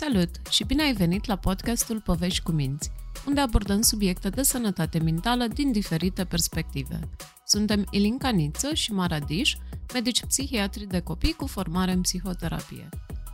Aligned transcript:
Salut 0.00 0.30
și 0.50 0.64
bine 0.64 0.82
ai 0.82 0.92
venit 0.92 1.24
la 1.24 1.36
podcastul 1.36 2.00
Povești 2.00 2.42
cu 2.42 2.52
Minți, 2.52 2.90
unde 3.26 3.40
abordăm 3.40 3.80
subiecte 3.80 4.28
de 4.28 4.42
sănătate 4.42 4.98
mentală 4.98 5.46
din 5.46 5.72
diferite 5.72 6.24
perspective. 6.24 7.00
Suntem 7.46 7.86
Ilinca 7.90 8.28
Niță 8.28 8.74
și 8.74 8.92
Mara 8.92 9.18
Diș, 9.18 9.56
medici 9.92 10.24
psihiatri 10.26 10.86
de 10.86 11.00
copii 11.00 11.32
cu 11.32 11.46
formare 11.46 11.92
în 11.92 12.00
psihoterapie. 12.00 12.88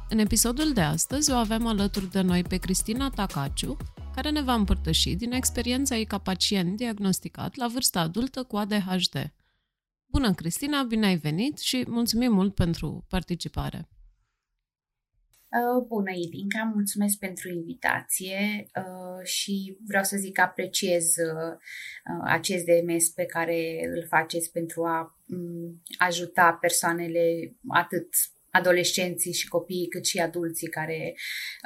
În 0.08 0.18
episodul 0.18 0.72
de 0.72 0.80
astăzi 0.80 1.30
o 1.30 1.34
avem 1.34 1.66
alături 1.66 2.10
de 2.10 2.20
noi 2.20 2.42
pe 2.42 2.56
Cristina 2.56 3.10
Tacaciu, 3.10 3.76
care 4.14 4.30
ne 4.30 4.42
va 4.42 4.54
împărtăși 4.54 5.14
din 5.14 5.32
experiența 5.32 5.96
ei 5.96 6.04
ca 6.04 6.18
pacient 6.18 6.76
diagnosticat 6.76 7.56
la 7.56 7.66
vârsta 7.66 8.00
adultă 8.00 8.42
cu 8.42 8.56
ADHD. 8.56 9.32
Bună, 10.06 10.32
Cristina, 10.32 10.82
bine 10.82 11.06
ai 11.06 11.16
venit 11.16 11.58
și 11.58 11.84
mulțumim 11.88 12.32
mult 12.32 12.54
pentru 12.54 13.04
participare! 13.08 13.88
Uh, 15.56 15.84
bună, 15.86 16.10
Ilinca, 16.10 16.70
mulțumesc 16.74 17.18
pentru 17.18 17.48
invitație 17.48 18.66
uh, 18.76 19.24
și 19.24 19.76
vreau 19.86 20.04
să 20.04 20.16
zic 20.16 20.32
că 20.32 20.40
apreciez 20.40 21.16
uh, 21.16 21.56
acest 22.24 22.64
demers 22.64 23.08
pe 23.08 23.24
care 23.24 23.88
îl 23.94 24.06
faceți 24.08 24.52
pentru 24.52 24.84
a 24.84 25.18
mm, 25.26 25.82
ajuta 25.98 26.58
persoanele 26.60 27.56
atât 27.68 28.08
adolescenții 28.56 29.32
și 29.32 29.48
copiii, 29.48 29.88
cât 29.88 30.06
și 30.06 30.18
adulții 30.18 30.68
care 30.68 31.14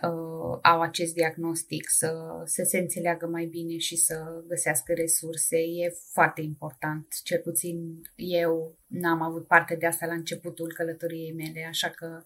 uh, 0.03 0.59
au 0.63 0.81
acest 0.81 1.15
diagnostic 1.15 1.89
să, 1.89 2.13
să 2.45 2.63
se 2.67 2.79
înțeleagă 2.79 3.27
mai 3.27 3.45
bine 3.45 3.77
și 3.79 3.97
să 3.97 4.45
găsească 4.49 4.93
resurse. 4.93 5.57
E 5.57 5.95
foarte 6.13 6.41
important. 6.41 7.07
Cel 7.23 7.39
puțin 7.39 8.01
eu 8.15 8.79
n-am 8.87 9.23
avut 9.23 9.47
parte 9.47 9.75
de 9.75 9.87
asta 9.87 10.07
la 10.07 10.15
începutul 10.15 10.73
călătoriei 10.73 11.33
mele, 11.33 11.67
așa 11.69 11.89
că 11.89 12.25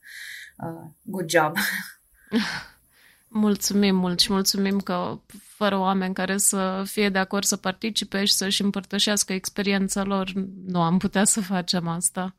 uh, 0.59 0.91
good 1.03 1.31
job! 1.31 1.57
Mulțumim 3.29 3.97
mult 3.97 4.21
și 4.21 4.33
mulțumim 4.33 4.81
că 4.81 5.19
fără 5.57 5.79
oameni 5.79 6.15
care 6.15 6.37
să 6.37 6.83
fie 6.87 7.09
de 7.09 7.19
acord 7.19 7.45
să 7.45 7.57
participe 7.57 8.25
și 8.25 8.33
să-și 8.33 8.63
împărtășească 8.63 9.33
experiența 9.33 10.03
lor, 10.03 10.33
nu 10.67 10.83
am 10.83 10.99
putea 10.99 11.25
să 11.25 11.41
facem 11.41 11.89
asta. 11.89 12.35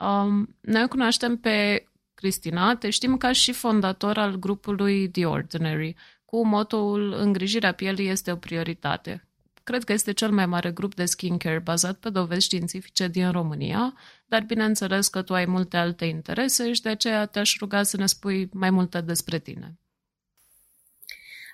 Um, 0.00 0.56
noi 0.60 0.88
cunoaștem 0.88 1.36
pe 1.36 1.86
Cristina, 2.14 2.76
te 2.76 2.90
știm 2.90 3.16
ca 3.16 3.32
și 3.32 3.52
fondator 3.52 4.18
al 4.18 4.36
grupului 4.36 5.10
The 5.10 5.26
Ordinary, 5.26 5.96
cu 6.24 6.46
motoul 6.46 7.12
Îngrijirea 7.12 7.72
pielii 7.72 8.08
este 8.08 8.32
o 8.32 8.36
prioritate. 8.36 9.24
Cred 9.62 9.84
că 9.84 9.92
este 9.92 10.12
cel 10.12 10.30
mai 10.30 10.46
mare 10.46 10.70
grup 10.70 10.94
de 10.94 11.04
skincare 11.04 11.58
bazat 11.58 11.96
pe 11.96 12.10
dovezi 12.10 12.44
științifice 12.44 13.08
din 13.08 13.30
România, 13.30 13.94
dar 14.26 14.42
bineînțeles 14.42 15.08
că 15.08 15.22
tu 15.22 15.34
ai 15.34 15.44
multe 15.44 15.76
alte 15.76 16.04
interese 16.04 16.72
și 16.72 16.82
de 16.82 16.88
aceea 16.88 17.26
te-aș 17.26 17.58
ruga 17.58 17.82
să 17.82 17.96
ne 17.96 18.06
spui 18.06 18.48
mai 18.52 18.70
multe 18.70 19.00
despre 19.00 19.38
tine. 19.38 19.78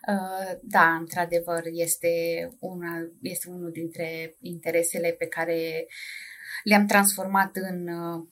Uh, 0.09 0.59
da, 0.63 0.95
într-adevăr, 0.95 1.63
este, 1.73 2.09
una, 2.59 3.09
este 3.23 3.51
unul 3.51 3.71
dintre 3.71 4.37
interesele 4.41 5.15
pe 5.19 5.27
care 5.27 5.87
le-am 6.65 6.87
transformat 6.87 7.57
în 7.57 7.89
uh, 7.89 8.27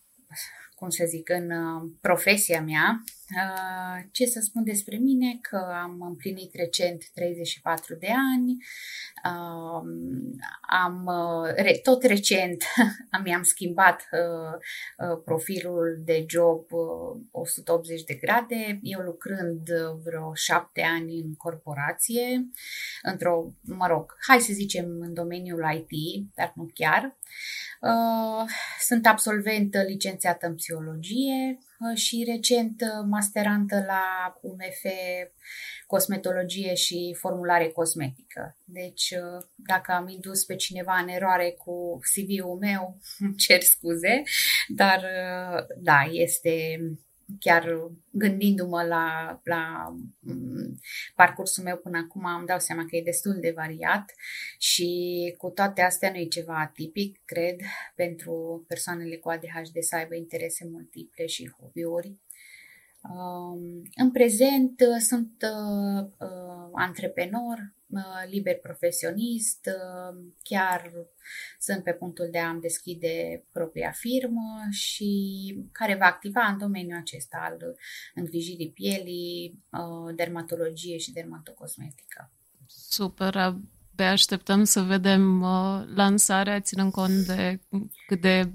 cum 0.74 0.88
să 0.88 1.04
zic, 1.08 1.28
în 1.28 1.50
uh, 1.50 1.90
profesia 2.00 2.62
mea. 2.62 3.02
Uh, 3.30 4.04
ce 4.10 4.26
să 4.26 4.40
spun 4.40 4.64
despre 4.64 4.96
mine? 4.96 5.38
Că 5.40 5.56
am 5.82 6.02
împlinit 6.02 6.54
recent 6.54 7.04
34 7.14 7.94
de 7.94 8.08
ani, 8.34 8.56
um, 9.24 10.38
am 10.60 11.04
uh, 11.06 11.80
tot 11.82 12.02
recent 12.02 12.64
mi-am 13.24 13.42
schimbat 13.42 14.08
profilul 15.24 16.02
de 16.04 16.24
job 16.28 16.64
180 17.30 18.04
de 18.04 18.14
grade, 18.14 18.78
eu 18.82 19.00
lucrând 19.00 19.68
vreo 20.02 20.34
șapte 20.34 20.82
ani 20.82 21.20
în 21.20 21.34
corporație, 21.34 22.48
într-o, 23.02 23.52
mă 23.60 23.86
rog, 23.86 24.16
hai 24.26 24.40
să 24.40 24.52
zicem 24.52 24.84
în 25.00 25.14
domeniul 25.14 25.64
IT, 25.74 26.26
dar 26.34 26.52
nu 26.56 26.70
chiar. 26.74 27.16
Uh, 27.80 28.50
sunt 28.80 29.06
absolventă 29.06 29.82
licențiată 29.82 30.46
în 30.46 30.54
psihologie 30.54 31.58
uh, 31.58 31.73
și 31.94 32.24
recent 32.26 32.80
uh, 32.80 33.06
masterantă 33.08 33.84
la 33.86 34.38
UMF 34.42 34.82
cosmetologie 35.86 36.74
și 36.74 37.16
formulare 37.18 37.68
cosmetică. 37.68 38.58
Deci, 38.64 39.14
dacă 39.54 39.92
am 39.92 40.08
indus 40.08 40.44
pe 40.44 40.54
cineva 40.54 40.98
în 40.98 41.08
eroare 41.08 41.50
cu 41.50 41.98
CV-ul 42.00 42.58
meu, 42.58 43.00
cer 43.46 43.60
scuze, 43.60 44.22
dar 44.68 45.04
da, 45.76 46.02
este 46.10 46.78
chiar 47.38 47.90
gândindu-mă 48.10 48.82
la, 48.82 49.40
la 49.44 49.94
mm, 50.18 50.78
parcursul 51.14 51.64
meu 51.64 51.76
până 51.76 51.98
acum, 51.98 52.24
îmi 52.24 52.46
dau 52.46 52.58
seama 52.58 52.86
că 52.86 52.96
e 52.96 53.02
destul 53.02 53.38
de 53.40 53.52
variat 53.56 54.12
și 54.58 55.34
cu 55.38 55.48
toate 55.50 55.82
astea 55.82 56.10
nu 56.10 56.16
e 56.16 56.24
ceva 56.24 56.60
atipic, 56.60 57.20
cred, 57.24 57.60
pentru 57.94 58.64
persoanele 58.68 59.16
cu 59.16 59.28
ADHD 59.28 59.76
să 59.80 59.96
aibă 59.96 60.14
interese 60.14 60.68
multiple 60.70 61.26
și 61.26 61.50
hobby-uri. 61.58 62.16
Um, 63.10 63.82
în 63.94 64.10
prezent 64.10 64.80
sunt 64.98 65.32
uh, 65.42 66.06
uh, 66.18 66.70
antreprenor, 66.72 67.73
liber 68.30 68.58
profesionist, 68.58 69.68
chiar 70.42 70.92
sunt 71.58 71.82
pe 71.82 71.92
punctul 71.92 72.28
de 72.30 72.38
a-mi 72.38 72.60
deschide 72.60 73.44
propria 73.52 73.90
firmă 73.90 74.66
și 74.70 75.64
care 75.72 75.96
va 75.96 76.04
activa 76.04 76.40
în 76.42 76.58
domeniul 76.58 76.98
acesta 76.98 77.48
al 77.50 77.76
îngrijirii 78.14 78.70
pielii, 78.70 79.62
dermatologie 80.14 80.96
și 80.96 81.12
dermatocosmetică. 81.12 82.32
Super, 82.66 83.36
abia 83.36 84.10
așteptăm 84.10 84.64
să 84.64 84.80
vedem 84.80 85.40
lansarea, 85.94 86.60
ținând 86.60 86.92
cont 86.92 87.26
de 87.26 87.60
cât 88.06 88.20
de 88.20 88.52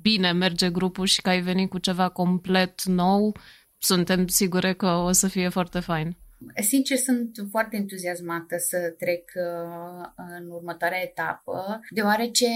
bine 0.00 0.32
merge 0.32 0.70
grupul 0.70 1.06
și 1.06 1.22
că 1.22 1.28
ai 1.28 1.40
venit 1.40 1.70
cu 1.70 1.78
ceva 1.78 2.08
complet 2.08 2.84
nou. 2.84 3.36
Suntem 3.78 4.26
sigure 4.26 4.74
că 4.74 4.86
o 4.86 5.12
să 5.12 5.28
fie 5.28 5.48
foarte 5.48 5.80
fain. 5.80 6.16
Sincer, 6.62 6.96
sunt 6.96 7.30
foarte 7.50 7.76
entuziasmată 7.76 8.56
să 8.58 8.94
trec 8.98 9.30
uh, 9.34 10.06
în 10.38 10.50
următoarea 10.50 11.02
etapă, 11.02 11.80
deoarece 11.90 12.46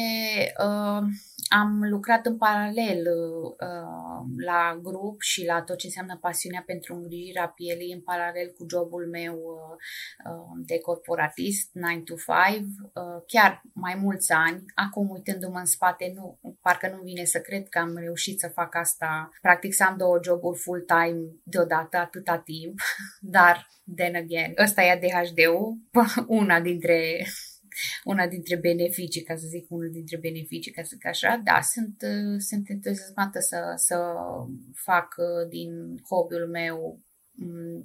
uh, 0.66 1.02
am 1.48 1.82
lucrat 1.90 2.26
în 2.26 2.36
paralel 2.36 3.06
uh, 3.06 4.26
la 4.44 4.80
grup 4.82 5.20
și 5.20 5.44
la 5.44 5.62
tot 5.62 5.78
ce 5.78 5.86
înseamnă 5.86 6.18
pasiunea 6.20 6.62
pentru 6.66 6.94
îngrijirea 6.94 7.48
pielii, 7.48 7.92
în 7.92 8.00
paralel 8.00 8.52
cu 8.58 8.66
jobul 8.70 9.08
meu 9.08 9.34
uh, 9.34 10.32
uh 10.32 10.44
de 10.66 10.78
corporatist, 10.78 11.70
9 11.72 12.02
to 12.04 12.14
5, 12.14 12.66
uh, 12.82 13.22
chiar 13.26 13.62
mai 13.72 13.94
mulți 13.94 14.32
ani. 14.32 14.64
Acum, 14.74 15.10
uitându-mă 15.10 15.58
în 15.58 15.64
spate, 15.64 16.12
nu, 16.14 16.38
parcă 16.60 16.88
nu 16.88 17.02
vine 17.02 17.24
să 17.24 17.40
cred 17.40 17.68
că 17.68 17.78
am 17.78 17.96
reușit 17.96 18.38
să 18.40 18.48
fac 18.48 18.74
asta, 18.74 19.28
practic 19.40 19.74
să 19.74 19.84
am 19.84 19.96
două 19.96 20.18
joburi 20.22 20.58
full-time 20.58 21.20
deodată 21.42 21.96
atâta 21.96 22.38
timp, 22.38 22.78
dar 23.36 23.66
then 23.94 24.14
again, 24.14 24.52
ăsta 24.62 24.82
e 24.82 24.90
ADHD-ul, 24.90 25.78
una 26.40 26.60
dintre 26.60 27.26
una 28.04 28.26
dintre 28.26 28.56
beneficii, 28.56 29.22
ca 29.22 29.36
să 29.36 29.46
zic 29.46 29.70
unul 29.70 29.90
dintre 29.90 30.16
beneficii, 30.16 30.72
ca 30.72 30.82
să 30.82 30.90
zic 30.92 31.06
așa, 31.06 31.40
da, 31.44 31.60
sunt, 31.60 31.96
sunt 32.38 32.68
entuziasmată 32.68 33.38
să, 33.40 33.72
să 33.76 33.96
fac 34.74 35.14
din 35.48 36.00
hobby-ul 36.08 36.48
meu 36.48 37.00
Mm, 37.00 37.05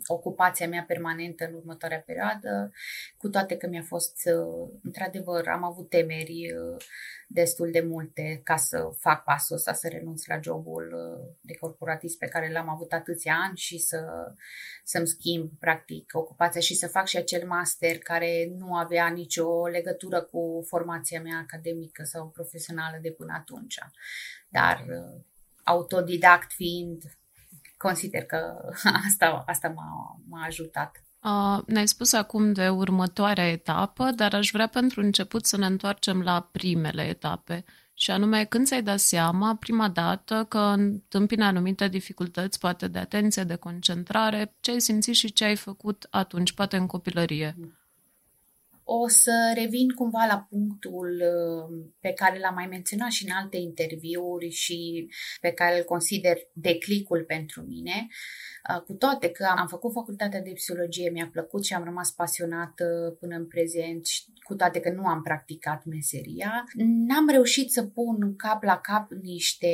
ocupația 0.07 0.67
mea 0.67 0.83
permanentă 0.87 1.45
în 1.45 1.53
următoarea 1.53 2.03
perioadă, 2.05 2.71
cu 3.17 3.29
toate 3.29 3.57
că 3.57 3.67
mi-a 3.67 3.83
fost, 3.83 4.21
uh, 4.25 4.69
într-adevăr, 4.83 5.47
am 5.47 5.63
avut 5.63 5.89
temeri 5.89 6.53
uh, 6.53 6.83
destul 7.27 7.71
de 7.71 7.79
multe 7.79 8.41
ca 8.43 8.55
să 8.55 8.89
fac 8.99 9.23
pasul 9.23 9.55
ăsta, 9.55 9.73
să 9.73 9.87
renunț 9.87 10.25
la 10.25 10.39
jobul 10.39 10.93
uh, 10.93 11.35
de 11.41 11.53
corporatist 11.53 12.17
pe 12.17 12.27
care 12.27 12.51
l-am 12.51 12.69
avut 12.69 12.93
atâția 12.93 13.35
ani 13.47 13.57
și 13.57 13.77
să, 13.77 14.33
să-mi 14.83 15.07
schimb, 15.07 15.51
practic, 15.59 16.11
ocupația 16.13 16.61
și 16.61 16.75
să 16.75 16.87
fac 16.87 17.07
și 17.07 17.17
acel 17.17 17.47
master 17.47 17.97
care 17.97 18.51
nu 18.57 18.75
avea 18.75 19.07
nicio 19.07 19.67
legătură 19.67 20.21
cu 20.21 20.63
formația 20.67 21.21
mea 21.21 21.37
academică 21.37 22.03
sau 22.03 22.29
profesională 22.29 22.97
de 23.01 23.11
până 23.11 23.33
atunci. 23.37 23.79
Dar 24.49 24.85
autodidact 25.63 26.51
fiind, 26.51 27.03
consider 27.81 28.23
că 28.23 28.37
asta, 29.07 29.43
asta 29.45 29.67
m-a, 29.75 30.19
m-a 30.29 30.45
ajutat. 30.45 31.03
Uh, 31.23 31.63
ne-ai 31.65 31.87
spus 31.87 32.13
acum 32.13 32.53
de 32.53 32.69
următoarea 32.69 33.49
etapă, 33.49 34.11
dar 34.15 34.33
aș 34.33 34.49
vrea 34.51 34.67
pentru 34.67 35.01
început 35.01 35.45
să 35.45 35.57
ne 35.57 35.65
întoarcem 35.65 36.21
la 36.21 36.49
primele 36.51 37.01
etape. 37.01 37.65
Și 37.93 38.11
anume, 38.11 38.43
când 38.45 38.65
ți-ai 38.65 38.81
dat 38.83 38.99
seama 38.99 39.55
prima 39.55 39.89
dată 39.89 40.45
că 40.49 40.57
întâmpine 40.57 41.43
anumite 41.43 41.87
dificultăți, 41.87 42.59
poate 42.59 42.87
de 42.87 42.99
atenție, 42.99 43.43
de 43.43 43.55
concentrare, 43.55 44.55
ce 44.59 44.71
ai 44.71 44.79
simțit 44.79 45.13
și 45.13 45.33
ce 45.33 45.43
ai 45.43 45.55
făcut 45.55 46.07
atunci, 46.09 46.53
poate 46.53 46.77
în 46.77 46.85
copilărie? 46.85 47.55
O 48.93 49.07
să 49.07 49.51
revin 49.55 49.89
cumva 49.89 50.25
la 50.25 50.47
punctul 50.49 51.21
uh, 51.21 51.91
pe 51.99 52.13
care 52.13 52.39
l-am 52.39 52.53
mai 52.53 52.67
menționat 52.67 53.09
și 53.09 53.25
în 53.25 53.35
alte 53.35 53.57
interviuri 53.57 54.49
și 54.49 55.09
pe 55.41 55.51
care 55.51 55.77
îl 55.77 55.83
consider 55.83 56.37
declicul 56.53 57.23
pentru 57.23 57.61
mine. 57.61 58.07
Uh, 58.69 58.81
cu 58.81 58.93
toate 58.93 59.29
că 59.29 59.47
am 59.57 59.67
făcut 59.67 59.91
facultatea 59.91 60.41
de 60.41 60.51
psihologie, 60.51 61.09
mi-a 61.09 61.29
plăcut 61.31 61.65
și 61.65 61.73
am 61.73 61.83
rămas 61.83 62.11
pasionată 62.11 63.17
până 63.19 63.35
în 63.35 63.47
prezent, 63.47 64.07
cu 64.43 64.55
toate 64.55 64.79
că 64.79 64.91
nu 64.91 65.05
am 65.05 65.21
practicat 65.21 65.85
meseria, 65.85 66.63
n-am 67.07 67.29
reușit 67.29 67.71
să 67.71 67.83
pun 67.83 68.35
cap 68.35 68.63
la 68.63 68.77
cap 68.77 69.11
niște 69.11 69.73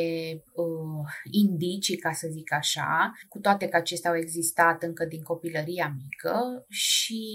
uh, 0.53 1.05
indicii, 1.31 1.97
ca 1.97 2.11
să 2.11 2.27
zic 2.31 2.53
așa, 2.53 3.11
cu 3.29 3.39
toate 3.39 3.67
că 3.67 3.75
acestea 3.75 4.09
au 4.09 4.17
existat 4.17 4.83
încă 4.83 5.05
din 5.05 5.23
copilăria 5.23 5.95
mică 6.03 6.65
și 6.69 7.25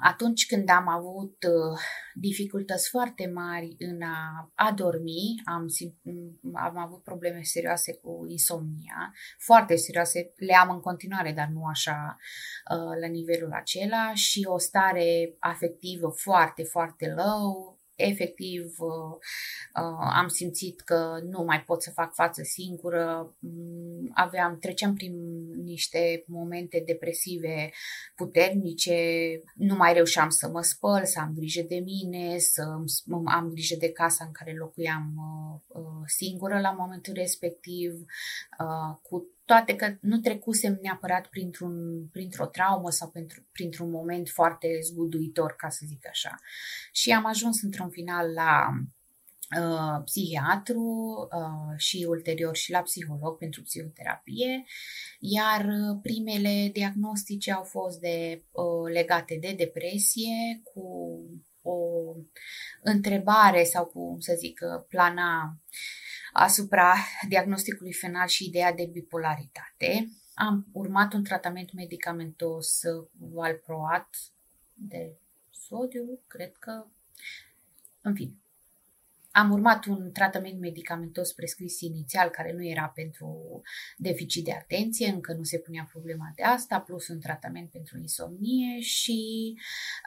atunci 0.00 0.46
când 0.46 0.70
am 0.70 0.88
avut 0.88 1.42
uh, 1.42 1.78
dificultăți 2.14 2.88
foarte 2.88 3.30
mari 3.34 3.76
în 3.78 4.02
a 4.02 4.50
adormi, 4.54 5.42
am, 5.44 5.66
am 6.52 6.78
avut 6.78 7.02
probleme 7.02 7.42
serioase 7.42 7.94
cu 7.96 8.24
insomnia, 8.28 9.12
foarte 9.38 9.76
serioase, 9.76 10.32
le 10.36 10.54
am 10.54 10.70
în 10.70 10.80
continuare, 10.80 11.32
dar 11.32 11.48
nu 11.52 11.64
așa 11.64 12.16
uh, 12.70 13.00
la 13.00 13.06
nivelul 13.06 13.52
acela 13.52 14.14
și 14.14 14.46
o 14.48 14.58
stare 14.58 15.36
afectivă 15.38 16.08
foarte, 16.08 16.62
foarte 16.62 17.14
low, 17.16 17.77
efectiv 17.98 18.74
uh, 18.78 19.16
uh, 19.82 20.10
am 20.14 20.28
simțit 20.28 20.80
că 20.80 21.20
nu 21.30 21.42
mai 21.42 21.62
pot 21.62 21.82
să 21.82 21.90
fac 21.90 22.14
față 22.14 22.42
singură, 22.42 23.34
mm, 23.38 24.10
aveam, 24.14 24.58
treceam 24.58 24.94
prin 24.94 25.14
niște 25.62 26.24
momente 26.26 26.82
depresive 26.86 27.70
puternice, 28.14 28.96
nu 29.54 29.76
mai 29.76 29.92
reușeam 29.92 30.28
să 30.28 30.48
mă 30.48 30.62
spăl, 30.62 31.04
să 31.04 31.20
am 31.20 31.32
grijă 31.36 31.62
de 31.62 31.78
mine, 31.78 32.38
să 32.38 32.62
am 33.24 33.50
grijă 33.52 33.76
de 33.78 33.92
casa 33.92 34.24
în 34.24 34.32
care 34.32 34.56
locuiam 34.56 35.14
uh, 35.68 36.02
singură 36.06 36.60
la 36.60 36.70
momentul 36.70 37.14
respectiv, 37.14 38.04
cu 39.02 39.26
toate 39.48 39.76
că 39.76 39.96
nu 40.00 40.18
trecusem 40.18 40.78
neapărat 40.82 41.26
printr-un, 41.26 42.06
printr-o 42.12 42.46
traumă 42.46 42.90
sau 42.90 43.08
pentru, 43.08 43.46
printr-un 43.52 43.90
moment 43.90 44.28
foarte 44.28 44.78
zguduitor, 44.82 45.54
ca 45.56 45.68
să 45.68 45.84
zic 45.86 46.06
așa. 46.08 46.34
Și 46.92 47.10
am 47.12 47.26
ajuns 47.26 47.62
într-un 47.62 47.90
final 47.90 48.32
la 48.32 48.68
uh, 49.60 50.02
psihiatru 50.04 50.82
uh, 51.32 51.76
și 51.76 52.06
ulterior 52.08 52.56
și 52.56 52.70
la 52.70 52.82
psiholog 52.82 53.38
pentru 53.38 53.62
psihoterapie, 53.62 54.64
iar 55.18 55.64
uh, 55.64 55.98
primele 56.02 56.70
diagnostice 56.72 57.52
au 57.52 57.62
fost 57.62 58.00
de, 58.00 58.44
uh, 58.50 58.92
legate 58.92 59.38
de 59.40 59.54
depresie 59.56 60.60
cu 60.62 60.82
o 61.62 61.78
întrebare 62.82 63.64
sau 63.64 63.84
cu, 63.84 64.16
să 64.20 64.34
zic, 64.38 64.60
uh, 64.62 64.84
plana 64.88 65.42
uh, 65.44 66.07
asupra 66.32 66.94
diagnosticului 67.28 67.92
final 67.92 68.26
și 68.26 68.46
ideea 68.46 68.72
de 68.72 68.88
bipolaritate. 68.92 70.08
Am 70.34 70.66
urmat 70.72 71.12
un 71.12 71.24
tratament 71.24 71.72
medicamentos 71.72 72.80
valproat 73.18 74.08
de 74.74 75.16
sodiu, 75.50 76.20
cred 76.26 76.56
că, 76.56 76.86
în 78.00 78.14
fine, 78.14 78.32
am 79.38 79.50
urmat 79.50 79.84
un 79.84 80.12
tratament 80.12 80.60
medicamentos 80.60 81.32
prescris 81.32 81.80
inițial, 81.80 82.28
care 82.28 82.52
nu 82.52 82.66
era 82.66 82.92
pentru 82.94 83.60
deficit 83.96 84.44
de 84.44 84.52
atenție, 84.52 85.08
încă 85.08 85.32
nu 85.32 85.42
se 85.42 85.58
punea 85.58 85.88
problema 85.90 86.32
de 86.34 86.42
asta, 86.42 86.80
plus 86.80 87.08
un 87.08 87.20
tratament 87.20 87.70
pentru 87.70 87.98
insomnie 87.98 88.80
și 88.80 89.54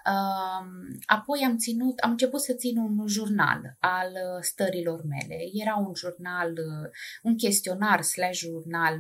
uh, 0.06 0.68
apoi 1.06 1.44
am, 1.46 1.58
ținut, 1.58 2.00
am 2.00 2.12
început 2.12 2.42
să 2.42 2.54
țin 2.54 2.78
un 2.78 3.08
jurnal 3.08 3.76
al 3.80 4.18
stărilor 4.42 5.04
mele. 5.04 5.38
Era 5.54 5.76
un 5.76 5.94
jurnal, 5.96 6.54
un 7.24 7.36
chestionar 7.36 8.02
slash 8.02 8.40
jurnal 8.40 9.00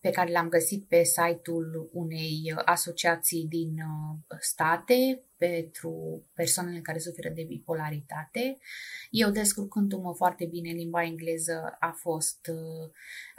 pe 0.00 0.10
care 0.10 0.30
l-am 0.30 0.48
găsit 0.48 0.88
pe 0.88 1.02
site-ul 1.02 1.88
unei 1.92 2.54
asociații 2.64 3.46
din 3.48 3.74
uh, 3.74 4.36
state 4.40 5.24
pentru 5.46 6.22
persoanele 6.34 6.80
care 6.80 6.98
suferă 6.98 7.28
de 7.34 7.44
bipolaritate. 7.48 8.58
Eu, 9.10 9.30
descurcându-mă 9.30 10.14
foarte 10.14 10.44
bine 10.44 10.70
în 10.70 10.76
limba 10.76 11.02
engleză, 11.04 11.76
a 11.80 11.90
fost 11.90 12.50
uh, 12.50 12.90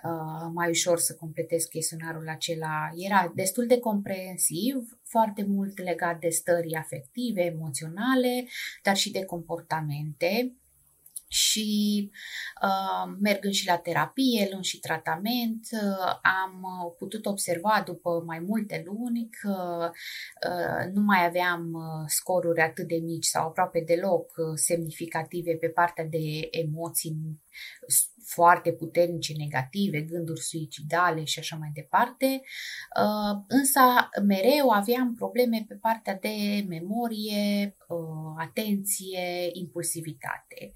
uh, 0.04 0.52
mai 0.54 0.70
ușor 0.70 1.00
să 1.00 1.16
completez 1.16 1.64
chestionarul 1.64 2.30
acela. 2.30 2.90
Era 2.96 3.32
destul 3.36 3.68
de 3.68 3.80
comprensiv, 3.80 5.00
foarte 5.04 5.44
mult 5.48 5.80
legat 5.80 6.20
de 6.20 6.30
stări 6.30 6.76
afective, 6.76 7.42
emoționale, 7.42 8.48
dar 8.84 8.96
și 8.96 9.12
de 9.12 9.26
comportamente 9.26 10.56
și 11.34 12.10
uh, 12.62 13.14
mergând 13.20 13.54
și 13.54 13.68
la 13.68 13.78
terapie, 13.78 14.48
luând 14.50 14.64
și 14.64 14.80
tratament, 14.80 15.68
uh, 15.72 16.20
am 16.44 16.62
uh, 16.62 16.94
putut 16.98 17.26
observa 17.26 17.84
după 17.86 18.24
mai 18.26 18.40
multe 18.40 18.84
luni 18.86 19.30
că 19.42 19.90
uh, 20.50 20.94
nu 20.94 21.02
mai 21.02 21.26
aveam 21.26 21.74
uh, 21.74 22.04
scoruri 22.08 22.62
atât 22.62 22.88
de 22.88 22.96
mici 22.96 23.26
sau 23.26 23.48
aproape 23.48 23.84
deloc 23.86 24.32
uh, 24.38 24.54
semnificative 24.56 25.56
pe 25.56 25.68
partea 25.68 26.06
de 26.06 26.48
emoții 26.52 27.42
foarte 28.26 28.72
puternice 28.72 29.34
negative, 29.38 30.02
gânduri 30.02 30.42
suicidale 30.42 31.24
și 31.24 31.40
așa 31.40 31.56
mai 31.56 31.72
departe, 31.74 32.42
însă 33.48 33.80
mereu 34.26 34.70
aveam 34.70 35.16
probleme 35.16 35.66
pe 35.68 35.76
partea 35.76 36.18
de 36.22 36.66
memorie, 36.68 37.76
atenție, 38.38 39.50
impulsivitate. 39.52 40.74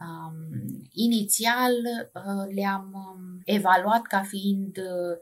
Um, 0.00 0.88
inițial 0.92 1.72
uh, 2.12 2.54
le-am 2.54 2.90
um, 2.92 3.40
evaluat 3.44 4.06
ca 4.06 4.22
fiind 4.22 4.76
uh, 4.76 5.18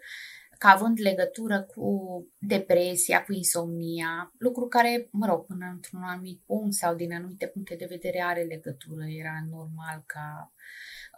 ca 0.58 0.68
având 0.68 0.98
legătură 1.00 1.62
cu 1.62 1.90
depresia, 2.38 3.24
cu 3.24 3.32
insomnia, 3.32 4.32
lucru 4.38 4.66
care, 4.66 5.08
mă 5.10 5.26
rog, 5.26 5.46
până 5.46 5.70
într-un 5.72 6.02
anumit 6.02 6.40
punct 6.46 6.74
sau 6.74 6.94
din 6.94 7.12
anumite 7.12 7.46
puncte 7.46 7.74
de 7.74 7.86
vedere 7.88 8.22
are 8.22 8.42
legătură. 8.42 9.04
Era 9.06 9.44
normal 9.50 10.02
ca 10.06 10.52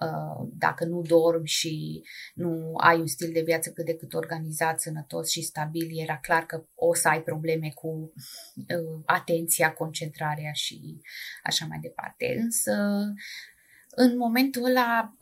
uh, 0.00 0.48
dacă 0.52 0.84
nu 0.84 1.02
dormi 1.02 1.46
și 1.46 2.02
nu 2.34 2.74
ai 2.76 2.98
un 2.98 3.06
stil 3.06 3.32
de 3.32 3.42
viață 3.42 3.70
cât 3.70 3.84
de 3.84 3.96
cât 3.96 4.14
organizat, 4.14 4.80
sănătos 4.80 5.30
și 5.30 5.42
stabil, 5.42 5.88
era 5.92 6.18
clar 6.18 6.46
că 6.46 6.64
o 6.74 6.94
să 6.94 7.08
ai 7.08 7.22
probleme 7.22 7.70
cu 7.74 8.12
uh, 8.56 9.02
atenția, 9.04 9.72
concentrarea 9.72 10.52
și 10.52 11.00
așa 11.42 11.66
mai 11.66 11.78
departe. 11.78 12.36
Însă 12.38 12.72
în 13.90 14.16
momentul 14.16 14.64
ăla, 14.64 15.16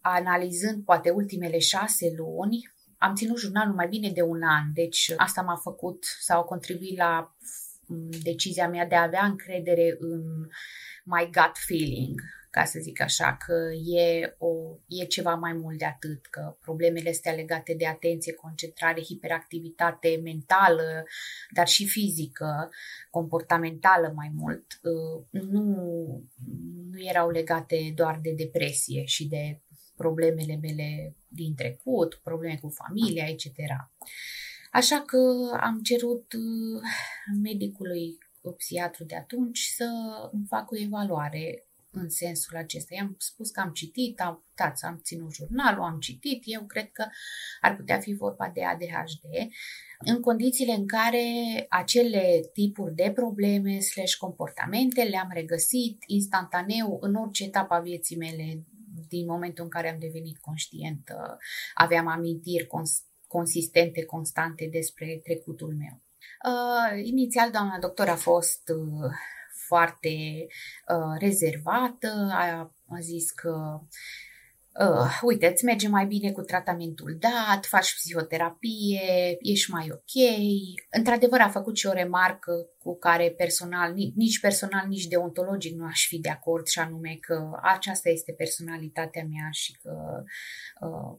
analizând 0.00 0.84
poate 0.84 1.10
ultimele 1.10 1.58
șase 1.58 2.12
luni, 2.16 2.74
am 2.98 3.14
ținut 3.14 3.38
jurnalul 3.38 3.74
mai 3.74 3.88
bine 3.88 4.10
de 4.10 4.22
un 4.22 4.42
an, 4.42 4.72
deci 4.72 5.12
asta 5.16 5.42
m-a 5.42 5.56
făcut 5.56 6.04
sau 6.20 6.40
a 6.40 6.44
contribuit 6.44 6.96
la 6.96 7.36
mm, 7.86 8.10
decizia 8.22 8.68
mea 8.68 8.86
de 8.86 8.94
a 8.94 9.02
avea 9.02 9.24
încredere 9.24 9.96
în 9.98 10.46
my 11.04 11.30
gut 11.32 11.56
feeling, 11.66 12.20
ca 12.50 12.64
să 12.64 12.78
zic 12.78 13.00
așa, 13.00 13.36
că 13.46 13.54
e, 13.96 14.34
o, 14.38 14.48
e 14.88 15.04
ceva 15.04 15.34
mai 15.34 15.52
mult 15.52 15.78
de 15.78 15.84
atât, 15.84 16.26
că 16.26 16.56
problemele 16.60 17.08
astea 17.08 17.32
legate 17.32 17.74
de 17.74 17.86
atenție, 17.86 18.32
concentrare, 18.32 19.02
hiperactivitate 19.02 20.20
mentală, 20.22 21.04
dar 21.50 21.66
și 21.66 21.86
fizică, 21.86 22.70
comportamentală 23.10 24.12
mai 24.14 24.32
mult, 24.34 24.80
uh, 24.82 25.42
nu, 25.42 25.64
nu 26.90 27.00
erau 27.02 27.30
legate 27.30 27.92
doar 27.94 28.18
de 28.22 28.32
depresie 28.36 29.04
și 29.04 29.28
de 29.28 29.60
problemele 29.96 30.58
mele 30.62 31.16
din 31.28 31.54
trecut, 31.54 32.20
probleme 32.22 32.58
cu 32.62 32.68
familia, 32.68 33.26
etc. 33.28 33.46
Așa 34.72 35.00
că 35.00 35.18
am 35.60 35.80
cerut 35.82 36.32
uh, 36.32 36.80
medicului 37.42 38.18
psihiatru 38.56 39.04
de 39.04 39.16
atunci 39.16 39.58
să 39.58 39.84
îmi 40.32 40.46
facă 40.48 40.66
o 40.70 40.82
evaluare 40.82 41.66
în 41.90 42.08
sensul 42.08 42.56
acesta. 42.56 42.94
I-am 42.94 43.14
spus 43.18 43.50
că 43.50 43.60
am 43.60 43.70
citit, 43.70 44.20
am 44.20 44.44
putat 44.48 44.78
să 44.78 44.86
am 44.86 45.00
ținut 45.02 45.32
jurnalul, 45.32 45.82
am 45.82 45.98
citit, 45.98 46.42
eu 46.44 46.62
cred 46.62 46.90
că 46.92 47.06
ar 47.60 47.76
putea 47.76 47.98
fi 47.98 48.14
vorba 48.14 48.50
de 48.54 48.64
ADHD, 48.64 49.50
în 49.98 50.20
condițiile 50.20 50.72
în 50.72 50.86
care 50.86 51.24
acele 51.68 52.40
tipuri 52.52 52.94
de 52.94 53.10
probleme 53.14 53.78
slash 53.78 54.14
comportamente 54.14 55.02
le-am 55.02 55.30
regăsit 55.32 56.02
instantaneu 56.06 56.98
în 57.00 57.14
orice 57.14 57.44
etapă 57.44 57.74
a 57.74 57.80
vieții 57.80 58.16
mele 58.16 58.64
din 59.08 59.26
momentul 59.26 59.64
în 59.64 59.70
care 59.70 59.90
am 59.90 59.98
devenit 59.98 60.38
conștientă, 60.38 61.38
aveam 61.74 62.06
amintiri 62.06 62.66
cons- 62.66 63.04
consistente, 63.26 64.04
constante 64.04 64.68
despre 64.70 65.20
trecutul 65.22 65.74
meu. 65.74 66.02
Uh, 66.44 67.04
inițial, 67.04 67.50
doamna 67.50 67.78
doctor 67.78 68.08
a 68.08 68.16
fost 68.16 68.68
uh, 68.68 69.10
foarte 69.66 70.46
uh, 70.88 71.18
rezervată, 71.18 72.28
a, 72.32 72.74
a 72.88 72.98
zis 73.00 73.30
că 73.30 73.80
uh, 73.82 73.86
uite, 75.22 75.46
îți 75.46 75.64
merge 75.64 75.88
mai 75.88 76.06
bine 76.06 76.32
cu 76.32 76.40
tratamentul 76.40 77.16
dat, 77.18 77.64
faci 77.64 77.94
psihoterapie, 77.94 79.36
ești 79.40 79.70
mai 79.70 79.88
ok. 79.90 80.38
Într-adevăr, 80.90 81.40
a 81.40 81.48
făcut 81.48 81.76
și 81.76 81.86
o 81.86 81.92
remarcă 81.92 82.52
cu 82.78 82.98
care 82.98 83.30
personal, 83.30 83.92
nici 84.14 84.40
personal, 84.40 84.86
nici 84.88 85.06
deontologic 85.06 85.76
nu 85.76 85.84
aș 85.84 86.06
fi 86.06 86.18
de 86.18 86.28
acord 86.28 86.66
și 86.66 86.78
anume 86.78 87.16
că 87.20 87.50
aceasta 87.62 88.08
este 88.08 88.32
personalitatea 88.32 89.22
mea 89.22 89.48
și 89.50 89.72
că 89.82 90.22
uh, 90.86 91.16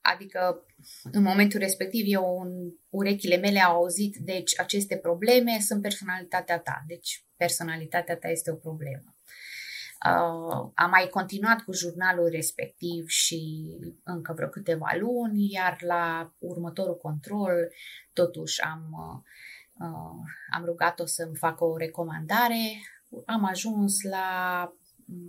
Adică, 0.00 0.64
în 1.12 1.22
momentul 1.22 1.60
respectiv, 1.60 2.04
eu 2.06 2.40
în 2.40 2.72
urechile 2.88 3.36
mele 3.36 3.60
au 3.60 3.76
auzit, 3.76 4.16
deci 4.16 4.60
aceste 4.60 4.96
probleme 4.96 5.58
sunt 5.60 5.82
personalitatea 5.82 6.58
ta. 6.58 6.84
Deci, 6.86 7.24
personalitatea 7.36 8.16
ta 8.16 8.28
este 8.28 8.50
o 8.50 8.54
problemă. 8.54 9.17
Uh, 10.06 10.70
am 10.74 10.90
mai 10.90 11.08
continuat 11.10 11.60
cu 11.60 11.72
jurnalul 11.72 12.28
respectiv 12.28 13.08
și 13.08 13.70
încă 14.02 14.32
vreo 14.32 14.48
câteva 14.48 14.96
luni, 14.98 15.50
iar 15.52 15.82
la 15.82 16.34
următorul 16.38 16.96
control, 16.96 17.68
totuși 18.12 18.62
am, 18.62 18.82
uh, 19.80 20.30
am 20.50 20.64
rugat-o 20.64 21.06
să-mi 21.06 21.36
facă 21.36 21.64
o 21.64 21.76
recomandare. 21.76 22.82
Am 23.26 23.44
ajuns 23.44 24.02
la 24.02 24.72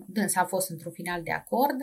dânsa 0.07 0.41
a 0.41 0.45
fost 0.45 0.69
într-un 0.69 0.91
final 0.91 1.23
de 1.23 1.31
acord, 1.31 1.75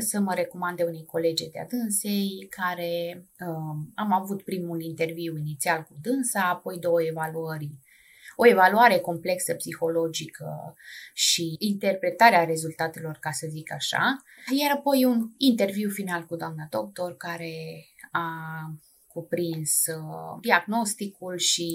să 0.00 0.20
mă 0.20 0.34
recomande 0.34 0.82
unei 0.82 1.04
colege 1.04 1.48
de-a 1.48 1.66
dânsei, 1.66 2.46
care 2.50 3.24
um, 3.46 3.92
am 3.94 4.12
avut 4.12 4.42
primul 4.42 4.82
interviu 4.82 5.36
inițial 5.36 5.82
cu 5.82 5.94
dânsa, 6.02 6.48
apoi 6.48 6.78
două 6.78 7.02
evaluări 7.02 7.70
o 8.40 8.46
evaluare 8.46 8.98
complexă 8.98 9.54
psihologică 9.54 10.74
și 11.14 11.56
interpretarea 11.58 12.44
rezultatelor, 12.44 13.16
ca 13.20 13.30
să 13.30 13.46
zic 13.50 13.72
așa, 13.72 14.16
iar 14.60 14.70
apoi 14.76 15.04
un 15.04 15.30
interviu 15.36 15.88
final 15.88 16.24
cu 16.24 16.36
doamna 16.36 16.66
doctor 16.70 17.16
care 17.16 17.84
a 18.10 18.28
cuprins 19.06 19.86
uh, 19.86 20.38
diagnosticul 20.40 21.36
și 21.36 21.68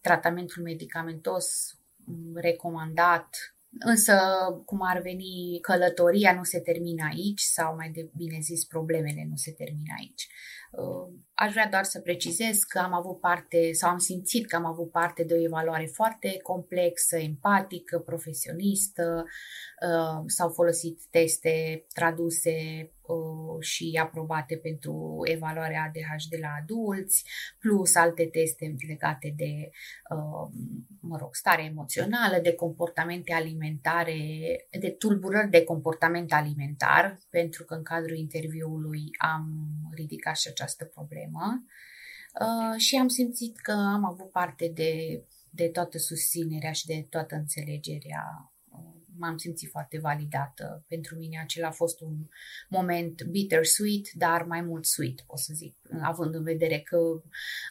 tratamentul 0.00 0.62
medicamentos 0.62 1.74
recomandat 2.34 3.54
Însă, 3.78 4.14
cum 4.64 4.78
ar 4.82 5.00
veni, 5.00 5.58
călătoria 5.60 6.34
nu 6.34 6.44
se 6.44 6.60
termină 6.60 7.04
aici 7.10 7.40
sau, 7.40 7.74
mai 7.74 7.90
de 7.90 8.10
bine 8.16 8.38
zis, 8.40 8.64
problemele 8.64 9.26
nu 9.28 9.36
se 9.36 9.52
termină 9.52 9.94
aici. 9.98 10.28
Uh, 10.70 11.14
aș 11.34 11.52
vrea 11.52 11.68
doar 11.68 11.84
să 11.84 12.00
precizez 12.00 12.58
că 12.58 12.78
am 12.78 12.92
avut 12.92 13.20
parte 13.20 13.72
sau 13.72 13.90
am 13.90 13.98
simțit 13.98 14.46
că 14.46 14.56
am 14.56 14.64
avut 14.64 14.90
parte 14.90 15.24
de 15.24 15.34
o 15.34 15.42
evaluare 15.42 15.86
foarte 15.86 16.36
complexă, 16.42 17.16
empatică, 17.16 17.98
profesionistă. 17.98 19.24
Uh, 19.86 20.22
s-au 20.26 20.48
folosit 20.48 21.00
teste 21.10 21.84
traduse 21.94 22.50
uh, 22.80 22.99
și 23.60 23.98
aprobate 24.02 24.56
pentru 24.56 25.20
evaluarea 25.22 25.82
ADHD 25.82 26.40
la 26.40 26.48
adulți, 26.62 27.24
plus 27.58 27.94
alte 27.94 28.24
teste 28.24 28.74
legate 28.88 29.34
de, 29.36 29.70
mă 31.00 31.16
rog, 31.16 31.34
stare 31.34 31.64
emoțională, 31.64 32.38
de 32.42 32.52
comportamente 32.52 33.32
alimentare, 33.32 34.18
de 34.80 34.90
tulburări 34.90 35.50
de 35.50 35.64
comportament 35.64 36.32
alimentar, 36.32 37.18
pentru 37.30 37.64
că 37.64 37.74
în 37.74 37.82
cadrul 37.82 38.16
interviului 38.16 39.04
am 39.18 39.46
ridicat 39.94 40.36
și 40.36 40.48
această 40.48 40.84
problemă 40.84 41.64
uh, 42.40 42.80
și 42.80 42.96
am 42.96 43.08
simțit 43.08 43.58
că 43.60 43.72
am 43.72 44.04
avut 44.04 44.30
parte 44.30 44.70
de, 44.74 45.24
de 45.50 45.68
toată 45.68 45.98
susținerea 45.98 46.72
și 46.72 46.86
de 46.86 47.06
toată 47.10 47.34
înțelegerea. 47.34 48.49
Uh, 49.20 49.26
m-am 49.26 49.36
simțit 49.36 49.70
foarte 49.70 49.98
validată. 49.98 50.84
Pentru 50.88 51.16
mine 51.16 51.40
acela 51.40 51.66
a 51.66 51.70
fost 51.70 52.00
un 52.00 52.16
moment 52.68 53.22
bittersweet, 53.22 54.10
dar 54.12 54.42
mai 54.42 54.60
mult 54.60 54.84
sweet, 54.84 55.20
pot 55.20 55.38
să 55.38 55.52
zic, 55.54 55.76
având 56.02 56.34
în 56.34 56.42
vedere 56.42 56.78
că 56.78 56.98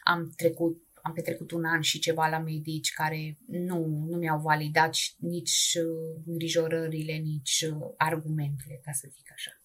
am 0.04 0.32
trecut 0.36 0.84
am 1.02 1.12
petrecut 1.12 1.50
un 1.50 1.64
an 1.64 1.80
și 1.80 1.98
ceva 1.98 2.28
la 2.28 2.38
medici 2.38 2.92
care 2.92 3.38
nu, 3.46 3.86
nu 3.86 4.16
mi-au 4.16 4.40
validat 4.40 4.96
nici 5.18 5.76
uh, 5.76 6.22
îngrijorările, 6.26 7.12
nici 7.12 7.64
argumentele, 7.96 8.80
ca 8.82 8.92
să 8.92 9.08
zic 9.10 9.30
așa. 9.32 9.59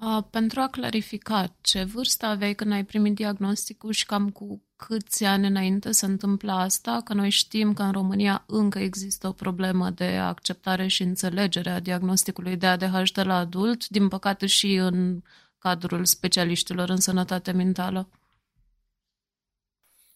Uh, 0.00 0.24
pentru 0.30 0.60
a 0.60 0.68
clarifica, 0.68 1.56
ce 1.60 1.84
vârstă 1.84 2.26
aveai 2.26 2.54
când 2.54 2.72
ai 2.72 2.84
primit 2.84 3.14
diagnosticul 3.14 3.92
și 3.92 4.06
cam 4.06 4.30
cu 4.30 4.62
câți 4.76 5.24
ani 5.24 5.46
înainte 5.46 5.90
se 5.90 6.06
întâmplă 6.06 6.52
asta? 6.52 7.00
Că 7.04 7.14
noi 7.14 7.30
știm 7.30 7.72
că 7.72 7.82
în 7.82 7.92
România 7.92 8.44
încă 8.46 8.78
există 8.78 9.28
o 9.28 9.32
problemă 9.32 9.90
de 9.90 10.04
acceptare 10.04 10.86
și 10.86 11.02
înțelegere 11.02 11.70
a 11.70 11.80
diagnosticului 11.80 12.56
de 12.56 12.66
ADHD 12.66 13.18
la 13.26 13.36
adult, 13.36 13.88
din 13.88 14.08
păcate 14.08 14.46
și 14.46 14.74
în 14.74 15.22
cadrul 15.58 16.04
specialiștilor 16.04 16.88
în 16.88 17.00
sănătate 17.00 17.50
mentală. 17.50 18.08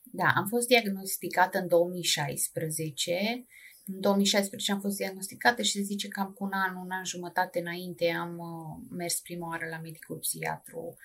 Da, 0.02 0.32
am 0.36 0.46
fost 0.46 0.66
diagnosticată 0.66 1.58
în 1.58 1.68
2016 1.68 3.46
în 3.86 4.00
2016 4.00 4.72
am 4.72 4.80
fost 4.80 4.96
diagnosticată 4.96 5.62
și 5.62 5.72
se 5.72 5.80
zice 5.80 6.08
cam 6.08 6.32
cu 6.32 6.44
un 6.44 6.50
an, 6.52 6.76
un 6.76 6.90
an 6.90 7.04
jumătate 7.04 7.58
înainte 7.60 8.10
am 8.10 8.38
uh, 8.38 8.86
mers 8.90 9.20
prima 9.20 9.48
oară 9.48 9.66
la 9.70 9.78
medicul 9.78 10.16
psihiatru 10.16 10.96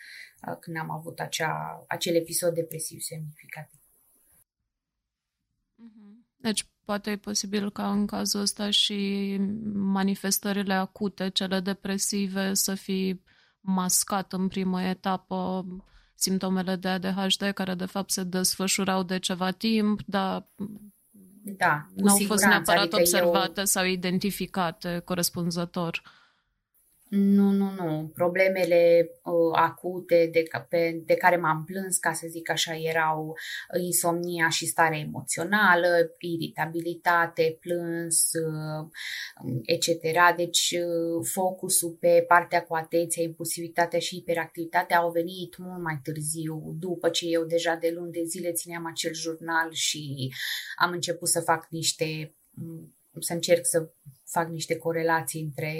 uh, 0.48 0.58
când 0.60 0.78
am 0.78 0.92
avut 0.92 1.20
acea, 1.20 1.86
acel 1.88 2.16
episod 2.16 2.54
depresiv 2.54 3.00
semnificativ. 3.00 3.80
Mhm. 5.76 6.26
Deci 6.38 6.68
poate 6.86 7.12
e 7.12 7.18
posibil 7.18 7.72
ca 7.72 7.92
în 7.92 8.06
cazul 8.06 8.42
ăsta 8.42 8.70
și 8.70 9.38
manifestările 9.74 10.74
acute, 10.74 11.30
cele 11.30 11.60
depresive, 11.60 12.54
să 12.54 12.76
fi 12.76 13.22
mascat 13.62 14.34
în 14.34 14.48
primă 14.48 14.84
etapă 14.84 15.66
simptomele 16.16 16.76
de 16.76 16.88
ADHD, 16.88 17.52
care 17.54 17.74
de 17.74 17.86
fapt 17.86 18.12
se 18.12 18.24
desfășurau 18.24 19.04
de 19.04 19.20
ceva 19.20 19.52
timp, 19.52 20.02
dar 20.06 20.50
da, 21.58 21.88
nu 21.96 22.12
au 22.12 22.18
fost 22.26 22.44
neapărat 22.44 22.82
adică 22.82 22.96
observate 23.00 23.60
eu... 23.60 23.66
sau 23.66 23.86
identificate 23.86 25.02
corespunzător. 25.06 26.02
Nu, 27.10 27.52
nu, 27.52 27.72
nu. 27.72 28.12
Problemele 28.14 29.10
uh, 29.24 29.34
acute 29.52 30.30
de, 30.32 30.44
pe, 30.70 31.02
de 31.06 31.14
care 31.14 31.38
m-am 31.38 31.64
plâns, 31.64 31.98
ca 31.98 32.14
să 32.14 32.28
zic 32.30 32.50
așa, 32.50 32.78
erau 32.78 33.38
insomnia 33.82 34.50
și 34.50 34.66
starea 34.66 35.00
emoțională, 35.00 35.88
iritabilitate, 36.20 37.58
plâns, 37.60 38.32
uh, 38.34 38.88
etc. 39.64 40.36
Deci 40.36 40.76
uh, 40.78 41.28
focusul 41.34 41.98
pe 42.00 42.26
partea 42.28 42.64
cu 42.64 42.76
atenția, 42.76 43.24
impulsivitatea 43.24 44.00
și 44.00 44.16
hiperactivitatea 44.16 44.98
au 44.98 45.12
venit 45.12 45.58
mult 45.58 45.82
mai 45.82 46.00
târziu, 46.04 46.76
după 46.80 47.10
ce 47.10 47.26
eu 47.26 47.44
deja 47.44 47.76
de 47.76 47.92
luni 47.96 48.12
de 48.12 48.24
zile 48.24 48.52
țineam 48.52 48.86
acel 48.86 49.14
jurnal 49.14 49.72
și 49.72 50.34
am 50.76 50.92
început 50.92 51.28
să 51.28 51.40
fac 51.40 51.68
niște, 51.70 52.36
să 53.20 53.34
încerc 53.34 53.66
să 53.66 53.92
fac 54.24 54.50
niște 54.50 54.78
corelații 54.78 55.42
între 55.42 55.74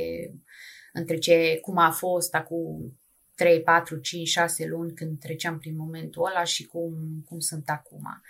între 1.00 1.18
ce, 1.18 1.60
cum 1.62 1.78
a 1.78 1.92
fost 1.92 2.34
acum 2.36 3.00
3, 3.36 3.62
4, 3.62 3.98
5, 3.98 4.28
6 4.28 4.66
luni 4.66 4.94
când 4.94 5.20
treceam 5.20 5.58
prin 5.58 5.76
momentul 5.76 6.26
ăla 6.26 6.44
și 6.44 6.66
cum, 6.66 6.94
cum 7.26 7.40
sunt 7.40 7.70
acum. 7.70 8.22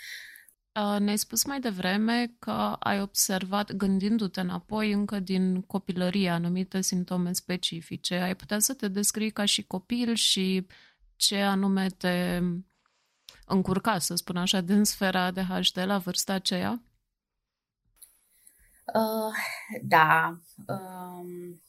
Ne-ai 0.99 1.17
spus 1.17 1.43
mai 1.43 1.59
devreme 1.59 2.35
că 2.39 2.75
ai 2.79 3.01
observat, 3.01 3.71
gândindu-te 3.71 4.39
înapoi, 4.39 4.91
încă 4.91 5.19
din 5.19 5.61
copilărie, 5.61 6.29
anumite 6.29 6.81
simptome 6.81 7.33
specifice. 7.33 8.15
Ai 8.15 8.35
putea 8.35 8.59
să 8.59 8.73
te 8.73 8.87
descrii 8.87 9.31
ca 9.31 9.45
și 9.45 9.63
copil 9.63 10.13
și 10.13 10.67
ce 11.15 11.41
anume 11.41 11.87
te 11.97 12.41
încurca, 13.45 13.99
să 13.99 14.15
spun 14.15 14.37
așa, 14.37 14.61
din 14.61 14.83
sfera 14.83 15.31
de 15.31 15.41
HD 15.41 15.77
la 15.77 15.97
vârsta 15.97 16.33
aceea? 16.33 16.81
Uh, 18.93 19.33
da. 19.83 20.37
Um, 20.67 21.61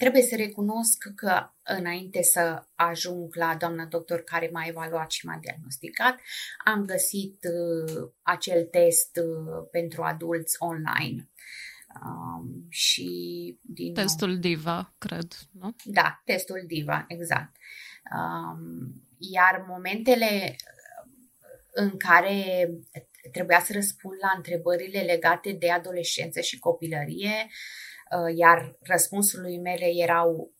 Trebuie 0.00 0.22
să 0.22 0.36
recunosc 0.36 1.12
că 1.14 1.50
înainte 1.62 2.22
să 2.22 2.64
ajung 2.74 3.34
la 3.34 3.56
doamna 3.58 3.84
doctor 3.84 4.20
care 4.20 4.50
m-a 4.52 4.66
evaluat 4.66 5.10
și 5.10 5.26
m-a 5.26 5.38
diagnosticat, 5.40 6.18
am 6.64 6.84
găsit 6.84 7.44
uh, 7.44 8.10
acel 8.22 8.64
test 8.64 9.16
uh, 9.16 9.66
pentru 9.70 10.02
adulți 10.02 10.56
online. 10.58 11.30
Um, 12.04 12.66
și 12.68 13.08
din 13.62 13.94
Testul 13.94 14.28
nou, 14.28 14.36
DIVA, 14.36 14.94
cred, 14.98 15.32
nu? 15.50 15.76
Da, 15.84 16.22
testul 16.24 16.62
DIVA, 16.66 17.04
exact. 17.08 17.56
Um, 18.16 18.92
iar 19.18 19.64
momentele 19.68 20.56
în 21.70 21.96
care 21.96 22.70
trebuia 23.32 23.60
să 23.60 23.72
răspund 23.72 24.14
la 24.20 24.32
întrebările 24.36 25.00
legate 25.00 25.52
de 25.52 25.70
adolescență 25.70 26.40
și 26.40 26.58
copilărie, 26.58 27.46
uh, 27.46 27.50
Uh, 27.50 27.89
iar 28.36 28.76
răspunsurile 28.80 29.60
mele 29.60 29.86
erau 29.94 30.52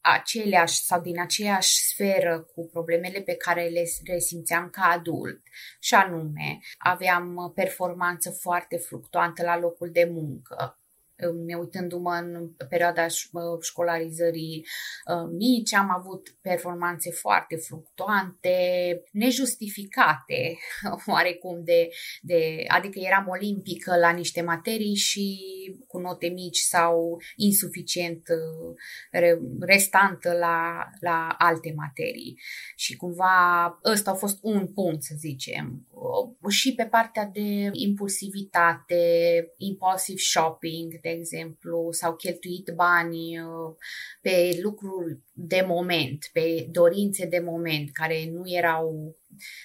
aceleași 0.00 0.82
sau 0.82 1.00
din 1.00 1.20
aceeași 1.20 1.86
sferă 1.86 2.40
cu 2.54 2.68
problemele 2.72 3.20
pe 3.20 3.34
care 3.34 3.68
le 3.68 3.82
resimțeam 4.04 4.68
ca 4.70 4.82
adult. 4.82 5.42
Și 5.80 5.94
anume, 5.94 6.58
aveam 6.78 7.52
performanță 7.54 8.30
foarte 8.30 8.76
fluctuantă 8.76 9.42
la 9.42 9.58
locul 9.58 9.90
de 9.90 10.08
muncă, 10.12 10.81
ne 11.46 11.54
uitându-mă 11.54 12.10
în 12.10 12.48
perioada 12.68 13.06
școlarizării 13.60 14.66
mici, 15.30 15.74
am 15.74 15.90
avut 15.98 16.36
performanțe 16.40 17.10
foarte 17.10 17.56
fluctuante, 17.56 18.56
nejustificate, 19.12 20.58
oarecum 21.12 21.64
de, 21.64 21.88
de, 22.20 22.64
adică 22.68 22.98
eram 22.98 23.26
olimpică 23.28 23.96
la 23.96 24.10
niște 24.10 24.42
materii 24.42 24.94
și 24.94 25.40
cu 25.86 25.98
note 25.98 26.26
mici 26.26 26.58
sau 26.58 27.20
insuficient 27.36 28.22
restantă 29.60 30.32
la, 30.32 30.88
la 31.00 31.34
alte 31.38 31.72
materii. 31.76 32.40
Și 32.76 32.96
cumva 32.96 33.78
ăsta 33.84 34.10
a 34.10 34.14
fost 34.14 34.38
un 34.42 34.72
punct, 34.72 35.02
să 35.02 35.14
zicem. 35.18 35.86
Și 36.48 36.74
pe 36.74 36.84
partea 36.84 37.24
de 37.24 37.70
impulsivitate, 37.72 39.04
impulsive 39.56 40.18
shopping, 40.18 41.00
de 41.00 41.08
exemplu, 41.08 41.88
sau 41.90 42.14
cheltuit 42.16 42.72
bani 42.74 43.38
uh, 43.38 43.74
pe 44.20 44.58
lucruri 44.62 45.18
de 45.32 45.64
moment, 45.66 46.30
pe 46.32 46.66
dorințe 46.70 47.26
de 47.26 47.38
moment, 47.38 47.90
care 47.92 48.30
nu 48.30 48.42
erau, 48.44 49.16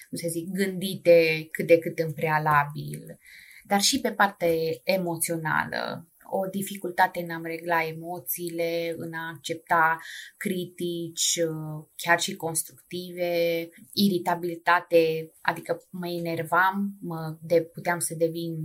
cum 0.08 0.18
să 0.18 0.28
zic, 0.28 0.48
gândite 0.50 1.48
cât 1.50 1.66
de 1.66 1.78
cât 1.78 1.98
în 1.98 2.12
prealabil, 2.12 3.18
dar 3.64 3.80
și 3.80 4.00
pe 4.00 4.12
partea 4.12 4.48
emoțională 4.82 6.07
o 6.30 6.46
dificultate 6.46 7.22
în 7.22 7.30
a-mi 7.30 7.46
regla 7.46 7.84
emoțiile, 7.84 8.94
în 8.96 9.12
a 9.12 9.28
accepta 9.34 9.98
critici, 10.36 11.40
uh, 11.48 11.84
chiar 11.96 12.20
și 12.20 12.36
constructive, 12.36 13.68
iritabilitate, 13.92 15.32
adică 15.40 15.82
mă 15.90 16.08
enervam, 16.08 16.96
mă 17.00 17.36
de, 17.40 17.62
puteam 17.62 17.98
să 17.98 18.14
devin 18.14 18.56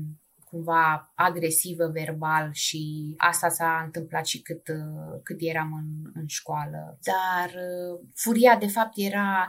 cumva 0.54 1.12
agresivă 1.16 1.88
verbal 1.88 2.50
și 2.52 3.14
asta 3.18 3.50
s-a 3.50 3.82
întâmplat 3.86 4.26
și 4.26 4.42
cât, 4.42 4.68
uh, 4.68 5.20
cât 5.24 5.38
eram 5.40 5.74
în, 5.74 6.12
în 6.14 6.28
școală. 6.28 7.00
Dar 7.02 7.50
uh, 7.50 8.00
furia 8.14 8.58
de 8.58 8.68
fapt 8.68 8.94
era 8.96 9.48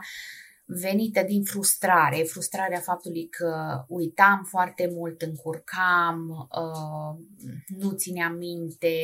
venită 0.65 1.23
din 1.23 1.43
frustrare, 1.43 2.23
frustrarea 2.23 2.79
faptului 2.79 3.27
că 3.27 3.83
uitam 3.87 4.43
foarte 4.49 4.89
mult, 4.91 5.21
încurcam, 5.21 6.47
uh, 6.51 7.25
nu 7.67 7.91
țineam 7.91 8.35
minte, 8.35 8.95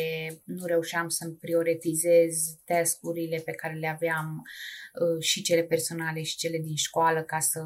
nu 0.43 0.65
reușeam 0.65 1.09
să-mi 1.09 1.33
prioritizez 1.33 2.55
tascurile 2.65 3.41
pe 3.45 3.51
care 3.51 3.73
le 3.73 3.87
aveam 3.87 4.41
uh, 4.41 5.23
și 5.23 5.41
cele 5.41 5.63
personale 5.63 6.21
și 6.21 6.37
cele 6.37 6.57
din 6.57 6.75
școală 6.75 7.21
ca 7.21 7.39
să 7.39 7.61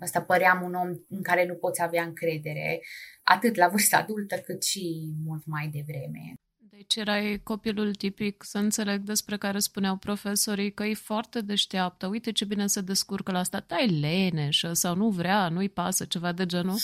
Asta 0.00 0.22
păream 0.22 0.62
un 0.62 0.74
om 0.74 0.88
în 1.08 1.22
care 1.22 1.46
nu 1.46 1.54
poți 1.54 1.82
avea 1.82 2.02
încredere, 2.02 2.80
atât 3.22 3.54
la 3.54 3.68
vârsta 3.68 3.96
adultă 3.96 4.36
cât 4.36 4.62
și 4.62 5.14
mult 5.24 5.46
mai 5.46 5.68
devreme. 5.72 6.34
Deci 6.76 6.96
erai 6.96 7.40
copilul 7.42 7.94
tipic, 7.94 8.44
să 8.44 8.58
înțeleg, 8.58 9.00
despre 9.00 9.36
care 9.36 9.58
spuneau 9.58 9.96
profesorii 9.96 10.72
că 10.72 10.84
e 10.84 10.94
foarte 10.94 11.40
deșteaptă, 11.40 12.06
uite 12.06 12.32
ce 12.32 12.44
bine 12.44 12.66
se 12.66 12.80
descurcă 12.80 13.32
la 13.32 13.38
asta, 13.38 13.60
tai 13.60 14.00
leneșă 14.00 14.72
sau 14.72 14.96
nu 14.96 15.10
vrea, 15.10 15.48
nu-i 15.48 15.68
pasă, 15.68 16.04
ceva 16.04 16.32
de 16.32 16.46
genul? 16.46 16.78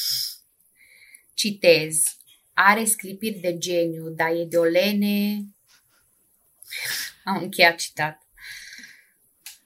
Citez. 1.35 2.03
Are 2.53 2.85
sclipiri 2.85 3.39
de 3.39 3.59
geniu, 3.59 4.09
dar 4.09 4.31
e 4.31 4.45
de 4.45 4.57
o 4.57 4.65
lene... 4.65 5.45
Am 7.25 7.43
încheiat 7.43 7.77
citat. 7.77 8.27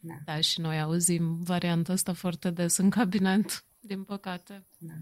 Da. 0.00 0.14
da, 0.24 0.40
și 0.40 0.60
noi 0.60 0.80
auzim 0.80 1.42
varianta 1.42 1.92
asta 1.92 2.12
foarte 2.12 2.50
des 2.50 2.76
în 2.76 2.90
cabinet, 2.90 3.64
din 3.80 4.04
păcate. 4.04 4.64
Da. 4.78 4.94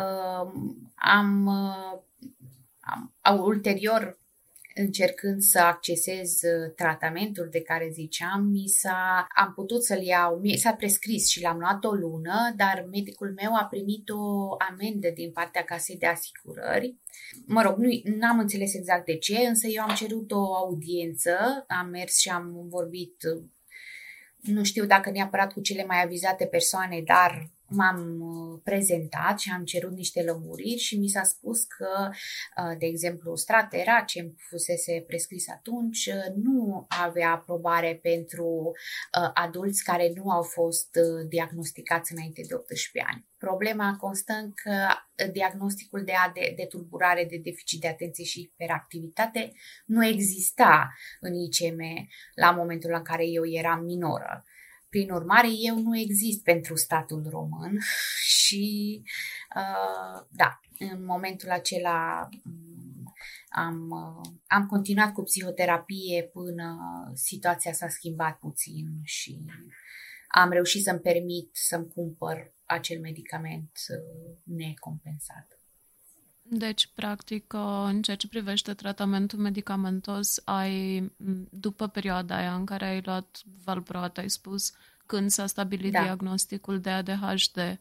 Uh, 0.00 0.52
am 0.94 1.46
uh, 1.46 2.00
am, 2.86 3.40
ulterior, 3.40 4.18
încercând 4.74 5.42
să 5.42 5.58
accesez 5.58 6.42
uh, 6.42 6.74
tratamentul 6.74 7.48
de 7.50 7.62
care 7.62 7.88
ziceam, 7.92 8.44
mi 8.44 8.68
s-a, 8.68 9.26
am 9.34 9.52
putut 9.54 9.84
să-l 9.84 10.02
iau, 10.02 10.38
mi 10.38 10.56
s-a 10.56 10.72
prescris 10.72 11.28
și 11.28 11.42
l-am 11.42 11.58
luat 11.58 11.84
o 11.84 11.92
lună, 11.92 12.52
dar 12.56 12.86
medicul 12.90 13.32
meu 13.36 13.54
a 13.54 13.64
primit 13.64 14.08
o 14.08 14.54
amendă 14.70 15.10
din 15.14 15.32
partea 15.32 15.64
casei 15.64 15.96
de 15.96 16.06
asigurări. 16.06 16.96
Mă 17.46 17.62
rog, 17.62 17.76
nu 17.76 18.28
am 18.28 18.38
înțeles 18.38 18.74
exact 18.74 19.04
de 19.04 19.16
ce, 19.16 19.38
însă 19.38 19.66
eu 19.66 19.82
am 19.82 19.94
cerut 19.94 20.30
o 20.30 20.54
audiență, 20.54 21.64
am 21.68 21.88
mers 21.88 22.18
și 22.18 22.28
am 22.28 22.66
vorbit 22.68 23.16
nu 24.46 24.64
știu 24.64 24.84
dacă 24.84 25.10
neapărat 25.10 25.52
cu 25.52 25.60
cele 25.60 25.84
mai 25.84 26.02
avizate 26.02 26.46
persoane, 26.46 27.02
dar 27.04 27.50
m-am 27.68 28.20
uh, 28.20 28.60
prezentat 28.64 29.38
și 29.38 29.50
am 29.54 29.64
cerut 29.64 29.92
niște 29.92 30.22
lămuriri 30.22 30.80
și 30.80 30.98
mi 30.98 31.08
s-a 31.08 31.22
spus 31.22 31.64
că, 31.64 32.10
uh, 32.10 32.78
de 32.78 32.86
exemplu, 32.86 33.36
Stratera, 33.36 34.00
ce 34.00 34.20
îmi 34.20 34.34
fusese 34.36 35.04
prescris 35.06 35.48
atunci, 35.48 36.06
uh, 36.06 36.34
nu 36.34 36.86
avea 36.88 37.30
aprobare 37.30 37.98
pentru 38.02 38.72
adulți 39.34 39.84
care 39.84 40.12
nu 40.14 40.30
au 40.30 40.42
fost 40.42 40.98
diagnosticați 41.28 42.12
înainte 42.12 42.42
de 42.48 42.54
18 42.54 43.12
ani. 43.12 43.26
Problema 43.38 43.96
constă 43.96 44.32
în 44.32 44.52
că 44.54 44.86
diagnosticul 45.32 46.04
de, 46.04 46.12
AD, 46.26 46.56
de 46.56 46.66
tulburare 46.68 47.24
de 47.24 47.36
deficit 47.36 47.80
de 47.80 47.88
atenție 47.88 48.24
și 48.24 48.40
hiperactivitate 48.40 49.52
nu 49.86 50.06
exista 50.06 50.94
în 51.20 51.32
ICM 51.34 51.80
la 52.34 52.50
momentul 52.50 52.92
în 52.94 53.02
care 53.02 53.26
eu 53.26 53.46
eram 53.46 53.84
minoră. 53.84 54.44
Prin 54.96 55.10
urmare, 55.10 55.48
eu 55.58 55.78
nu 55.78 55.98
exist 55.98 56.42
pentru 56.42 56.76
statul 56.76 57.26
român 57.30 57.78
și, 58.26 59.02
uh, 59.56 60.26
da, 60.30 60.60
în 60.78 61.04
momentul 61.04 61.50
acela 61.50 62.28
mm, 62.42 63.14
am, 63.48 63.90
uh, 63.90 64.30
am 64.46 64.66
continuat 64.66 65.12
cu 65.12 65.22
psihoterapie 65.22 66.22
până 66.32 66.76
situația 67.14 67.72
s-a 67.72 67.88
schimbat 67.88 68.38
puțin 68.38 68.86
și 69.02 69.44
am 70.28 70.50
reușit 70.50 70.82
să-mi 70.82 71.00
permit 71.00 71.48
să-mi 71.52 71.88
cumpăr 71.88 72.54
acel 72.64 73.00
medicament 73.00 73.70
uh, 73.88 74.36
necompensat. 74.42 75.55
Deci, 76.48 76.90
practic, 76.94 77.52
în 77.84 78.02
ceea 78.02 78.16
ce 78.16 78.28
privește 78.28 78.74
tratamentul 78.74 79.38
medicamentos, 79.38 80.40
ai, 80.44 81.12
după 81.50 81.86
perioada 81.86 82.36
aia 82.36 82.54
în 82.54 82.64
care 82.64 82.86
ai 82.86 83.00
luat 83.04 83.42
valproat, 83.64 84.18
ai 84.18 84.30
spus, 84.30 84.72
când 85.06 85.30
s-a 85.30 85.46
stabilit 85.46 85.92
da. 85.92 86.02
diagnosticul 86.02 86.80
de 86.80 86.90
ADHD, 86.90 87.78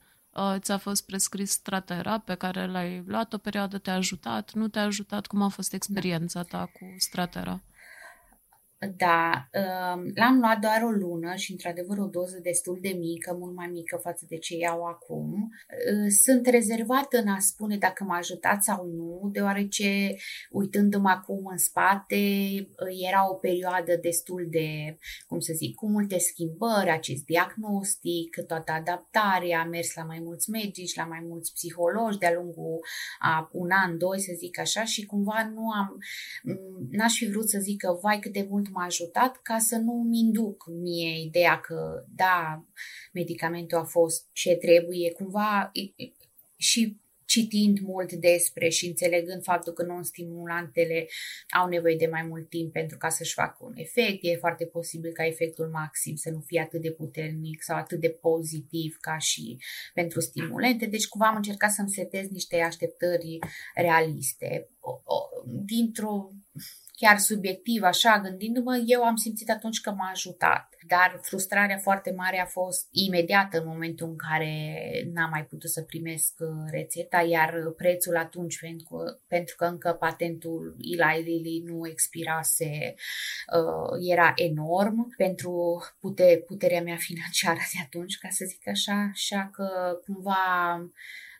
ți-a 0.58 0.78
fost 0.78 1.06
prescris 1.06 1.52
Stratera 1.52 2.18
pe 2.18 2.36
care 2.36 2.66
l-ai 2.66 3.04
luat 3.08 3.34
o 3.34 3.38
perioadă, 3.38 3.78
te-a 3.78 3.94
ajutat, 3.94 4.54
nu 4.54 4.68
te-a 4.68 4.84
ajutat? 4.84 5.28
Cum 5.28 5.42
a 5.42 5.48
fost 5.48 5.74
experiența 5.74 6.44
ta 6.44 6.70
cu 6.74 6.96
Stratera? 6.98 7.62
Da, 8.98 9.50
um, 9.54 10.12
l-am 10.16 10.40
luat 10.40 10.60
doar 10.60 10.82
o 10.84 10.90
lună 10.90 11.36
și 11.36 11.52
într-adevăr 11.52 11.98
o 11.98 12.06
doză 12.06 12.40
destul 12.44 12.78
de 12.82 12.96
mică, 13.00 13.36
mult 13.40 13.56
mai 13.56 13.68
mică 13.68 14.00
față 14.04 14.26
de 14.30 14.38
ce 14.38 14.58
iau 14.58 14.84
acum. 14.84 15.34
Uh, 15.34 16.10
sunt 16.10 16.48
rezervată 16.48 17.18
în 17.18 17.28
a 17.28 17.40
spune 17.40 17.78
dacă 17.78 18.04
m-a 18.04 18.18
ajutat 18.18 18.64
sau 18.64 18.86
nu, 18.86 19.30
deoarece 19.32 20.16
uitându-mă 20.50 21.10
acum 21.10 21.46
în 21.46 21.58
spate, 21.58 22.16
uh, 22.16 23.08
era 23.08 23.30
o 23.30 23.34
perioadă 23.34 23.96
destul 24.02 24.48
de, 24.50 24.98
cum 25.28 25.40
să 25.40 25.54
zic, 25.56 25.76
cu 25.76 25.90
multe 25.90 26.18
schimbări, 26.18 26.90
acest 26.90 27.26
diagnostic, 27.26 28.36
toată 28.48 28.72
adaptarea, 28.72 29.60
am 29.60 29.70
mers 29.70 29.94
la 29.96 30.04
mai 30.04 30.20
mulți 30.24 30.50
medici, 30.50 30.96
la 30.96 31.06
mai 31.06 31.24
mulți 31.28 31.54
psihologi 31.54 32.18
de-a 32.18 32.34
lungul 32.34 32.80
a 33.20 33.50
un 33.52 33.70
an, 33.72 33.98
doi, 33.98 34.20
să 34.20 34.32
zic 34.38 34.60
așa, 34.60 34.84
și 34.84 35.06
cumva 35.06 35.52
nu 35.54 35.70
am, 35.70 35.98
n-aș 36.92 37.18
fi 37.18 37.30
vrut 37.30 37.50
să 37.50 37.60
zic 37.60 37.82
că 37.82 37.98
vai 38.02 38.20
cât 38.20 38.34
de 38.34 38.48
mult 38.50 38.70
m-a 38.76 38.86
ajutat 38.86 39.42
ca 39.42 39.58
să 39.58 39.76
nu 39.76 39.94
mi 39.94 40.20
induc 40.20 40.66
mie 40.68 41.22
ideea 41.22 41.60
că, 41.60 42.06
da, 42.16 42.66
medicamentul 43.14 43.78
a 43.78 43.84
fost 43.84 44.30
ce 44.32 44.56
trebuie, 44.56 45.12
cumva 45.12 45.72
și 46.58 46.98
citind 47.26 47.80
mult 47.80 48.12
despre 48.12 48.70
și 48.70 48.88
înțelegând 48.88 49.44
faptul 49.44 49.74
că 49.74 49.84
non-stimulantele 49.84 51.08
au 51.62 51.68
nevoie 51.68 51.96
de 51.96 52.08
mai 52.08 52.24
mult 52.24 52.50
timp 52.50 52.72
pentru 52.72 52.98
ca 52.98 53.10
să-și 53.10 53.34
facă 53.34 53.58
un 53.60 53.74
efect, 53.76 54.18
e 54.22 54.36
foarte 54.36 54.66
posibil 54.66 55.12
ca 55.12 55.26
efectul 55.26 55.68
maxim 55.68 56.16
să 56.16 56.30
nu 56.30 56.40
fie 56.40 56.60
atât 56.60 56.82
de 56.82 56.92
puternic 56.92 57.64
sau 57.64 57.78
atât 57.78 58.00
de 58.00 58.10
pozitiv 58.10 58.98
ca 59.00 59.18
și 59.18 59.58
pentru 59.94 60.20
stimulente, 60.20 60.86
deci 60.86 61.08
cumva 61.08 61.28
am 61.28 61.36
încercat 61.36 61.72
să-mi 61.72 61.90
setez 61.90 62.28
niște 62.30 62.60
așteptări 62.60 63.40
realiste. 63.76 64.70
Dintr-o 65.46 66.30
chiar 66.96 67.18
subiectiv, 67.18 67.84
așa, 67.84 68.20
gândindu-mă, 68.24 68.84
eu 68.86 69.04
am 69.04 69.16
simțit 69.16 69.50
atunci 69.50 69.82
că 69.82 69.92
m-a 69.92 70.10
ajutat. 70.12 70.70
Dar 70.88 71.20
frustrarea 71.22 71.78
foarte 71.78 72.12
mare 72.12 72.42
a 72.42 72.46
fost 72.46 72.88
imediată 72.92 73.58
în 73.58 73.68
momentul 73.68 74.08
în 74.08 74.16
care 74.16 74.54
n-am 75.14 75.30
mai 75.30 75.46
putut 75.46 75.70
să 75.70 75.82
primesc 75.82 76.34
uh, 76.40 76.48
rețeta, 76.72 77.22
iar 77.22 77.54
prețul 77.78 78.18
atunci, 78.18 78.60
pentru, 78.60 79.22
pentru 79.28 79.56
că 79.56 79.66
încă 79.66 79.92
patentul 80.00 80.76
Eli 80.80 81.24
Lilly 81.24 81.64
nu 81.66 81.88
expirase, 81.88 82.94
uh, 83.56 84.10
era 84.10 84.34
enorm 84.36 85.16
pentru 85.18 85.84
pute, 86.00 86.44
puterea 86.48 86.82
mea 86.82 86.98
financiară 86.98 87.60
de 87.74 87.80
atunci, 87.84 88.18
ca 88.18 88.28
să 88.32 88.46
zic 88.48 88.68
așa, 88.68 89.10
așa 89.14 89.50
că 89.54 90.00
cumva 90.06 90.36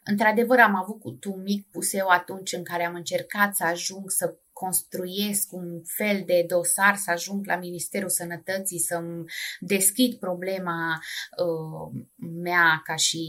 într-adevăr 0.04 0.60
am 0.60 0.76
avut 0.76 1.26
un 1.26 1.42
mic 1.42 1.68
puseu 1.72 2.08
atunci 2.08 2.54
în 2.54 2.64
care 2.64 2.86
am 2.86 2.96
încercat 2.96 3.56
să 3.56 3.64
ajung 3.64 4.12
să 4.12 4.38
construiesc 4.62 5.54
un 5.54 5.82
fel 5.84 6.24
de 6.26 6.46
dosar, 6.48 6.96
să 6.96 7.12
ajung 7.12 7.46
la 7.46 7.58
Ministerul 7.58 8.10
Sănătății, 8.10 8.80
să-mi 8.80 9.24
deschid 9.60 10.14
problema 10.14 11.00
uh, 11.44 12.02
mea 12.44 12.82
ca 12.84 12.96
și 12.96 13.24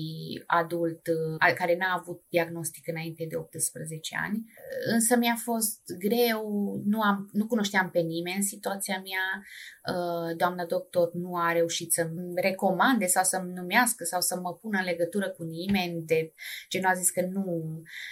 adult 0.46 1.06
uh, 1.06 1.54
care 1.54 1.76
n-a 1.76 1.96
avut 2.00 2.22
diagnostic 2.28 2.88
înainte 2.88 3.26
de 3.28 3.36
18 3.36 4.16
ani. 4.22 4.44
Însă 4.92 5.16
mi-a 5.16 5.36
fost 5.42 5.80
greu, 5.98 6.46
nu, 6.84 7.00
am, 7.00 7.28
nu 7.32 7.46
cunoșteam 7.46 7.90
pe 7.90 8.00
nimeni 8.00 8.36
în 8.36 8.42
situația 8.42 9.02
mea, 9.04 9.26
uh, 9.94 10.36
doamna 10.36 10.64
doctor 10.64 11.12
nu 11.12 11.36
a 11.36 11.52
reușit 11.52 11.92
să-mi 11.92 12.32
recomande 12.34 13.06
sau 13.06 13.24
să-mi 13.24 13.52
numească 13.52 14.04
sau 14.04 14.20
să 14.20 14.40
mă 14.42 14.54
pună 14.54 14.78
în 14.78 14.84
legătură 14.84 15.28
cu 15.30 15.42
nimeni 15.42 16.02
de 16.02 16.32
genul 16.68 16.90
a 16.90 16.94
zis 16.94 17.10
că 17.10 17.20
nu, 17.20 17.62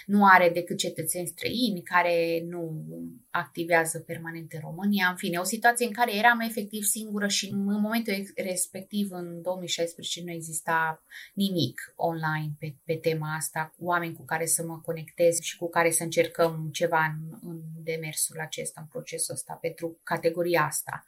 nu 0.05 0.25
are 0.25 0.49
decât 0.49 0.77
cetățeni 0.77 1.27
străini 1.27 1.81
care 1.81 2.45
nu 2.49 2.83
activează 3.29 3.99
permanent 3.99 4.51
în 4.53 4.59
România. 4.59 5.07
În 5.09 5.15
fine, 5.15 5.37
o 5.37 5.43
situație 5.43 5.85
în 5.85 5.91
care 5.91 6.15
eram 6.15 6.39
efectiv 6.39 6.83
singură 6.83 7.27
și 7.27 7.49
în 7.51 7.81
momentul 7.81 8.13
respectiv, 8.35 9.11
în 9.11 9.41
2016, 9.41 10.23
nu 10.23 10.31
exista 10.31 11.03
nimic 11.33 11.93
online 11.95 12.51
pe, 12.59 12.75
pe 12.83 12.95
tema 12.95 13.35
asta, 13.35 13.73
cu 13.77 13.85
oameni 13.85 14.15
cu 14.15 14.25
care 14.25 14.45
să 14.45 14.63
mă 14.65 14.79
conectez 14.79 15.39
și 15.39 15.57
cu 15.57 15.69
care 15.69 15.91
să 15.91 16.03
încercăm 16.03 16.69
ceva 16.71 17.05
în, 17.05 17.37
în 17.49 17.61
demersul 17.83 18.39
acesta, 18.39 18.81
în 18.81 18.87
procesul 18.87 19.33
ăsta, 19.33 19.53
pentru 19.61 19.99
categoria 20.03 20.63
asta. 20.65 21.03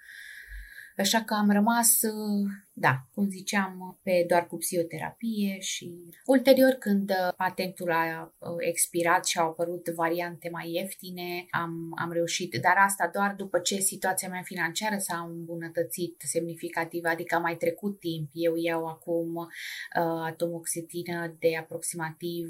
Așa 0.97 1.23
că 1.23 1.33
am 1.33 1.51
rămas, 1.51 2.01
uh, 2.01 2.49
da, 2.73 3.07
cum 3.13 3.29
ziceam, 3.29 3.99
pe 4.03 4.25
doar 4.27 4.47
cu 4.47 4.57
psihoterapie 4.57 5.59
și 5.59 6.13
ulterior 6.25 6.71
când 6.71 7.09
uh, 7.09 7.33
patentul 7.35 7.91
a 7.91 8.35
uh, 8.37 8.55
expirat 8.59 9.25
și 9.25 9.39
au 9.39 9.47
apărut 9.47 9.87
variante 9.87 10.49
mai 10.49 10.71
ieftine, 10.71 11.45
am, 11.49 11.93
am 11.95 12.11
reușit, 12.11 12.55
dar 12.61 12.75
asta 12.77 13.09
doar 13.13 13.35
după 13.35 13.59
ce 13.59 13.79
situația 13.79 14.29
mea 14.29 14.41
financiară 14.41 14.97
s-a 14.97 15.17
îmbunătățit 15.17 16.21
semnificativ, 16.25 17.03
adică 17.05 17.35
a 17.35 17.39
mai 17.39 17.55
trecut 17.55 17.99
timp. 17.99 18.29
Eu 18.33 18.55
iau 18.55 18.85
acum 18.85 19.35
uh, 19.35 20.25
atomoxetină 20.25 21.35
de 21.39 21.57
aproximativ 21.57 22.47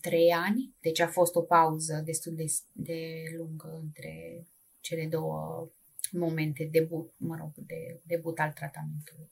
trei 0.00 0.30
ani, 0.30 0.74
deci 0.80 1.00
a 1.00 1.08
fost 1.08 1.34
o 1.34 1.40
pauză 1.40 2.02
destul 2.04 2.34
de, 2.34 2.44
de 2.72 3.22
lungă 3.36 3.80
între 3.82 4.46
cele 4.80 5.06
două 5.10 5.70
momente, 6.10 6.68
debut, 6.70 7.14
mă 7.16 7.36
rog, 7.36 7.52
de 7.54 8.00
debut 8.04 8.38
al 8.38 8.52
tratamentului. 8.52 9.30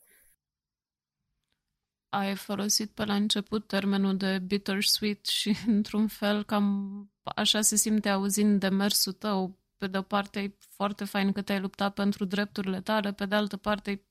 Ai 2.09 2.35
folosit 2.35 2.91
pe 2.91 3.05
la 3.05 3.15
început 3.15 3.67
termenul 3.67 4.17
de 4.17 4.39
bittersweet 4.39 5.25
și, 5.25 5.55
într-un 5.67 6.07
fel, 6.07 6.43
cam 6.43 7.13
așa 7.23 7.61
se 7.61 7.75
simte 7.75 8.09
auzind 8.09 8.59
demersul 8.59 9.13
tău. 9.13 9.59
Pe 9.77 9.87
de-o 9.87 10.01
parte, 10.01 10.39
e 10.39 10.55
foarte 10.59 11.05
fain 11.05 11.31
că 11.31 11.41
te-ai 11.41 11.59
luptat 11.59 11.93
pentru 11.93 12.25
drepturile 12.25 12.81
tale, 12.81 13.13
pe 13.13 13.25
de 13.25 13.35
altă 13.35 13.57
parte, 13.57 13.91
e 13.91 14.05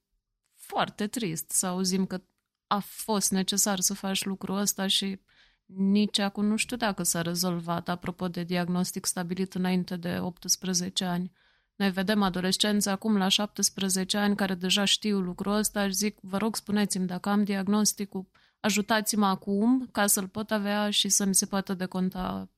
foarte 0.54 1.06
trist 1.06 1.50
să 1.50 1.66
auzim 1.66 2.06
că 2.06 2.22
a 2.66 2.78
fost 2.78 3.30
necesar 3.30 3.80
să 3.80 3.94
faci 3.94 4.24
lucrul 4.24 4.56
ăsta 4.56 4.86
și 4.86 5.20
nici 5.66 6.18
acum 6.18 6.44
nu 6.44 6.56
știu 6.56 6.76
dacă 6.76 7.02
s-a 7.02 7.22
rezolvat, 7.22 7.88
apropo 7.88 8.28
de 8.28 8.42
diagnostic 8.42 9.04
stabilit 9.04 9.54
înainte 9.54 9.96
de 9.96 10.18
18 10.18 11.04
ani. 11.04 11.32
Noi 11.76 11.90
vedem 11.90 12.22
adolescenți 12.22 12.88
acum 12.88 13.16
la 13.16 13.28
17 13.28 14.16
ani 14.16 14.36
care 14.36 14.54
deja 14.54 14.84
știu 14.84 15.18
lucrul 15.18 15.52
ăsta 15.52 15.86
și 15.86 15.94
zic, 15.94 16.18
vă 16.20 16.36
rog, 16.36 16.56
spuneți-mi 16.56 17.06
dacă 17.06 17.28
am 17.28 17.44
diagnosticul, 17.44 18.26
ajutați-mă 18.60 19.26
acum 19.26 19.88
ca 19.92 20.06
să-l 20.06 20.28
pot 20.28 20.50
avea 20.50 20.90
și 20.90 21.08
să 21.08 21.24
mi 21.24 21.34
se 21.34 21.46
poată 21.46 21.74
deconta 21.74 22.50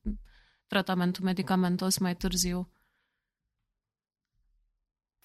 tratamentul 0.67 1.23
medicamentos 1.23 1.97
mai 1.97 2.15
târziu. 2.15 2.71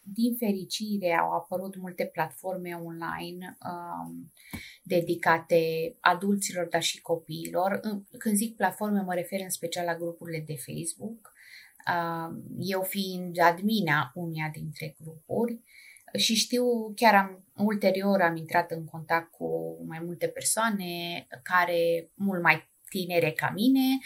Din 0.05 0.37
fericire 0.37 1.13
au 1.13 1.33
apărut 1.33 1.77
multe 1.77 2.05
platforme 2.05 2.75
online 2.75 3.57
um, 3.65 4.33
dedicate 4.83 5.61
adulților, 6.01 6.67
dar 6.67 6.83
și 6.83 7.01
copiilor. 7.01 7.81
Când 8.19 8.37
zic 8.37 8.57
platforme, 8.57 9.01
mă 9.01 9.15
refer 9.15 9.41
în 9.41 9.51
special 9.51 9.85
la 9.85 9.97
grupurile 9.97 10.45
de 10.47 10.55
Facebook 10.57 11.32
eu 12.59 12.83
fiind 12.83 13.41
admina 13.41 14.11
unia 14.15 14.51
dintre 14.53 14.97
grupuri 15.01 15.61
și 16.17 16.35
știu, 16.35 16.93
chiar 16.95 17.15
am, 17.15 17.45
ulterior 17.57 18.21
am 18.21 18.37
intrat 18.37 18.71
în 18.71 18.85
contact 18.85 19.31
cu 19.31 19.79
mai 19.87 20.01
multe 20.05 20.29
persoane 20.29 21.27
care 21.43 22.11
mult 22.15 22.43
mai 22.43 22.71
tinere 22.93 23.31
ca 23.31 23.53
mine, 23.55 23.99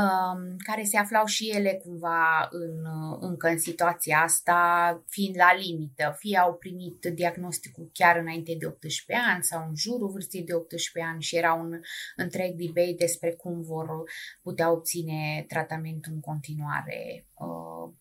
um, 0.00 0.56
care 0.56 0.82
se 0.84 0.96
aflau 0.96 1.24
și 1.24 1.50
ele 1.50 1.80
cumva 1.84 2.48
în, 2.50 2.74
încă 3.20 3.48
în 3.48 3.58
situația 3.58 4.18
asta, 4.18 4.60
fiind 5.08 5.36
la 5.36 5.54
limită. 5.54 6.14
Fie 6.18 6.38
au 6.38 6.54
primit 6.54 7.06
diagnosticul 7.14 7.90
chiar 7.92 8.16
înainte 8.16 8.56
de 8.58 8.66
18 8.66 9.26
ani 9.34 9.44
sau 9.44 9.66
în 9.68 9.74
jurul 9.76 10.10
vârstei 10.10 10.42
de 10.42 10.54
18 10.54 11.12
ani 11.12 11.22
și 11.22 11.36
era 11.36 11.52
un 11.52 11.80
întreg 12.16 12.54
debate 12.54 12.94
despre 12.98 13.30
cum 13.32 13.62
vor 13.62 13.88
putea 14.42 14.72
obține 14.72 15.44
tratamentul 15.48 16.12
în 16.12 16.20
continuare 16.20 17.26
uh, 17.34 17.92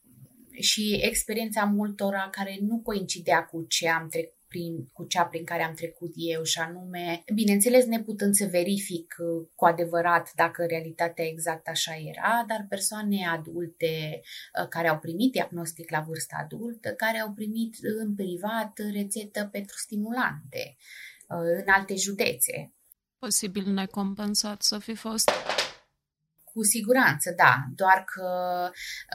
și 0.60 1.00
experiența 1.02 1.63
multora 1.63 2.28
care 2.32 2.58
nu 2.62 2.82
coincidea 2.82 3.46
cu 3.46 3.65
ce 3.68 3.89
am 3.89 4.08
trecut 4.08 4.38
prin, 4.49 4.89
cu 4.93 5.05
cea 5.05 5.25
prin 5.25 5.43
care 5.43 5.63
am 5.63 5.73
trecut 5.73 6.12
eu 6.15 6.43
și 6.43 6.59
anume, 6.59 7.23
bineînțeles 7.33 7.85
neputând 7.85 8.33
să 8.33 8.45
verific 8.45 9.15
uh, 9.17 9.47
cu 9.55 9.65
adevărat 9.65 10.31
dacă 10.35 10.65
realitatea 10.65 11.25
exact 11.25 11.67
așa 11.67 11.93
era, 11.95 12.45
dar 12.47 12.65
persoane 12.69 13.27
adulte 13.27 14.21
uh, 14.21 14.67
care 14.69 14.88
au 14.88 14.99
primit 14.99 15.31
diagnostic 15.31 15.91
la 15.91 16.03
vârstă 16.07 16.35
adultă, 16.43 16.89
care 16.89 17.19
au 17.19 17.31
primit 17.31 17.75
în 17.99 18.15
privat 18.15 18.79
rețetă 18.93 19.49
pentru 19.51 19.75
stimulante 19.77 20.75
uh, 21.27 21.63
în 21.63 21.67
alte 21.67 21.95
județe. 21.95 22.73
Posibil 23.19 23.71
necompensat 23.71 24.62
să 24.62 24.79
fi 24.79 24.95
fost. 24.95 25.29
Cu 26.60 26.65
siguranță, 26.65 27.34
da, 27.36 27.56
doar 27.76 28.04
că 28.06 28.30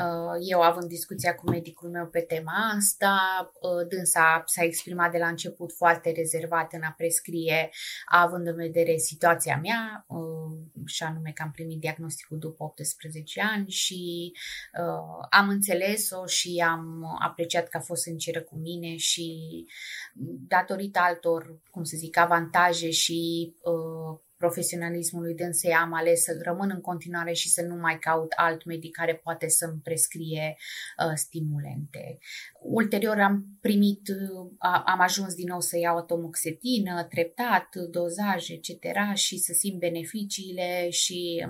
uh, 0.04 0.46
eu 0.50 0.60
având 0.60 0.88
discuția 0.88 1.34
cu 1.34 1.50
medicul 1.50 1.90
meu 1.90 2.06
pe 2.06 2.20
tema 2.20 2.72
asta, 2.76 3.18
uh, 3.60 3.86
dânsa 3.88 4.42
s-a 4.46 4.62
exprimat 4.62 5.10
de 5.10 5.18
la 5.18 5.28
început 5.28 5.72
foarte 5.72 6.12
rezervat 6.16 6.72
în 6.72 6.82
a 6.82 6.94
prescrie, 6.96 7.70
având 8.06 8.46
în 8.46 8.54
vedere 8.54 8.96
situația 8.96 9.58
mea, 9.62 10.04
uh, 10.08 10.84
și 10.86 11.02
anume 11.02 11.30
că 11.34 11.42
am 11.42 11.50
primit 11.50 11.80
diagnosticul 11.80 12.38
după 12.38 12.64
18 12.64 13.40
ani 13.40 13.70
și 13.70 14.32
uh, 14.80 15.26
am 15.30 15.48
înțeles-o 15.48 16.26
și 16.26 16.64
am 16.68 17.16
apreciat 17.20 17.68
că 17.68 17.76
a 17.76 17.80
fost 17.80 18.02
sinceră 18.02 18.40
cu 18.40 18.56
mine 18.56 18.96
și 18.96 19.66
datorită 20.48 20.98
altor, 20.98 21.58
cum 21.70 21.84
să 21.84 21.96
zic, 21.96 22.16
avantaje 22.16 22.90
și 22.90 23.52
uh, 23.62 24.18
profesionalismului 24.44 25.34
dânsei 25.34 25.72
am 25.72 25.92
ales 25.92 26.22
să 26.22 26.40
rămân 26.42 26.70
în 26.74 26.80
continuare 26.80 27.32
și 27.32 27.48
să 27.50 27.62
nu 27.62 27.74
mai 27.74 27.98
caut 27.98 28.32
alt 28.36 28.64
medic 28.64 28.96
care 28.96 29.14
poate 29.14 29.48
să-mi 29.48 29.80
prescrie 29.82 30.56
uh, 30.98 31.12
stimulente. 31.14 32.18
Ulterior 32.60 33.20
am 33.20 33.46
primit, 33.60 34.08
uh, 34.08 34.82
am 34.84 35.00
ajuns 35.00 35.34
din 35.34 35.46
nou 35.48 35.60
să 35.60 35.78
iau 35.78 35.96
atomoxetină, 35.96 37.04
treptat, 37.04 37.76
dozaje, 37.76 38.52
etc. 38.52 39.14
și 39.14 39.38
să 39.38 39.52
simt 39.52 39.78
beneficiile 39.78 40.90
și 40.90 41.46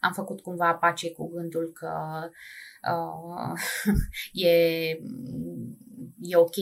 am 0.00 0.12
făcut 0.12 0.40
cumva 0.40 0.74
pace 0.74 1.10
cu 1.10 1.28
gândul 1.28 1.72
că 1.72 1.92
uh, 2.92 3.60
e, 4.48 4.56
e 6.20 6.36
ok 6.36 6.56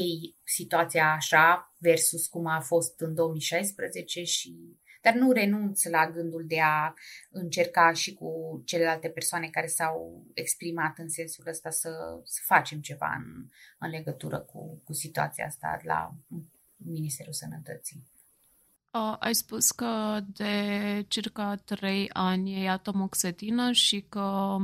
situația 0.44 1.12
așa 1.12 1.74
versus 1.78 2.26
cum 2.26 2.46
a 2.46 2.60
fost 2.60 3.00
în 3.00 3.14
2016 3.14 4.22
și 4.22 4.78
dar 5.00 5.14
nu 5.14 5.32
renunț 5.32 5.84
la 5.84 6.10
gândul 6.10 6.44
de 6.46 6.60
a 6.60 6.94
încerca 7.30 7.92
și 7.92 8.14
cu 8.14 8.62
celelalte 8.64 9.08
persoane 9.08 9.48
care 9.48 9.66
s-au 9.66 10.24
exprimat 10.34 10.98
în 10.98 11.08
sensul 11.08 11.44
ăsta 11.48 11.70
să, 11.70 11.90
să 12.24 12.40
facem 12.44 12.80
ceva 12.80 13.14
în, 13.18 13.48
în 13.78 13.90
legătură 13.90 14.38
cu, 14.38 14.80
cu 14.84 14.92
situația 14.92 15.46
asta 15.46 15.80
la 15.82 16.14
Ministerul 16.76 17.32
Sănătății. 17.32 18.08
Uh, 18.90 19.16
ai 19.18 19.34
spus 19.34 19.70
că 19.70 20.20
de 20.26 21.04
circa 21.08 21.54
trei 21.64 22.10
ani 22.12 22.64
e 22.64 22.68
atomoxetină 22.68 23.72
și 23.72 24.00
că 24.08 24.56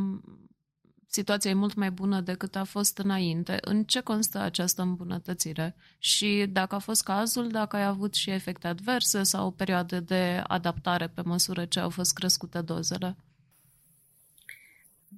situația 1.16 1.50
e 1.50 1.54
mult 1.54 1.74
mai 1.74 1.90
bună 1.90 2.20
decât 2.20 2.56
a 2.56 2.64
fost 2.64 2.98
înainte. 2.98 3.58
În 3.60 3.84
ce 3.84 4.00
constă 4.00 4.38
această 4.38 4.82
îmbunătățire? 4.82 5.76
Și 5.98 6.46
dacă 6.48 6.74
a 6.74 6.78
fost 6.78 7.02
cazul, 7.02 7.48
dacă 7.48 7.76
ai 7.76 7.84
avut 7.84 8.14
și 8.14 8.30
efecte 8.30 8.66
adverse 8.66 9.22
sau 9.22 9.46
o 9.46 9.50
perioadă 9.50 10.00
de 10.00 10.42
adaptare 10.46 11.08
pe 11.08 11.22
măsură 11.24 11.64
ce 11.64 11.80
au 11.80 11.90
fost 11.90 12.12
crescute 12.12 12.60
dozele? 12.60 13.16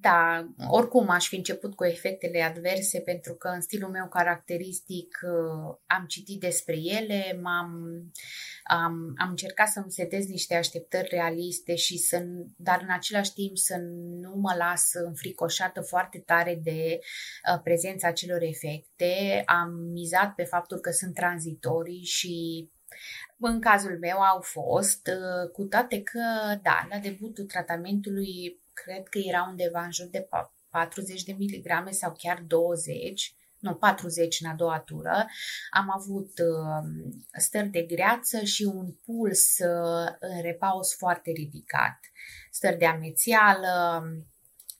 Da, 0.01 0.49
oricum 0.69 1.09
aș 1.09 1.29
fi 1.29 1.37
început 1.37 1.75
cu 1.75 1.85
efectele 1.85 2.43
adverse 2.43 3.01
pentru 3.01 3.35
că 3.35 3.49
în 3.49 3.61
stilul 3.61 3.91
meu 3.91 4.09
caracteristic 4.09 5.19
uh, 5.23 5.77
am 5.87 6.05
citit 6.07 6.41
despre 6.41 6.77
ele, 6.77 7.39
m-am, 7.43 8.03
am, 8.65 9.15
am 9.17 9.29
încercat 9.29 9.69
să-mi 9.69 9.93
setez 9.93 10.27
niște 10.27 10.55
așteptări 10.55 11.09
realiste 11.11 11.75
și 11.75 11.99
să, 11.99 12.25
dar 12.57 12.81
în 12.83 12.95
același 12.95 13.33
timp 13.33 13.57
să 13.57 13.77
nu 14.21 14.35
mă 14.35 14.55
las 14.59 14.91
înfricoșată 14.93 15.81
foarte 15.81 16.19
tare 16.19 16.61
de 16.63 16.99
uh, 16.99 17.61
prezența 17.63 18.09
acelor 18.09 18.43
efecte. 18.43 19.43
Am 19.47 19.71
mizat 19.73 20.35
pe 20.35 20.45
faptul 20.45 20.79
că 20.79 20.91
sunt 20.91 21.15
tranzitorii 21.15 22.05
și 22.05 22.69
în 23.39 23.61
cazul 23.61 23.99
meu 23.99 24.19
au 24.19 24.41
fost, 24.41 25.07
uh, 25.07 25.51
cu 25.51 25.65
toate 25.65 26.03
că, 26.03 26.21
da, 26.63 26.87
la 26.91 26.99
debutul 26.99 27.45
tratamentului 27.45 28.61
cred 28.85 29.09
că 29.09 29.19
era 29.19 29.47
undeva 29.49 29.83
în 29.83 29.93
jur 29.93 30.07
de 30.07 30.29
40 30.71 31.23
de 31.23 31.33
miligrame 31.33 31.91
sau 31.91 32.15
chiar 32.19 32.45
20, 32.47 33.35
nu, 33.59 33.75
40 33.75 34.41
în 34.41 34.51
a 34.51 34.55
doua 34.55 34.81
tură. 34.81 35.27
Am 35.71 35.91
avut 35.97 36.31
uh, 36.39 36.91
stări 37.39 37.69
de 37.69 37.83
greață 37.83 38.45
și 38.45 38.63
un 38.63 38.93
puls 39.05 39.59
uh, 39.59 40.15
în 40.19 40.43
repaus 40.43 40.95
foarte 40.95 41.31
ridicat, 41.31 41.99
stări 42.51 42.79
de 42.79 42.87
amețială, 42.87 44.03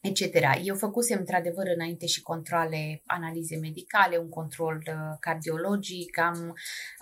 etc. 0.01 0.23
Eu 0.63 0.75
făcusem 0.75 1.19
într-adevăr 1.19 1.65
înainte 1.75 2.07
și 2.07 2.23
controle, 2.23 3.03
analize 3.07 3.57
medicale, 3.57 4.17
un 4.17 4.29
control 4.29 4.83
uh, 4.87 5.17
cardiologic, 5.21 6.19
am, 6.19 6.55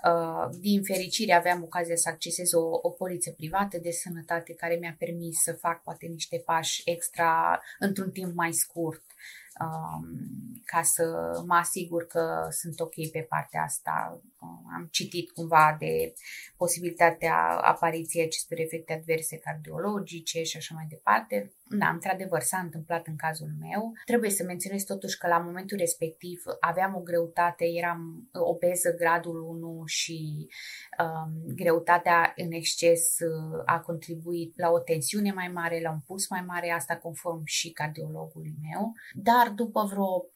uh, 0.04 0.56
din 0.60 0.82
fericire 0.82 1.32
aveam 1.32 1.62
ocazia 1.62 1.96
să 1.96 2.08
accesez 2.08 2.52
o, 2.52 2.78
o 2.82 2.90
poliță 2.90 3.30
privată 3.30 3.78
de 3.78 3.90
sănătate 3.90 4.54
care 4.54 4.74
mi-a 4.74 4.96
permis 4.98 5.42
să 5.42 5.52
fac 5.52 5.82
poate 5.82 6.06
niște 6.06 6.42
pași 6.44 6.82
extra 6.84 7.60
într-un 7.78 8.10
timp 8.10 8.34
mai 8.34 8.52
scurt 8.52 9.04
um, 9.60 10.62
ca 10.64 10.82
să 10.82 11.04
mă 11.46 11.54
asigur 11.54 12.06
că 12.06 12.46
sunt 12.50 12.80
ok 12.80 12.94
pe 13.12 13.26
partea 13.28 13.62
asta. 13.62 14.20
Um, 14.40 14.64
am 14.74 14.88
citit 14.90 15.30
cumva 15.30 15.76
de 15.78 16.12
posibilitatea 16.56 17.36
apariției 17.60 18.24
acestor 18.24 18.58
efecte 18.58 18.92
adverse 18.92 19.38
cardiologice 19.38 20.42
și 20.42 20.56
așa 20.56 20.74
mai 20.74 20.86
departe. 20.88 21.52
Da, 21.68 21.88
într-adevăr, 21.88 22.40
s-a 22.40 22.58
întâmplat 22.58 23.06
în 23.06 23.16
cazul 23.16 23.50
meu. 23.60 23.92
Trebuie 24.04 24.30
să 24.30 24.44
menționez 24.44 24.82
totuși 24.82 25.18
că 25.18 25.26
la 25.26 25.38
momentul 25.38 25.78
respectiv 25.78 26.42
aveam 26.60 26.94
o 26.94 27.00
greutate, 27.00 27.64
eram 27.64 28.28
obeză 28.32 28.94
gradul 28.94 29.40
1 29.40 29.82
și 29.86 30.48
um, 30.98 31.54
greutatea 31.54 32.32
în 32.36 32.52
exces 32.52 33.18
uh, 33.18 33.62
a 33.64 33.80
contribuit 33.80 34.58
la 34.58 34.70
o 34.70 34.78
tensiune 34.78 35.32
mai 35.32 35.48
mare, 35.48 35.80
la 35.80 35.90
un 35.90 36.00
puls 36.06 36.28
mai 36.28 36.44
mare, 36.46 36.70
asta 36.70 36.96
conform 36.96 37.42
și 37.44 37.70
cardiologului 37.70 38.54
meu. 38.62 38.92
Dar 39.14 39.48
după 39.48 39.84
vreo 39.90 40.26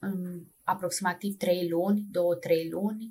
um, 0.00 0.55
aproximativ 0.66 1.36
3 1.36 1.68
luni, 1.68 2.00
2-3 2.00 2.70
luni, 2.70 3.04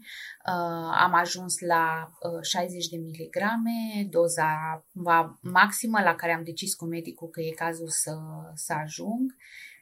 uh, 0.48 0.91
am 1.06 1.13
ajuns 1.13 1.60
la 1.60 2.12
uh, 2.20 2.41
60 2.41 2.88
de 2.88 2.98
miligrame, 2.98 4.08
doza 4.10 4.50
cumva 4.91 5.39
maximă 5.41 6.00
la 6.02 6.15
care 6.15 6.34
am 6.34 6.44
decis 6.44 6.74
cu 6.76 6.86
medicul 6.86 7.30
că 7.30 7.41
e 7.41 7.52
cazul 7.52 7.89
să, 7.89 8.18
să 8.54 8.74
ajung 8.74 9.36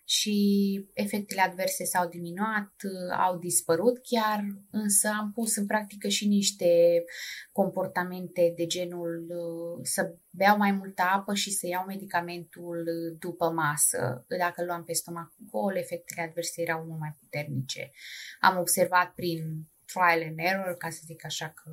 și 0.06 0.90
efectele 0.94 1.42
adverse 1.42 1.84
s-au 1.84 2.10
diminuat, 2.10 2.72
au 3.18 3.38
dispărut 3.38 4.00
chiar, 4.04 4.46
însă 4.72 5.08
am 5.20 5.32
pus 5.32 5.56
în 5.56 5.66
practică 5.66 6.08
și 6.08 6.28
niște 6.28 7.04
comportamente 7.52 8.54
de 8.56 8.66
genul 8.66 9.26
uh, 9.30 9.80
să 9.82 10.16
beau 10.30 10.58
mai 10.58 10.72
multă 10.72 11.02
apă 11.02 11.34
și 11.34 11.52
să 11.52 11.68
iau 11.68 11.86
medicamentul 11.86 12.86
după 13.20 13.50
masă. 13.50 14.26
Dacă 14.38 14.64
luam 14.64 14.84
pe 14.84 14.94
stomac 14.94 15.34
gol, 15.52 15.76
efectele 15.76 16.28
adverse 16.28 16.62
erau 16.62 16.84
mult 16.88 17.00
mai 17.00 17.16
puternice. 17.20 17.92
Am 18.40 18.58
observat 18.58 19.14
prin 19.14 19.68
trial 19.86 20.24
and 20.28 20.40
error, 20.40 20.76
ca 20.78 20.90
să 20.90 21.00
zic 21.06 21.26
așa 21.26 21.54
că 21.64 21.72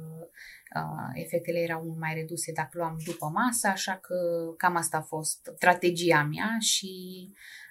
uh, 0.76 1.22
efectele 1.24 1.58
erau 1.58 1.82
mult 1.82 1.98
mai 1.98 2.14
reduse 2.14 2.52
dacă 2.52 2.70
luam 2.72 2.96
după 3.04 3.26
masă, 3.26 3.66
așa 3.66 3.96
că 3.96 4.16
cam 4.56 4.76
asta 4.76 4.96
a 4.96 5.02
fost 5.02 5.50
strategia 5.56 6.22
mea 6.22 6.56
și 6.58 6.92
uh, 7.28 7.69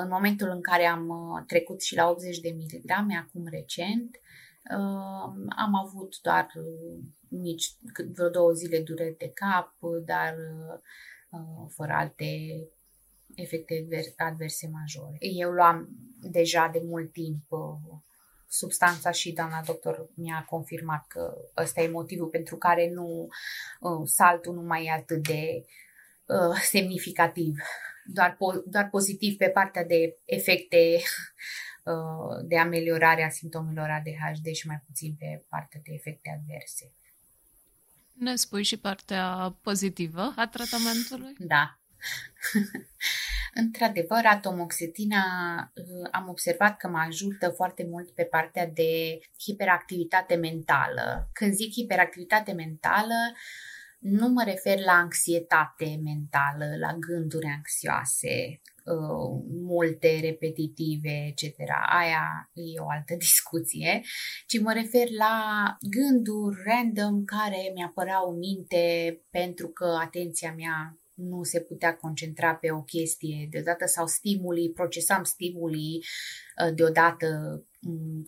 în 0.00 0.08
momentul 0.08 0.48
în 0.48 0.60
care 0.60 0.84
am 0.84 1.08
uh, 1.08 1.44
trecut 1.46 1.82
și 1.82 1.96
la 1.96 2.08
80 2.08 2.38
de 2.38 2.48
miligrame, 2.48 3.16
acum 3.16 3.46
recent, 3.50 4.16
uh, 4.70 5.32
am 5.56 5.74
avut 5.86 6.20
doar 6.22 6.46
uh, 6.54 7.04
mici, 7.28 7.72
vreo 8.14 8.28
două 8.28 8.52
zile 8.52 8.80
dureri 8.80 9.16
de 9.18 9.30
cap, 9.34 9.74
dar 10.04 10.34
uh, 11.30 11.66
fără 11.74 11.92
alte 11.92 12.26
efecte 13.34 13.86
adverse 14.16 14.68
majore. 14.72 15.16
Eu 15.18 15.50
luam 15.50 15.88
deja 16.20 16.70
de 16.72 16.80
mult 16.84 17.12
timp 17.12 17.44
uh, 17.48 17.98
substanța 18.48 19.10
și 19.10 19.32
doamna 19.32 19.62
doctor 19.66 20.10
mi-a 20.14 20.44
confirmat 20.48 21.06
că 21.06 21.34
ăsta 21.56 21.80
e 21.80 21.88
motivul 21.88 22.28
pentru 22.28 22.56
care 22.56 22.90
nu 22.90 23.26
uh, 23.80 24.02
saltul 24.04 24.54
nu 24.54 24.62
mai 24.62 24.84
e 24.84 24.90
atât 24.90 25.22
de 25.22 25.64
uh, 26.26 26.60
semnificativ, 26.62 27.56
doar, 28.06 28.32
po- 28.32 28.62
doar 28.66 28.88
pozitiv 28.88 29.36
pe 29.36 29.48
partea 29.48 29.84
de 29.84 30.18
efecte 30.24 30.76
uh, 31.84 32.44
de 32.44 32.58
ameliorare 32.58 33.24
a 33.24 33.28
simptomelor 33.28 33.88
ADHD 33.90 34.46
și 34.54 34.66
mai 34.66 34.82
puțin 34.86 35.14
pe 35.18 35.44
partea 35.48 35.80
de 35.84 35.92
efecte 35.92 36.38
adverse. 36.40 36.92
Ne 38.12 38.34
spui 38.34 38.62
și 38.62 38.78
partea 38.78 39.56
pozitivă 39.62 40.32
a 40.36 40.46
tratamentului? 40.46 41.34
Da. 41.38 41.80
Într-adevăr, 43.62 44.24
atomoxetina 44.24 45.24
uh, 45.74 46.08
am 46.10 46.28
observat 46.28 46.76
că 46.76 46.88
mă 46.88 46.98
ajută 47.06 47.48
foarte 47.48 47.86
mult 47.90 48.10
pe 48.10 48.22
partea 48.22 48.66
de 48.66 49.18
hiperactivitate 49.40 50.34
mentală. 50.34 51.28
Când 51.32 51.52
zic 51.52 51.72
hiperactivitate 51.72 52.52
mentală, 52.52 53.14
nu 53.98 54.28
mă 54.28 54.42
refer 54.44 54.78
la 54.84 54.92
anxietate 54.92 56.00
mentală, 56.02 56.76
la 56.78 56.96
gânduri 56.98 57.46
anxioase, 57.46 58.60
uh, 58.84 59.42
multe, 59.48 60.18
repetitive, 60.22 61.26
etc. 61.28 61.58
Aia 61.98 62.50
e 62.52 62.80
o 62.80 62.90
altă 62.90 63.14
discuție, 63.26 64.02
ci 64.46 64.60
mă 64.60 64.72
refer 64.72 65.10
la 65.10 65.36
gânduri 65.80 66.62
random 66.64 67.24
care 67.24 67.70
mi-apăreau 67.74 68.30
în 68.30 68.38
minte 68.38 68.84
pentru 69.30 69.68
că 69.68 69.98
atenția 70.00 70.54
mea 70.56 70.98
nu 71.16 71.42
se 71.42 71.60
putea 71.60 71.96
concentra 71.96 72.54
pe 72.54 72.70
o 72.70 72.82
chestie 72.82 73.48
deodată 73.50 73.86
sau 73.86 74.06
stimulii, 74.06 74.72
procesam 74.72 75.24
stimulii 75.24 76.04
uh, 76.64 76.74
deodată, 76.74 77.26
mm, 77.26 77.75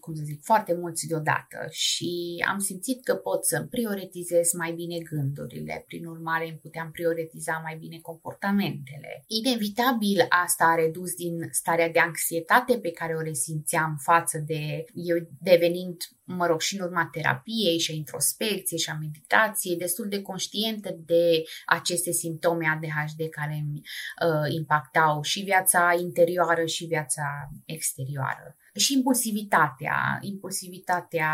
cum 0.00 0.14
să 0.14 0.22
zic, 0.24 0.40
foarte 0.42 0.74
mulți 0.74 1.06
deodată 1.06 1.58
și 1.70 2.44
am 2.48 2.58
simțit 2.58 3.04
că 3.04 3.14
pot 3.14 3.46
să 3.46 3.66
prioritizez 3.70 4.52
mai 4.52 4.72
bine 4.72 4.98
gândurile, 4.98 5.84
prin 5.86 6.06
urmare 6.06 6.48
îmi 6.48 6.58
puteam 6.58 6.90
prioritiza 6.90 7.60
mai 7.62 7.76
bine 7.76 7.98
comportamentele. 7.98 9.24
Inevitabil 9.26 10.26
asta 10.28 10.64
a 10.64 10.74
redus 10.74 11.14
din 11.14 11.48
starea 11.50 11.90
de 11.90 11.98
anxietate 11.98 12.78
pe 12.78 12.90
care 12.90 13.14
o 13.14 13.20
resimțeam 13.20 13.98
față 14.02 14.38
de 14.46 14.84
eu 14.94 15.16
devenind 15.40 15.96
mă 16.28 16.46
rog, 16.46 16.60
și 16.60 16.76
în 16.78 16.84
urma 16.84 17.08
terapiei 17.12 17.78
și 17.78 17.90
a 17.90 17.94
introspecției 17.94 18.80
și 18.80 18.90
a 18.90 18.98
meditației, 19.00 19.76
destul 19.76 20.08
de 20.08 20.22
conștientă 20.22 20.96
de 21.06 21.42
aceste 21.66 22.10
simptome 22.10 22.66
ADHD 22.66 23.28
care 23.30 23.64
îmi 23.64 23.80
uh, 23.80 24.54
impactau 24.54 25.22
și 25.22 25.40
viața 25.40 25.94
interioară 26.00 26.64
și 26.64 26.84
viața 26.84 27.50
exterioară. 27.64 28.56
Și 28.78 28.92
impulsivitatea, 28.92 30.18
impulsivitatea 30.20 31.32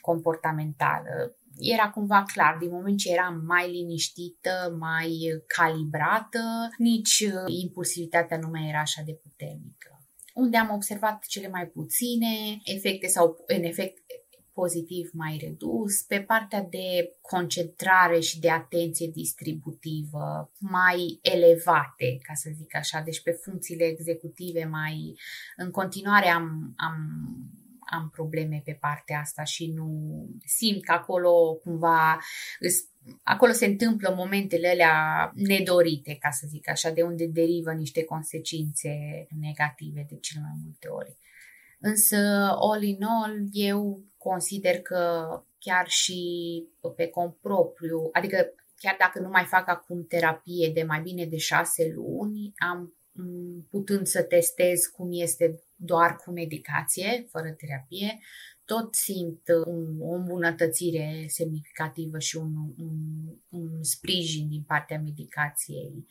comportamentală. 0.00 1.36
Era 1.58 1.90
cumva 1.90 2.22
clar, 2.32 2.56
din 2.60 2.70
moment 2.70 2.98
ce 2.98 3.12
eram 3.12 3.42
mai 3.46 3.70
liniștită, 3.70 4.76
mai 4.78 5.10
calibrată, 5.46 6.68
nici 6.78 7.24
uh, 7.26 7.62
impulsivitatea 7.62 8.38
nu 8.38 8.48
mai 8.48 8.68
era 8.68 8.80
așa 8.80 9.02
de 9.04 9.12
puternică. 9.12 10.00
Unde 10.34 10.56
am 10.56 10.70
observat 10.74 11.24
cele 11.26 11.48
mai 11.48 11.66
puține 11.66 12.60
efecte 12.64 13.06
sau 13.06 13.44
în 13.46 13.62
efect 13.62 13.98
pozitiv 14.60 15.10
mai 15.12 15.38
redus, 15.42 16.02
pe 16.02 16.20
partea 16.20 16.66
de 16.70 17.16
concentrare 17.20 18.20
și 18.20 18.40
de 18.40 18.50
atenție 18.50 19.10
distributivă 19.12 20.52
mai 20.58 21.18
elevate, 21.22 22.18
ca 22.22 22.34
să 22.34 22.50
zic 22.56 22.76
așa, 22.76 23.00
deci 23.00 23.22
pe 23.22 23.30
funcțiile 23.30 23.84
executive 23.84 24.64
mai... 24.64 25.18
În 25.56 25.70
continuare 25.70 26.28
am, 26.28 26.74
am 26.76 26.96
am 27.88 28.10
probleme 28.10 28.62
pe 28.64 28.78
partea 28.80 29.20
asta 29.20 29.44
și 29.44 29.66
nu 29.66 29.88
simt 30.44 30.84
că 30.84 30.92
acolo 30.92 31.54
cumva 31.62 32.18
acolo 33.22 33.52
se 33.52 33.66
întâmplă 33.66 34.14
momentele 34.16 34.68
alea 34.68 35.30
nedorite, 35.34 36.16
ca 36.20 36.30
să 36.30 36.46
zic 36.48 36.68
așa, 36.68 36.90
de 36.90 37.02
unde 37.02 37.26
derivă 37.26 37.72
niște 37.72 38.04
consecințe 38.04 38.90
negative 39.40 40.06
de 40.08 40.16
cel 40.20 40.40
mai 40.40 40.54
multe 40.64 40.88
ori. 40.88 41.16
Însă, 41.78 42.16
all 42.60 42.82
in 42.82 43.02
all, 43.02 43.48
eu 43.52 44.00
consider 44.28 44.80
că 44.80 45.28
chiar 45.58 45.88
și 45.88 46.20
pe 46.96 47.06
cont 47.06 47.34
propriu, 47.36 48.08
adică 48.12 48.54
chiar 48.76 48.96
dacă 48.98 49.18
nu 49.18 49.28
mai 49.28 49.44
fac 49.44 49.68
acum 49.68 50.06
terapie 50.06 50.70
de 50.74 50.82
mai 50.82 51.00
bine 51.00 51.24
de 51.24 51.36
șase 51.36 51.92
luni, 51.94 52.52
am 52.56 52.96
putând 53.70 54.06
să 54.06 54.22
testez 54.22 54.80
cum 54.86 55.08
este 55.10 55.62
doar 55.76 56.16
cu 56.16 56.30
medicație, 56.30 57.26
fără 57.30 57.50
terapie, 57.50 58.18
tot 58.64 58.94
simt 58.94 59.42
o 60.00 60.14
îmbunătățire 60.14 61.24
semnificativă 61.28 62.18
și 62.18 62.36
un, 62.36 62.52
un, 62.78 62.96
un 63.48 63.82
sprijin 63.82 64.48
din 64.48 64.62
partea 64.62 65.00
medicației. 65.00 66.06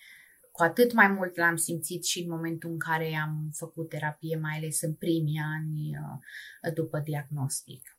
Cu 0.52 0.64
atât 0.64 0.94
mai 0.94 1.08
mult 1.08 1.38
l-am 1.38 1.56
simțit 1.56 2.06
și 2.06 2.22
în 2.22 2.30
momentul 2.30 2.70
în 2.70 2.80
care 2.80 3.16
am 3.24 3.50
făcut 3.54 3.90
terapie, 3.90 4.38
mai 4.38 4.58
ales 4.58 4.82
în 4.82 4.94
primii 4.94 5.40
ani 5.58 5.98
uh, 5.98 6.74
după 6.74 7.00
diagnostic. 7.00 7.95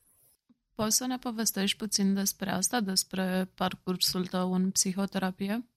Poți 0.77 0.97
să 0.97 1.07
ne 1.07 1.19
povestești 1.19 1.77
puțin 1.77 2.15
despre 2.15 2.51
asta, 2.51 2.81
despre 2.81 3.51
parcursul 3.55 4.27
tău 4.27 4.53
în 4.53 4.71
psihoterapie? 4.71 5.69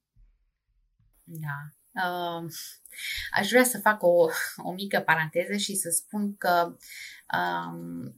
Da. 1.24 1.58
Uh, 1.92 2.50
aș 3.30 3.48
vrea 3.48 3.64
să 3.64 3.78
fac 3.78 4.02
o, 4.02 4.26
o 4.56 4.72
mică 4.72 5.00
paranteză 5.00 5.56
și 5.56 5.74
să 5.74 5.90
spun 5.90 6.36
că 6.36 6.76
um, 7.36 8.14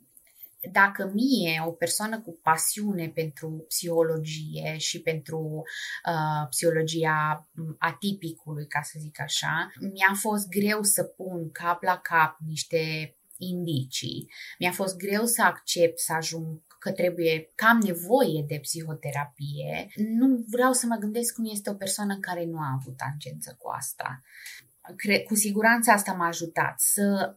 dacă 0.73 1.11
mie, 1.15 1.63
o 1.67 1.71
persoană 1.71 2.21
cu 2.21 2.39
pasiune 2.43 3.09
pentru 3.09 3.65
psihologie 3.69 4.77
și 4.79 5.01
pentru 5.01 5.63
uh, 6.07 6.49
psihologia 6.49 7.49
atipicului, 7.79 8.67
ca 8.67 8.83
să 8.83 8.99
zic 9.01 9.21
așa, 9.21 9.73
mi-a 9.81 10.15
fost 10.15 10.49
greu 10.49 10.83
să 10.83 11.03
pun 11.03 11.51
cap 11.51 11.83
la 11.83 11.99
cap 11.99 12.39
niște 12.47 13.17
indicii. 13.37 14.33
Mi-a 14.59 14.73
fost 14.73 14.97
greu 14.97 15.25
să 15.25 15.43
accept 15.43 15.99
să 15.99 16.13
ajung 16.13 16.72
că 16.83 16.93
trebuie, 16.93 17.53
că 17.55 17.65
am 17.69 17.79
nevoie 17.79 18.45
de 18.47 18.59
psihoterapie. 18.61 19.87
Nu 19.95 20.45
vreau 20.49 20.73
să 20.73 20.87
mă 20.87 20.97
gândesc 20.97 21.35
cum 21.35 21.45
este 21.51 21.71
o 21.71 21.75
persoană 21.75 22.19
care 22.21 22.45
nu 22.45 22.59
a 22.59 22.77
avut 22.79 22.97
tangență 22.97 23.57
cu 23.59 23.69
asta. 23.69 24.23
Cre- 24.97 25.23
cu 25.23 25.35
siguranță 25.35 25.91
asta 25.91 26.13
m-a 26.13 26.27
ajutat 26.27 26.81
să 26.81 27.37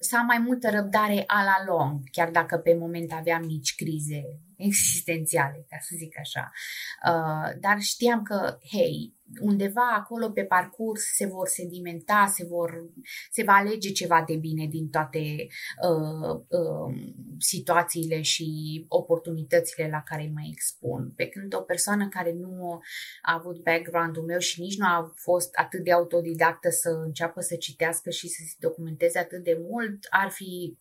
să 0.00 0.16
am 0.16 0.26
mai 0.26 0.38
multă 0.38 0.70
răbdare 0.70 1.24
a 1.26 1.42
la 1.42 1.64
long, 1.66 2.00
chiar 2.10 2.30
dacă 2.30 2.56
pe 2.56 2.74
moment 2.74 3.12
aveam 3.12 3.44
mici 3.44 3.74
crize 3.74 4.40
existențiale, 4.58 5.66
ca 5.68 5.76
să 5.80 5.94
zic 5.96 6.18
așa. 6.18 6.52
Uh, 7.06 7.60
dar 7.60 7.80
știam 7.80 8.22
că, 8.22 8.58
hei, 8.70 9.16
undeva 9.40 9.94
acolo 9.96 10.30
pe 10.30 10.44
parcurs 10.44 11.02
se 11.14 11.26
vor 11.26 11.48
sedimenta, 11.48 12.32
se, 12.34 12.44
vor, 12.44 12.84
se 13.30 13.42
va 13.42 13.52
alege 13.52 13.92
ceva 13.92 14.24
de 14.26 14.36
bine 14.36 14.66
din 14.66 14.90
toate 14.90 15.46
uh, 15.88 16.40
uh, 16.48 16.94
situațiile 17.38 18.22
și 18.22 18.84
oportunitățile 18.88 19.88
la 19.90 20.02
care 20.02 20.30
mă 20.34 20.40
expun. 20.50 21.12
Pe 21.16 21.26
când 21.26 21.54
o 21.54 21.60
persoană 21.60 22.08
care 22.08 22.32
nu 22.32 22.80
a 23.22 23.34
avut 23.34 23.62
background-ul 23.62 24.24
meu 24.24 24.38
și 24.38 24.60
nici 24.60 24.78
nu 24.78 24.86
a 24.86 25.12
fost 25.16 25.54
atât 25.54 25.84
de 25.84 25.92
autodidactă 25.92 26.70
să 26.70 26.88
înceapă 26.88 27.40
să 27.40 27.56
citească 27.56 28.10
și 28.10 28.28
să 28.28 28.42
se 28.46 28.54
documenteze 28.58 29.18
atât 29.18 29.44
de 29.44 29.58
mult, 29.60 30.06
ar 30.10 30.30
fi 30.30 30.78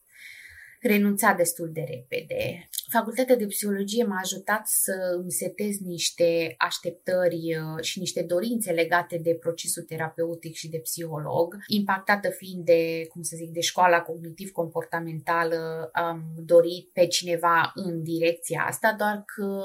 renunța 0.81 1.33
destul 1.33 1.69
de 1.73 1.85
repede. 1.89 2.69
Facultatea 2.91 3.35
de 3.35 3.45
psihologie 3.45 4.03
m-a 4.03 4.19
ajutat 4.23 4.67
să 4.67 4.93
îmi 5.17 5.31
setez 5.31 5.79
niște 5.79 6.55
așteptări 6.57 7.35
uh, 7.35 7.83
și 7.83 7.99
niște 7.99 8.21
dorințe 8.21 8.71
legate 8.71 9.17
de 9.17 9.35
procesul 9.35 9.83
terapeutic 9.83 10.55
și 10.55 10.69
de 10.69 10.79
psiholog. 10.79 11.55
Impactată 11.67 12.29
fiind 12.29 12.65
de, 12.65 13.07
cum 13.09 13.21
să 13.21 13.35
zic, 13.35 13.49
de 13.49 13.59
școala 13.59 14.01
cognitiv-comportamentală, 14.01 15.89
am 15.93 16.33
dorit 16.45 16.89
pe 16.93 17.07
cineva 17.07 17.71
în 17.73 18.03
direcția 18.03 18.65
asta, 18.67 18.95
doar 18.97 19.23
că 19.25 19.63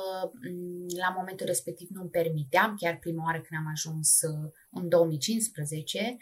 mm, 0.51 0.87
la 0.99 1.15
momentul 1.19 1.47
respectiv 1.47 1.89
nu 1.91 2.01
îmi 2.01 2.11
permiteam, 2.11 2.77
chiar 2.81 2.99
prima 2.99 3.25
oară 3.25 3.41
când 3.41 3.61
am 3.61 3.71
ajuns 3.73 4.21
uh, 4.23 4.51
în 4.71 4.89
2015, 4.89 6.17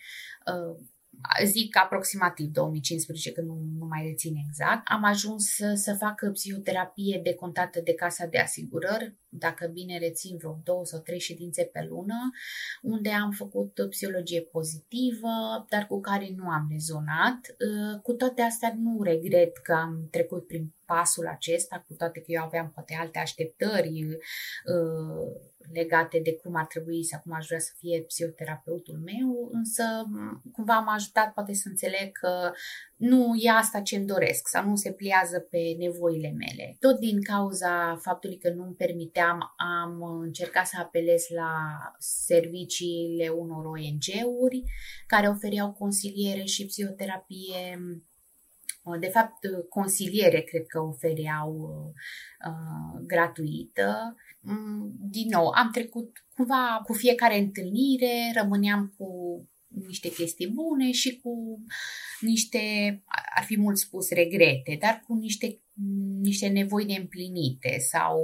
zic 1.45 1.77
aproximativ 1.77 2.47
2015, 2.47 3.33
că 3.33 3.41
nu, 3.41 3.63
nu 3.79 3.87
mai 3.87 4.07
rețin 4.07 4.35
exact, 4.47 4.83
am 4.85 5.05
ajuns 5.05 5.45
să, 5.55 5.73
să 5.75 5.95
fac 5.95 6.33
psihoterapie 6.33 7.21
decontată 7.23 7.81
de 7.85 7.95
casa 7.95 8.27
de 8.27 8.39
asigurări, 8.39 9.15
dacă 9.29 9.67
bine 9.67 9.99
rețin 9.99 10.37
vreo 10.37 10.61
două 10.65 10.85
sau 10.85 11.01
trei 11.01 11.21
ședințe 11.21 11.63
pe 11.63 11.87
lună, 11.89 12.31
unde 12.83 13.11
am 13.11 13.31
făcut 13.31 13.87
psihologie 13.91 14.41
pozitivă, 14.41 15.67
dar 15.69 15.87
cu 15.87 16.01
care 16.01 16.35
nu 16.37 16.49
am 16.49 16.67
rezonat. 16.71 17.57
Cu 18.03 18.13
toate 18.13 18.43
astea 18.43 18.75
nu 18.79 19.03
regret 19.03 19.57
că 19.57 19.73
am 19.73 20.09
trecut 20.11 20.47
prin 20.47 20.73
pasul 20.85 21.27
acesta, 21.27 21.85
cu 21.89 21.95
toate 21.95 22.21
că 22.21 22.27
eu 22.27 22.43
aveam 22.43 22.71
poate 22.75 22.97
alte 23.01 23.19
așteptări 23.19 24.05
uh, 24.05 25.50
legate 25.73 26.21
de 26.23 26.37
cum 26.37 26.55
ar 26.55 26.67
trebui 26.67 27.05
sau 27.05 27.21
cum 27.21 27.33
aș 27.33 27.47
vrea 27.47 27.59
să 27.59 27.73
fie 27.79 28.03
psihoterapeutul 28.03 28.99
meu, 29.05 29.49
însă 29.53 29.83
cumva 30.53 30.79
m-a 30.79 30.95
ajutat 30.95 31.33
poate 31.33 31.55
să 31.55 31.69
înțeleg 31.69 32.13
că 32.13 32.53
nu 32.97 33.35
e 33.39 33.51
asta 33.51 33.81
ce 33.81 33.97
îmi 33.97 34.07
doresc 34.07 34.49
sau 34.49 34.69
nu 34.69 34.77
se 34.77 34.93
pliază 34.93 35.39
pe 35.39 35.75
nevoile 35.79 36.31
mele. 36.31 36.77
Tot 36.79 36.99
din 36.99 37.23
cauza 37.23 37.99
faptului 38.03 38.39
că 38.39 38.51
nu 38.51 38.65
îmi 38.65 38.75
permiteam, 38.75 39.55
am 39.57 40.03
încercat 40.21 40.67
să 40.67 40.77
apelez 40.79 41.27
la 41.35 41.53
serviciile 41.99 43.29
unor 43.29 43.65
ONG-uri 43.65 44.63
care 45.07 45.29
ofereau 45.29 45.73
consiliere 45.73 46.45
și 46.45 46.67
psihoterapie 46.67 47.79
de 48.99 49.09
fapt, 49.09 49.39
consiliere 49.69 50.41
cred 50.41 50.67
că 50.67 50.81
ofereau 50.81 51.55
uh, 52.47 53.01
gratuită. 53.07 54.17
Mm, 54.41 54.97
din 55.11 55.29
nou, 55.29 55.49
am 55.49 55.71
trecut 55.73 56.25
cumva 56.35 56.81
cu 56.85 56.93
fiecare 56.93 57.39
întâlnire, 57.39 58.33
rămâneam 58.35 58.95
cu 58.97 59.09
niște 59.69 60.11
chestii 60.11 60.49
bune 60.49 60.91
și 60.91 61.21
cu 61.21 61.65
niște, 62.21 62.59
ar 63.37 63.45
fi 63.45 63.59
mult 63.59 63.79
spus, 63.79 64.11
regrete, 64.11 64.77
dar 64.81 65.03
cu 65.07 65.15
niște, 65.15 65.61
niște 66.21 66.49
nevoi 66.49 66.85
neîmplinite 66.85 67.79
sau 67.79 68.19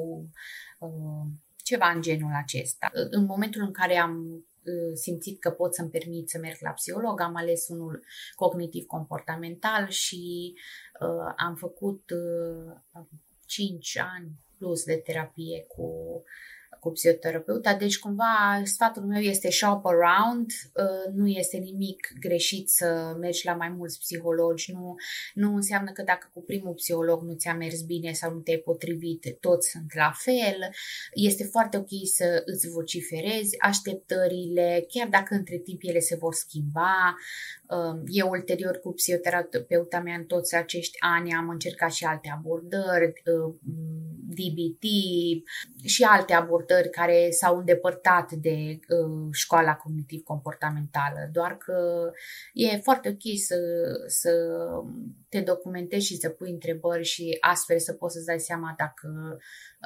uh, 0.79 1.27
ceva 1.57 1.91
în 1.95 2.03
genul 2.03 2.33
acesta. 2.35 2.91
În 2.93 3.25
momentul 3.25 3.63
în 3.63 3.73
care 3.73 3.97
am 3.97 4.45
Uh, 4.67 4.95
simțit 4.95 5.41
că 5.41 5.51
pot 5.51 5.75
să-mi 5.75 5.91
permit 5.91 6.29
să 6.29 6.39
merg 6.39 6.57
la 6.61 6.71
psiholog, 6.71 7.21
am 7.21 7.35
ales 7.35 7.69
unul 7.69 8.05
cognitiv-comportamental 8.35 9.89
și 9.89 10.55
uh, 11.01 11.35
am 11.37 11.55
făcut 11.55 12.11
uh, 12.11 13.05
5 13.47 13.99
ani 13.99 14.31
plus 14.59 14.85
de 14.85 14.95
terapie 14.95 15.65
cu 15.69 16.23
cu 16.87 16.93
psihoterapeuta, 16.93 17.75
deci 17.75 17.99
cumva 17.99 18.61
sfatul 18.65 19.03
meu 19.03 19.21
este 19.21 19.51
shop 19.51 19.85
around, 19.85 20.51
uh, 20.75 21.15
nu 21.15 21.27
este 21.27 21.57
nimic 21.57 22.13
greșit 22.21 22.69
să 22.69 23.17
mergi 23.21 23.47
la 23.47 23.55
mai 23.55 23.69
mulți 23.69 23.99
psihologi, 23.99 24.73
nu, 24.73 24.95
nu 25.35 25.55
înseamnă 25.55 25.91
că 25.91 26.03
dacă 26.03 26.31
cu 26.33 26.43
primul 26.43 26.75
psiholog 26.75 27.23
nu 27.23 27.35
ți-a 27.35 27.55
mers 27.55 27.81
bine 27.81 28.13
sau 28.13 28.33
nu 28.33 28.39
te-ai 28.39 28.57
potrivit, 28.57 29.37
toți 29.41 29.71
sunt 29.71 29.95
la 29.95 30.13
fel, 30.15 30.71
este 31.13 31.45
foarte 31.45 31.77
ok 31.77 31.89
să 32.15 32.43
îți 32.45 32.69
vociferezi 32.69 33.61
așteptările, 33.61 34.85
chiar 34.89 35.09
dacă 35.09 35.35
între 35.35 35.57
timp 35.59 35.81
ele 35.83 35.99
se 35.99 36.17
vor 36.17 36.35
schimba, 36.35 37.15
uh, 37.69 38.01
eu 38.07 38.29
ulterior 38.29 38.79
cu 38.79 38.93
psihoterapeuta 38.93 40.01
mea 40.01 40.15
în 40.15 40.25
toți 40.25 40.57
acești 40.57 40.97
ani 41.01 41.33
am 41.33 41.49
încercat 41.49 41.93
și 41.93 42.05
alte 42.05 42.35
abordări, 42.37 43.13
uh, 43.25 43.55
DBT 44.29 44.85
și 45.85 46.03
alte 46.03 46.33
abordări 46.33 46.76
abordări 46.77 46.91
care 46.91 47.31
s-au 47.31 47.59
îndepărtat 47.59 48.33
de 48.33 48.79
uh, 48.89 49.29
școala 49.33 49.75
cognitiv-comportamentală, 49.75 51.29
doar 51.33 51.57
că 51.57 52.11
e 52.53 52.77
foarte 52.77 53.09
ok 53.09 53.39
să, 53.47 53.57
să 54.07 54.31
te 55.29 55.41
documentezi 55.41 56.07
și 56.07 56.17
să 56.17 56.29
pui 56.29 56.51
întrebări 56.51 57.05
și 57.05 57.37
astfel 57.41 57.79
să 57.79 57.93
poți 57.93 58.15
să-ți 58.15 58.27
dai 58.27 58.41
seama 58.41 58.75
dacă 58.77 59.39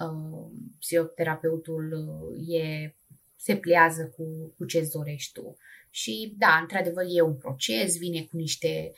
uh, 0.02 0.50
psihoterapeutul 0.78 1.92
uh, 1.92 2.60
e, 2.60 2.94
se 3.36 3.56
pliază 3.56 4.12
cu, 4.16 4.54
cu 4.56 4.64
ce-ți 4.64 4.90
dorești 4.90 5.32
tu. 5.32 5.56
Și 5.90 6.34
da, 6.38 6.58
într-adevăr 6.60 7.04
e 7.08 7.20
un 7.20 7.36
proces, 7.36 7.98
vine 7.98 8.22
cu 8.22 8.36
niște 8.36 8.92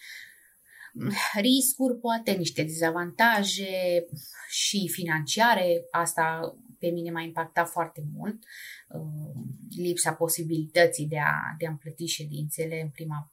riscuri, 1.41 1.99
poate 1.99 2.33
niște 2.33 2.63
dezavantaje 2.63 4.05
și 4.49 4.89
financiare. 4.89 5.87
Asta 5.91 6.57
pe 6.83 6.91
mine 6.91 7.11
m-a 7.11 7.21
impactat 7.21 7.69
foarte 7.69 8.05
mult 8.15 8.39
uh, 8.89 9.43
lipsa 9.77 10.13
posibilității 10.13 11.07
de 11.07 11.19
a, 11.19 11.55
de 11.59 11.67
a 11.67 11.73
plăti 11.73 12.07
ședințele 12.07 12.81
în 12.81 12.89
prima 12.89 13.33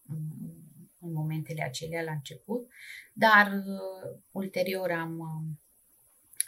în 1.02 1.14
momentele 1.14 1.64
acelea 1.64 2.02
la 2.02 2.12
început, 2.12 2.68
dar 3.14 3.48
uh, 3.48 4.20
ulterior 4.32 4.92
am, 4.92 5.20
uh, 5.20 5.56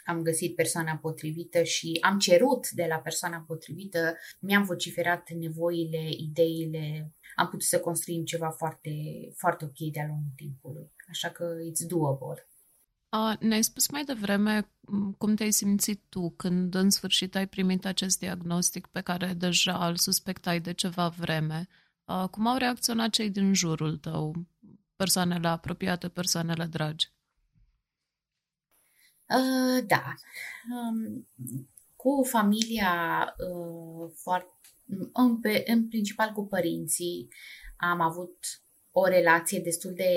am 0.04 0.22
găsit 0.22 0.54
persoana 0.54 0.96
potrivită 0.96 1.62
și 1.62 1.98
am 2.00 2.18
cerut 2.18 2.70
de 2.70 2.86
la 2.88 2.96
persoana 2.96 3.44
potrivită, 3.46 4.16
mi-am 4.38 4.64
vociferat 4.64 5.30
nevoile, 5.30 6.08
ideile, 6.10 7.12
am 7.34 7.46
putut 7.46 7.66
să 7.66 7.80
construim 7.80 8.24
ceva 8.24 8.50
foarte, 8.50 8.90
foarte 9.36 9.64
ok 9.64 9.92
de-a 9.92 10.06
lungul 10.06 10.32
timpului. 10.36 10.92
Așa 11.08 11.28
că 11.30 11.54
it's 11.70 11.86
doable. 11.86 12.46
Uh, 13.16 13.38
ne-ai 13.38 13.62
spus 13.62 13.88
mai 13.88 14.04
devreme 14.04 14.70
cum 15.18 15.34
te-ai 15.34 15.50
simțit 15.50 16.02
tu 16.08 16.30
când 16.30 16.74
în 16.74 16.90
sfârșit 16.90 17.34
ai 17.34 17.46
primit 17.46 17.84
acest 17.84 18.18
diagnostic 18.18 18.86
pe 18.86 19.00
care 19.00 19.32
deja 19.32 19.86
îl 19.86 19.96
suspectai 19.96 20.60
de 20.60 20.72
ceva 20.72 21.08
vreme. 21.08 21.68
Uh, 22.04 22.28
cum 22.30 22.46
au 22.46 22.56
reacționat 22.56 23.10
cei 23.10 23.30
din 23.30 23.54
jurul 23.54 23.96
tău, 23.96 24.34
persoanele 24.96 25.48
apropiate, 25.48 26.08
persoanele 26.08 26.64
dragi? 26.64 27.12
Uh, 29.28 29.84
da. 29.86 30.14
Um, 30.70 31.28
cu 31.96 32.28
familia, 32.30 33.34
uh, 33.38 34.10
foarte, 34.22 34.68
în, 35.12 35.40
în 35.66 35.88
principal 35.88 36.32
cu 36.32 36.46
părinții, 36.46 37.28
am 37.76 38.00
avut 38.00 38.36
o 38.90 39.04
relație 39.06 39.60
destul 39.60 39.92
de 39.94 40.12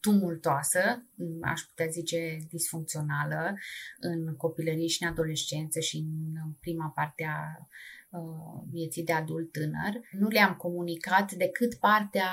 tumultoasă, 0.00 1.06
aș 1.42 1.60
putea 1.60 1.86
zice 1.86 2.38
disfuncțională, 2.48 3.54
în 4.00 4.36
copilărie 4.36 4.86
și 4.86 5.02
în 5.02 5.08
adolescență 5.08 5.80
și 5.80 5.96
în 5.96 6.52
prima 6.60 6.92
parte 6.94 7.24
a 7.24 7.68
uh, 8.10 8.62
vieții 8.70 9.04
de 9.04 9.12
adult 9.12 9.52
tânăr. 9.52 10.00
Nu 10.10 10.28
le-am 10.28 10.54
comunicat 10.54 11.32
decât 11.32 11.74
partea 11.74 12.30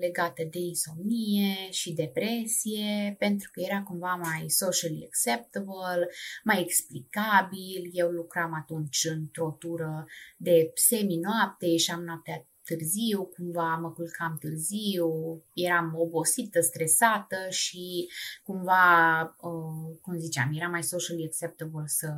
legată 0.00 0.42
de 0.50 0.58
insomnie 0.58 1.70
și 1.70 1.92
depresie, 1.92 3.16
pentru 3.18 3.50
că 3.52 3.60
era 3.60 3.82
cumva 3.82 4.14
mai 4.14 4.44
socially 4.48 5.04
acceptable, 5.06 6.08
mai 6.44 6.60
explicabil. 6.60 7.90
Eu 7.92 8.08
lucram 8.08 8.54
atunci 8.54 9.06
într-o 9.10 9.56
tură 9.58 10.06
de 10.36 10.70
semi-noapte, 10.74 11.66
ieșeam 11.66 12.02
noaptea 12.02 12.46
târziu, 12.68 13.24
cumva 13.24 13.76
mă 13.76 13.92
culcam 13.92 14.36
târziu, 14.40 15.08
eram 15.54 15.94
obosită, 15.96 16.60
stresată 16.60 17.36
și 17.48 18.08
cumva, 18.42 19.20
uh, 19.22 19.96
cum 20.00 20.18
ziceam, 20.18 20.50
era 20.54 20.68
mai 20.68 20.82
socially 20.82 21.24
acceptable 21.26 21.86
să, 21.86 22.12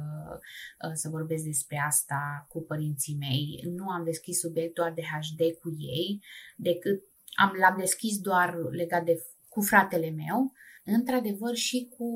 uh, 0.85 0.93
să 0.95 1.09
vorbesc 1.09 1.45
despre 1.45 1.83
asta 1.87 2.47
cu 2.49 2.63
părinții 2.63 3.17
mei. 3.19 3.65
Nu 3.77 3.89
am 3.89 4.05
deschis 4.05 4.39
subiectul 4.39 4.85
ADHD 4.85 5.41
cu 5.61 5.69
ei, 5.79 6.23
decât 6.57 7.03
am, 7.35 7.53
l-am 7.61 7.77
deschis 7.79 8.19
doar 8.19 8.55
legat 8.71 9.05
de 9.05 9.25
cu 9.49 9.61
fratele 9.61 10.11
meu, 10.11 10.53
într-adevăr 10.85 11.55
și 11.55 11.89
cu 11.97 12.07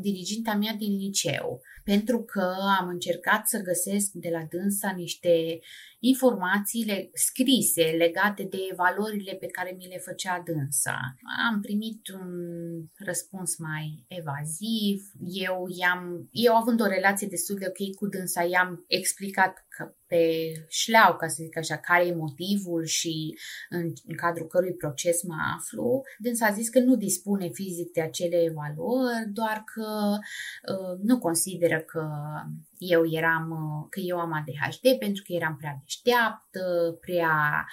diriginta 0.00 0.54
mea 0.54 0.74
din 0.74 0.96
liceu, 0.96 1.60
pentru 1.84 2.22
că 2.24 2.54
am 2.80 2.88
încercat 2.88 3.48
să 3.48 3.62
găsesc 3.62 4.10
de 4.12 4.28
la 4.28 4.46
dânsa 4.50 4.90
niște 4.96 5.58
informațiile 5.98 7.10
scrise 7.12 7.82
legate 7.82 8.42
de 8.42 8.58
valorile 8.76 9.34
pe 9.34 9.46
care 9.46 9.74
mi 9.78 9.88
le 9.88 9.98
făcea 9.98 10.42
dânsa. 10.44 10.98
Am 11.50 11.60
primit 11.60 12.08
un 12.08 12.30
răspuns 12.94 13.58
mai 13.58 14.04
evaziv. 14.08 14.98
Eu, 15.46 15.66
i-am, 15.80 16.28
eu 16.30 16.54
având 16.56 16.80
o 16.80 16.86
relație 16.86 17.26
destul 17.26 17.56
de 17.58 17.66
ok 17.68 17.94
cu 17.94 18.06
dânsa, 18.06 18.42
i-am 18.42 18.84
explicat 18.86 19.66
că 19.68 19.94
pe 20.06 20.52
șleau, 20.68 21.16
ca 21.16 21.28
să 21.28 21.42
zic 21.42 21.56
așa, 21.56 21.76
care 21.76 22.06
e 22.06 22.14
motivul 22.14 22.84
și 22.84 23.38
în, 23.68 23.92
în 24.06 24.16
cadrul 24.16 24.46
cărui 24.46 24.74
proces 24.74 25.22
mă 25.22 25.34
aflu. 25.56 26.02
Dânsa 26.18 26.46
a 26.46 26.52
zis 26.52 26.68
că 26.68 26.78
nu 26.78 26.96
dispune 26.96 27.48
fizic 27.48 27.92
de 27.92 28.00
acele 28.00 28.52
valori, 28.54 29.30
doar 29.32 29.64
că 29.74 30.18
uh, 30.72 30.98
nu 31.02 31.18
consideră 31.18 31.80
că 31.80 32.08
eu 32.78 33.10
eram, 33.10 33.50
uh, 33.50 33.86
că 33.90 34.00
eu 34.00 34.18
am 34.18 34.32
ADHD 34.32 34.98
pentru 34.98 35.22
că 35.26 35.32
eram 35.32 35.56
prea 35.56 35.78
deșteaptă, 35.82 36.96
prea 37.00 37.66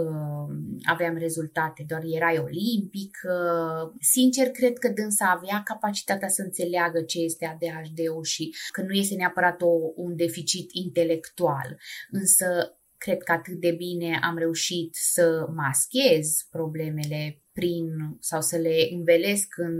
uh, 0.00 0.56
aveam 0.84 1.16
rezultate, 1.16 1.84
doar 1.88 2.02
erai 2.04 2.38
olimpic. 2.38 3.18
Uh, 3.24 3.92
sincer, 4.00 4.50
cred 4.50 4.78
că 4.78 4.88
dânsa 4.88 5.26
avea 5.26 5.62
capacitatea 5.62 6.28
să 6.28 6.42
înțeleagă 6.42 7.02
ce 7.02 7.18
este 7.18 7.46
ADHD-ul 7.46 8.24
și 8.24 8.54
că 8.72 8.82
nu 8.82 8.92
este 8.92 9.14
neapărat 9.14 9.62
o, 9.62 9.70
un 9.94 10.16
deficit 10.16 10.70
intelectual. 10.72 11.78
Însă 12.10 12.76
cred 12.96 13.22
că 13.22 13.32
atât 13.32 13.60
de 13.60 13.70
bine 13.70 14.18
am 14.22 14.38
reușit 14.38 14.94
să 14.94 15.46
maschez 15.54 16.46
problemele 16.50 17.40
prin 17.58 17.86
sau 18.20 18.40
să 18.40 18.56
le 18.56 18.76
învelesc 18.90 19.54
în, 19.56 19.76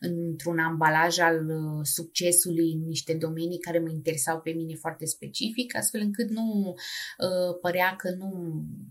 într-un 0.00 0.58
ambalaj 0.58 1.18
al 1.18 1.46
uh, 1.46 1.80
succesului 1.82 2.72
în 2.72 2.86
niște 2.86 3.14
domenii 3.14 3.58
care 3.58 3.78
mă 3.78 3.90
interesau 3.90 4.40
pe 4.40 4.50
mine 4.50 4.74
foarte 4.74 5.04
specific, 5.04 5.76
astfel 5.76 6.00
încât 6.00 6.30
nu 6.30 6.74
uh, 6.74 7.58
părea 7.60 7.94
că 7.96 8.10
nu, 8.18 8.30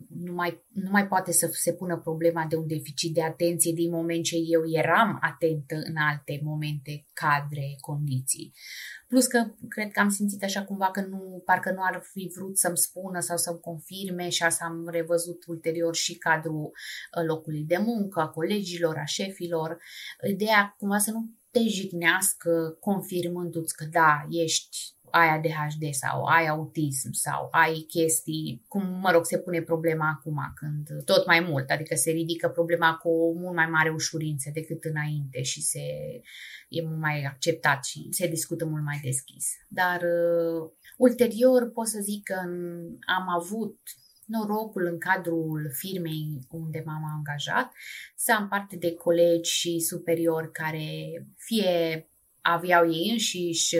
nu, 0.07 0.33
mai, 0.33 0.63
nu 0.73 0.89
mai 0.89 1.07
poate 1.07 1.31
să 1.31 1.49
se 1.51 1.73
pună 1.73 1.97
problema 1.97 2.45
de 2.49 2.55
un 2.55 2.67
deficit 2.67 3.13
de 3.13 3.23
atenție 3.23 3.73
din 3.73 3.91
moment 3.91 4.23
ce 4.23 4.35
eu 4.35 4.61
eram 4.69 5.17
atentă 5.21 5.75
în 5.75 5.95
alte 5.95 6.39
momente, 6.43 7.05
cadre, 7.13 7.75
condiții. 7.79 8.53
Plus 9.11 9.25
că 9.25 9.45
cred 9.69 9.91
că 9.91 9.99
am 9.99 10.09
simțit 10.09 10.43
așa 10.43 10.63
cumva 10.63 10.91
că 10.91 11.01
nu, 11.01 11.41
parcă 11.45 11.71
nu 11.71 11.81
ar 11.83 12.01
fi 12.11 12.31
vrut 12.35 12.57
să-mi 12.57 12.77
spună 12.77 13.19
sau 13.19 13.37
să-mi 13.37 13.59
confirme 13.59 14.29
și 14.29 14.43
asta 14.43 14.65
am 14.65 14.87
revăzut 14.87 15.45
ulterior 15.47 15.95
și 15.95 16.17
cadrul 16.17 16.63
uh, 16.63 17.23
locului 17.27 17.63
de 17.63 17.77
muncă, 17.77 18.20
a 18.21 18.29
colegilor, 18.29 18.97
a 18.97 19.05
șefilor. 19.05 19.77
Ideea 20.29 20.75
cumva 20.77 20.97
să 20.97 21.11
nu 21.11 21.29
te 21.51 21.59
jignească 21.59 22.77
confirmându-ți 22.79 23.75
că 23.75 23.85
da, 23.85 24.25
ești 24.29 24.77
ai 25.11 25.29
ADHD 25.29 25.93
sau 25.93 26.23
ai 26.23 26.47
autism 26.47 27.11
sau 27.11 27.47
ai 27.51 27.85
chestii, 27.87 28.63
cum, 28.67 28.99
mă 29.01 29.11
rog, 29.11 29.25
se 29.25 29.37
pune 29.39 29.61
problema 29.61 30.09
acum 30.09 30.37
când 30.55 31.03
tot 31.03 31.25
mai 31.25 31.39
mult, 31.39 31.69
adică 31.69 31.95
se 31.95 32.11
ridică 32.11 32.49
problema 32.49 32.95
cu 32.95 33.09
o 33.09 33.31
mult 33.31 33.55
mai 33.55 33.65
mare 33.65 33.89
ușurință 33.89 34.49
decât 34.53 34.83
înainte 34.83 35.41
și 35.41 35.61
se, 35.61 35.79
e 36.69 36.81
mult 36.81 36.99
mai 36.99 37.23
acceptat 37.23 37.85
și 37.85 38.07
se 38.11 38.27
discută 38.27 38.65
mult 38.65 38.83
mai 38.83 38.99
deschis. 39.03 39.47
Dar 39.67 40.01
uh, 40.01 40.69
ulterior 40.97 41.71
pot 41.71 41.87
să 41.87 41.99
zic 42.01 42.23
că 42.23 42.39
am 43.17 43.29
avut 43.39 43.79
norocul 44.31 44.85
în 44.85 44.97
cadrul 44.97 45.71
firmei 45.73 46.47
unde 46.49 46.83
m-am 46.85 47.03
angajat 47.17 47.73
să 48.15 48.33
am 48.33 48.47
parte 48.47 48.75
de 48.75 48.93
colegi 48.93 49.51
și 49.51 49.79
superiori 49.79 50.51
care 50.51 50.87
fie 51.37 52.07
aveau 52.41 52.91
ei 52.91 53.09
înșiși 53.11 53.75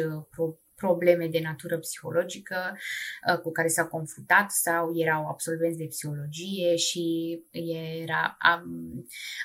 probleme 0.82 1.28
de 1.28 1.40
natură 1.40 1.78
psihologică 1.78 2.78
uh, 3.28 3.40
cu 3.40 3.52
care 3.52 3.68
s-au 3.68 3.88
confruntat 3.88 4.52
sau 4.52 4.92
erau 4.96 5.28
absolvenți 5.28 5.78
de 5.78 5.86
psihologie 5.86 6.76
și 6.76 7.04
era, 8.02 8.36
am, 8.40 8.64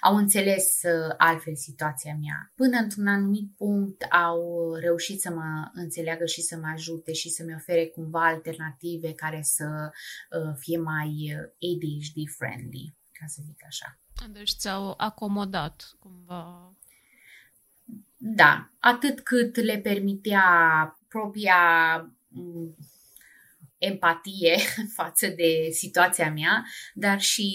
au 0.01 0.17
înțeles 0.17 0.81
uh, 0.83 1.15
altfel 1.17 1.57
situația 1.57 2.17
mea. 2.21 2.53
Până 2.55 2.77
într-un 2.79 3.07
anumit 3.07 3.49
punct 3.57 4.03
au 4.03 4.41
reușit 4.75 5.21
să 5.21 5.31
mă 5.31 5.71
înțeleagă 5.73 6.25
și 6.25 6.41
să 6.41 6.57
mă 6.57 6.71
ajute 6.75 7.13
și 7.13 7.29
să-mi 7.29 7.55
ofere 7.55 7.87
cumva 7.87 8.27
alternative 8.27 9.13
care 9.13 9.41
să 9.43 9.91
uh, 10.31 10.55
fie 10.59 10.79
mai 10.79 11.37
ADHD 11.69 12.31
friendly, 12.37 12.95
ca 13.13 13.27
să 13.27 13.41
zic 13.47 13.65
așa. 13.67 13.99
Deci 14.33 14.51
ți-au 14.51 14.95
acomodat 14.97 15.97
cumva 15.99 16.75
da, 18.19 18.71
atât 18.81 19.21
cât 19.21 19.57
le 19.57 19.79
permitea 19.79 20.43
propria 21.09 21.57
mm, 22.29 22.77
empatie 23.79 24.57
față 24.99 25.27
de 25.27 25.69
situația 25.71 26.33
mea, 26.33 26.65
dar 26.95 27.21
și, 27.21 27.49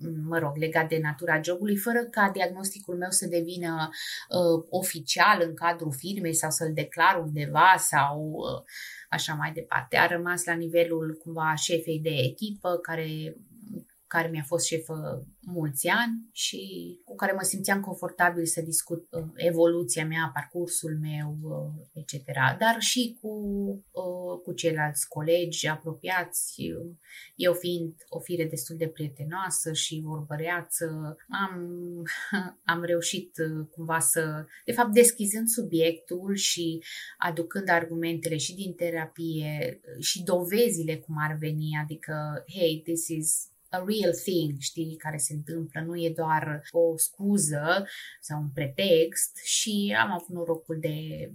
mm, 0.00 0.26
mă 0.28 0.38
rog, 0.38 0.56
legat 0.56 0.88
de 0.88 0.98
natura 1.02 1.40
jobului, 1.42 1.76
fără 1.76 2.04
ca 2.04 2.30
diagnosticul 2.32 2.96
meu 2.96 3.10
să 3.10 3.26
devină 3.26 3.88
uh, 4.28 4.64
oficial 4.70 5.42
în 5.44 5.54
cadrul 5.54 5.92
firmei 5.92 6.34
sau 6.34 6.50
să-l 6.50 6.72
declar 6.74 7.22
undeva 7.22 7.74
sau 7.78 8.30
uh, 8.30 8.62
așa 9.08 9.34
mai 9.34 9.52
departe. 9.52 9.96
A 9.96 10.06
rămas 10.06 10.44
la 10.44 10.54
nivelul 10.54 11.18
cumva 11.22 11.54
șefei 11.54 12.00
de 12.00 12.10
echipă 12.10 12.78
care 12.82 13.36
care 14.08 14.28
mi-a 14.28 14.42
fost 14.46 14.66
șefă 14.66 15.26
mulți 15.40 15.88
ani 15.88 16.28
și 16.32 16.60
cu 17.04 17.14
care 17.14 17.32
mă 17.32 17.42
simțeam 17.42 17.80
confortabil 17.80 18.44
să 18.44 18.60
discut 18.60 19.06
uh, 19.10 19.24
evoluția 19.34 20.06
mea, 20.06 20.30
parcursul 20.34 20.98
meu, 21.00 21.36
uh, 21.42 22.02
etc. 22.02 22.24
Dar 22.58 22.76
și 22.78 23.18
cu, 23.20 23.28
uh, 23.90 24.40
cu 24.44 24.52
ceilalți 24.52 25.08
colegi 25.08 25.66
apropiați, 25.66 26.62
eu 27.34 27.52
fiind 27.52 27.94
o 28.08 28.20
fire 28.20 28.44
destul 28.44 28.76
de 28.76 28.88
prietenoasă 28.88 29.72
și 29.72 30.02
vorbăreață, 30.04 31.16
am, 31.28 31.62
am 32.72 32.82
reușit 32.82 33.38
uh, 33.38 33.66
cumva 33.70 33.98
să, 33.98 34.46
de 34.64 34.72
fapt, 34.72 34.92
deschizând 34.92 35.48
subiectul 35.48 36.34
și 36.34 36.82
aducând 37.18 37.68
argumentele 37.68 38.36
și 38.36 38.54
din 38.54 38.74
terapie 38.74 39.80
și 39.98 40.22
dovezile 40.22 40.96
cum 40.96 41.14
ar 41.18 41.36
veni, 41.40 41.78
adică, 41.82 42.44
hey, 42.46 42.82
this 42.84 43.08
is 43.08 43.48
a 43.70 43.76
real 43.76 44.12
thing, 44.24 44.58
știi, 44.58 44.96
care 44.96 45.16
se 45.16 45.34
întâmplă, 45.34 45.80
nu 45.80 45.96
e 45.96 46.12
doar 46.16 46.62
o 46.70 46.96
scuză 46.96 47.86
sau 48.20 48.40
un 48.40 48.50
pretext 48.50 49.36
și 49.44 49.96
am 50.00 50.12
avut 50.12 50.28
norocul 50.28 50.78
de 50.80 51.30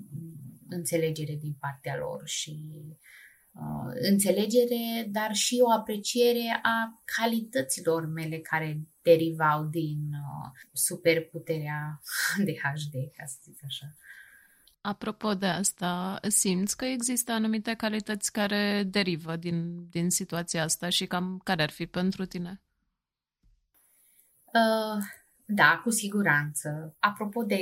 înțelegere 0.70 1.36
din 1.36 1.56
partea 1.60 1.98
lor 1.98 2.22
și 2.26 2.60
uh, 3.52 3.92
înțelegere, 3.94 5.08
dar 5.12 5.34
și 5.34 5.60
o 5.62 5.72
apreciere 5.72 6.60
a 6.62 7.04
calităților 7.18 8.06
mele 8.06 8.40
care 8.40 8.82
derivau 9.02 9.66
din 9.66 10.00
uh, 10.12 10.52
superputerea 10.72 12.02
de 12.46 12.54
HD, 12.54 12.94
ca 13.18 13.26
să 13.26 13.38
zic 13.44 13.64
așa. 13.66 13.96
Apropo 14.86 15.34
de 15.34 15.46
asta, 15.46 16.20
simți 16.28 16.78
că 16.78 16.86
există 16.86 17.32
anumite 17.32 17.74
calități 17.74 18.32
care 18.32 18.84
derivă 18.84 19.36
din, 19.36 19.88
din 19.90 20.10
situația 20.10 20.64
asta 20.64 20.90
și 20.90 21.06
cam 21.06 21.42
care 21.44 21.62
ar 21.62 21.70
fi 21.70 21.86
pentru 21.86 22.26
tine? 22.26 22.62
Uh, 24.46 25.04
da, 25.46 25.82
cu 25.84 25.90
siguranță. 25.90 26.96
Apropo 27.00 27.44
de 27.44 27.60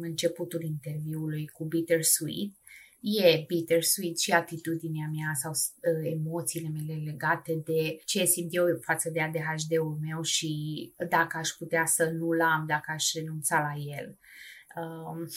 începutul 0.00 0.62
interviului 0.62 1.46
cu 1.46 1.64
Bittersweet, 1.64 2.52
e 3.00 3.44
bittersweet 3.46 4.18
și 4.18 4.32
atitudinea 4.32 5.10
mea 5.12 5.32
sau 5.34 5.50
uh, 5.50 6.10
emoțiile 6.12 6.68
mele 6.68 7.00
legate 7.04 7.62
de 7.64 8.00
ce 8.04 8.24
simt 8.24 8.54
eu 8.54 8.64
față 8.80 9.10
de 9.10 9.20
ADHD-ul 9.20 9.98
meu 10.00 10.22
și 10.22 10.52
dacă 11.08 11.36
aș 11.36 11.48
putea 11.48 11.86
să 11.86 12.10
nu-l 12.10 12.40
am, 12.40 12.64
dacă 12.66 12.90
aș 12.90 13.12
renunța 13.12 13.60
la 13.60 13.82
el. 13.98 14.18
Uh, 14.78 15.28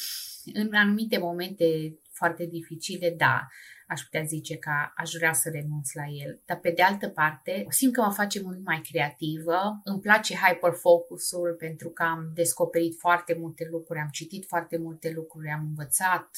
în 0.53 0.73
anumite 0.73 1.17
momente 1.17 1.99
foarte 2.11 2.45
dificile, 2.45 3.13
da, 3.17 3.47
aș 3.87 4.01
putea 4.01 4.23
zice 4.23 4.57
că 4.57 4.71
aș 4.95 5.11
vrea 5.11 5.33
să 5.33 5.49
renunț 5.49 5.93
la 5.93 6.03
el. 6.23 6.41
Dar 6.45 6.59
pe 6.59 6.71
de 6.71 6.81
altă 6.81 7.07
parte, 7.07 7.65
simt 7.69 7.93
că 7.93 8.01
mă 8.01 8.11
face 8.11 8.41
mult 8.41 8.65
mai 8.65 8.81
creativă. 8.89 9.81
Îmi 9.83 9.99
place 9.99 10.35
hyperfocusul 10.35 11.55
pentru 11.57 11.89
că 11.89 12.03
am 12.03 12.31
descoperit 12.33 12.99
foarte 12.99 13.37
multe 13.39 13.67
lucruri, 13.71 13.99
am 13.99 14.09
citit 14.11 14.45
foarte 14.47 14.77
multe 14.77 15.11
lucruri, 15.15 15.49
am 15.49 15.65
învățat 15.67 16.29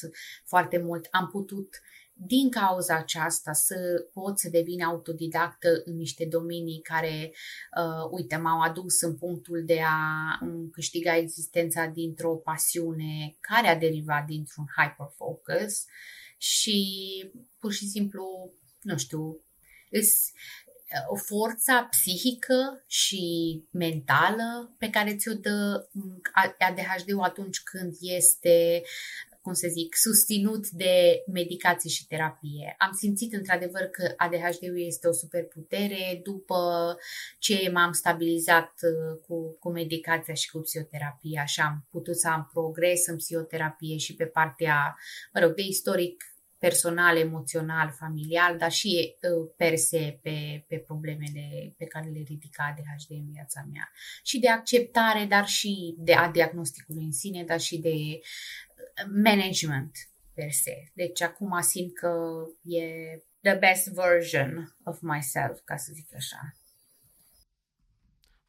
foarte 0.44 0.78
mult, 0.78 1.08
am 1.10 1.28
putut 1.28 1.80
din 2.16 2.50
cauza 2.50 2.96
aceasta 2.96 3.52
să 3.52 4.08
pot 4.12 4.38
să 4.38 4.48
devin 4.48 4.82
autodidactă 4.82 5.68
în 5.84 5.96
niște 5.96 6.24
domenii 6.24 6.80
care, 6.80 7.32
uh, 7.78 8.08
uite, 8.10 8.36
m-au 8.36 8.60
adus 8.60 9.00
în 9.00 9.16
punctul 9.16 9.62
de 9.66 9.80
a 9.80 10.38
câștiga 10.72 11.16
existența 11.16 11.86
dintr-o 11.86 12.34
pasiune 12.34 13.36
care 13.40 13.68
a 13.68 13.78
derivat 13.78 14.26
dintr-un 14.26 14.64
hyperfocus 14.76 15.84
și 16.38 16.78
pur 17.58 17.72
și 17.72 17.86
simplu, 17.86 18.52
nu 18.80 18.96
știu, 18.96 19.40
îs, 19.90 20.32
o 21.08 21.16
forța 21.16 21.88
psihică 21.90 22.84
și 22.86 23.22
mentală 23.70 24.74
pe 24.78 24.90
care 24.90 25.16
ți-o 25.16 25.32
dă 25.32 25.88
ADHD-ul 26.58 27.22
atunci 27.22 27.62
când 27.62 27.96
este 28.00 28.82
cum 29.44 29.52
să 29.52 29.68
zic, 29.68 29.96
susținut 29.96 30.68
de 30.68 31.22
medicație 31.32 31.90
și 31.90 32.06
terapie. 32.06 32.74
Am 32.78 32.92
simțit 32.92 33.32
într-adevăr 33.32 33.82
că 33.82 34.12
ADHD-ul 34.16 34.86
este 34.86 35.08
o 35.08 35.12
superputere 35.12 36.20
după 36.22 36.60
ce 37.38 37.70
m-am 37.72 37.92
stabilizat 37.92 38.72
uh, 38.82 39.18
cu, 39.26 39.56
cu 39.58 39.70
medicația 39.70 40.34
și 40.34 40.50
cu 40.50 40.58
psihoterapia 40.58 41.44
și 41.44 41.60
am 41.60 41.86
putut 41.90 42.16
să 42.16 42.28
am 42.28 42.50
progres 42.52 43.06
în 43.06 43.16
psihoterapie 43.16 43.96
și 43.96 44.14
pe 44.14 44.24
partea, 44.24 44.96
mă 45.32 45.40
rog, 45.40 45.54
de 45.54 45.62
istoric 45.62 46.24
personal, 46.66 47.16
emoțional, 47.16 47.94
familial, 47.98 48.56
dar 48.58 48.70
și 48.70 49.14
uh, 49.14 49.50
per 49.56 49.76
se 49.76 50.18
pe, 50.22 50.64
pe 50.68 50.76
problemele 50.76 51.74
pe 51.78 51.84
care 51.84 52.08
le 52.08 52.22
ridica 52.26 52.64
ADHD 52.70 53.10
în 53.10 53.32
viața 53.32 53.66
mea. 53.72 53.90
Și 54.22 54.38
de 54.38 54.48
acceptare, 54.48 55.24
dar 55.28 55.46
și 55.46 55.94
de 55.98 56.14
a 56.14 56.30
diagnosticului 56.30 57.04
în 57.04 57.12
sine, 57.12 57.44
dar 57.44 57.60
și 57.60 57.78
de 57.78 57.88
uh, 57.88 58.73
management 59.22 59.96
per 60.34 60.50
se. 60.50 60.90
Deci 60.94 61.22
acum 61.22 61.60
simt 61.60 61.94
că 61.94 62.44
e 62.62 62.84
the 63.40 63.54
best 63.54 63.88
version 63.88 64.76
of 64.84 65.00
myself, 65.00 65.60
ca 65.64 65.76
să 65.76 65.90
zic 65.94 66.14
așa. 66.14 66.56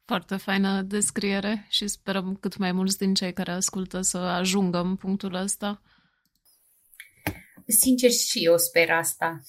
Foarte 0.04 0.36
faină 0.36 0.82
descriere 0.82 1.66
și 1.68 1.86
sperăm 1.86 2.36
cât 2.36 2.56
mai 2.56 2.72
mulți 2.72 2.98
din 2.98 3.14
cei 3.14 3.32
care 3.32 3.50
ascultă 3.50 4.00
să 4.00 4.18
ajungă 4.18 4.78
în 4.78 4.96
punctul 4.96 5.34
ăsta. 5.34 5.82
Sincer 7.66 8.10
și 8.10 8.44
eu 8.44 8.58
sper 8.58 8.90
asta. 8.90 9.42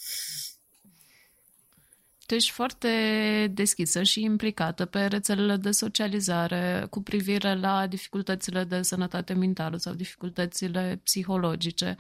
Tu 2.28 2.34
ești 2.34 2.52
foarte 2.52 2.90
deschisă 3.54 4.04
și 4.04 4.24
implicată 4.24 4.86
pe 4.86 5.06
rețelele 5.06 5.56
de 5.56 5.72
socializare 5.72 6.88
cu 6.90 7.02
privire 7.02 7.56
la 7.56 7.88
dificultățile 7.88 8.64
de 8.64 8.82
sănătate 8.82 9.34
mentală 9.34 9.78
sau 9.78 9.94
dificultățile 9.94 11.00
psihologice. 11.04 11.96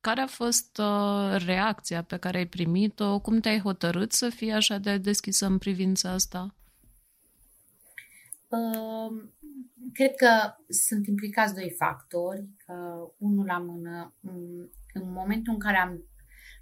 Care 0.00 0.20
a 0.20 0.26
fost 0.26 0.78
uh, 0.78 1.44
reacția 1.46 2.02
pe 2.02 2.16
care 2.16 2.38
ai 2.38 2.46
primit-o? 2.46 3.20
Cum 3.20 3.40
te-ai 3.40 3.60
hotărât 3.60 4.12
să 4.12 4.28
fii 4.28 4.52
așa 4.52 4.78
de 4.78 4.98
deschisă 4.98 5.46
în 5.46 5.58
privința 5.58 6.10
asta? 6.10 6.54
Uh, 8.48 9.22
cred 9.92 10.14
că 10.14 10.54
sunt 10.68 11.06
implicați 11.06 11.54
doi 11.54 11.74
factori. 11.78 12.48
Uh, 12.66 13.10
unul 13.18 13.46
la 13.46 13.58
mână, 13.58 14.14
um, 14.20 14.70
în 14.92 15.12
momentul 15.12 15.52
în 15.52 15.58
care 15.58 15.76
am 15.76 16.02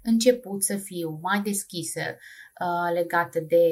început 0.03 0.63
să 0.63 0.77
fiu 0.77 1.19
mai 1.21 1.41
deschisă 1.41 2.01
uh, 2.01 2.93
legată 2.93 3.39
de 3.39 3.65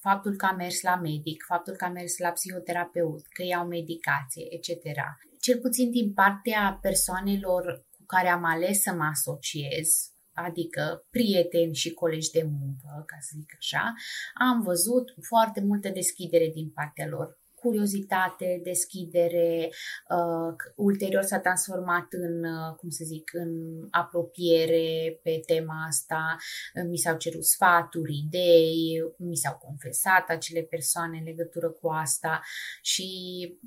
faptul 0.00 0.36
că 0.36 0.46
am 0.46 0.56
mers 0.56 0.80
la 0.82 0.96
medic, 0.96 1.44
faptul 1.46 1.74
că 1.74 1.84
am 1.84 1.92
mers 1.92 2.18
la 2.18 2.30
psihoterapeut, 2.30 3.26
că 3.26 3.42
iau 3.42 3.66
medicație, 3.66 4.44
etc. 4.50 4.68
Cel 5.40 5.58
puțin 5.58 5.90
din 5.90 6.12
partea 6.12 6.78
persoanelor 6.82 7.86
cu 7.90 8.04
care 8.06 8.28
am 8.28 8.44
ales 8.44 8.82
să 8.82 8.92
mă 8.92 9.04
asociez, 9.04 10.12
adică 10.32 11.06
prieteni 11.10 11.74
și 11.74 11.92
colegi 11.92 12.30
de 12.30 12.42
muncă, 12.42 13.02
ca 13.06 13.16
să 13.20 13.30
zic 13.38 13.54
așa, 13.58 13.94
am 14.34 14.62
văzut 14.62 15.14
foarte 15.20 15.60
multă 15.60 15.88
deschidere 15.88 16.50
din 16.54 16.70
partea 16.70 17.06
lor 17.06 17.38
curiozitate, 17.60 18.60
deschidere, 18.62 19.68
uh, 20.08 20.54
ulterior 20.76 21.22
s-a 21.22 21.38
transformat 21.38 22.06
în, 22.10 22.44
uh, 22.44 22.74
cum 22.76 22.88
să 22.88 23.04
zic, 23.04 23.30
în 23.32 23.50
apropiere 23.90 25.20
pe 25.22 25.42
tema 25.46 25.84
asta, 25.88 26.36
uh, 26.74 26.84
mi 26.88 26.96
s-au 26.96 27.16
cerut 27.16 27.44
sfaturi, 27.44 28.22
idei, 28.26 29.02
mi 29.18 29.36
s-au 29.36 29.56
confesat 29.56 30.28
acele 30.28 30.62
persoane 30.62 31.18
în 31.18 31.24
legătură 31.24 31.70
cu 31.70 31.88
asta 31.88 32.40
și 32.82 33.08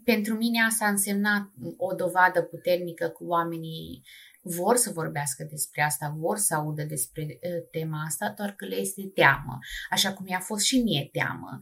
pentru 0.03 0.35
mine 0.35 0.61
asta 0.61 0.85
a 0.85 0.89
însemnat 0.89 1.51
o 1.77 1.93
dovadă 1.93 2.41
puternică 2.41 3.07
cu 3.07 3.25
oamenii 3.25 4.03
vor 4.41 4.75
să 4.75 4.91
vorbească 4.91 5.43
despre 5.49 5.81
asta, 5.81 6.15
vor 6.17 6.37
să 6.37 6.55
audă 6.55 6.83
despre 6.83 7.23
uh, 7.23 7.67
tema 7.71 8.03
asta, 8.05 8.33
doar 8.37 8.51
că 8.51 8.65
le 8.65 8.75
este 8.75 9.11
teamă, 9.13 9.57
așa 9.89 10.13
cum 10.13 10.27
i-a 10.27 10.39
fost 10.39 10.65
și 10.65 10.81
mie 10.81 11.09
teamă 11.11 11.59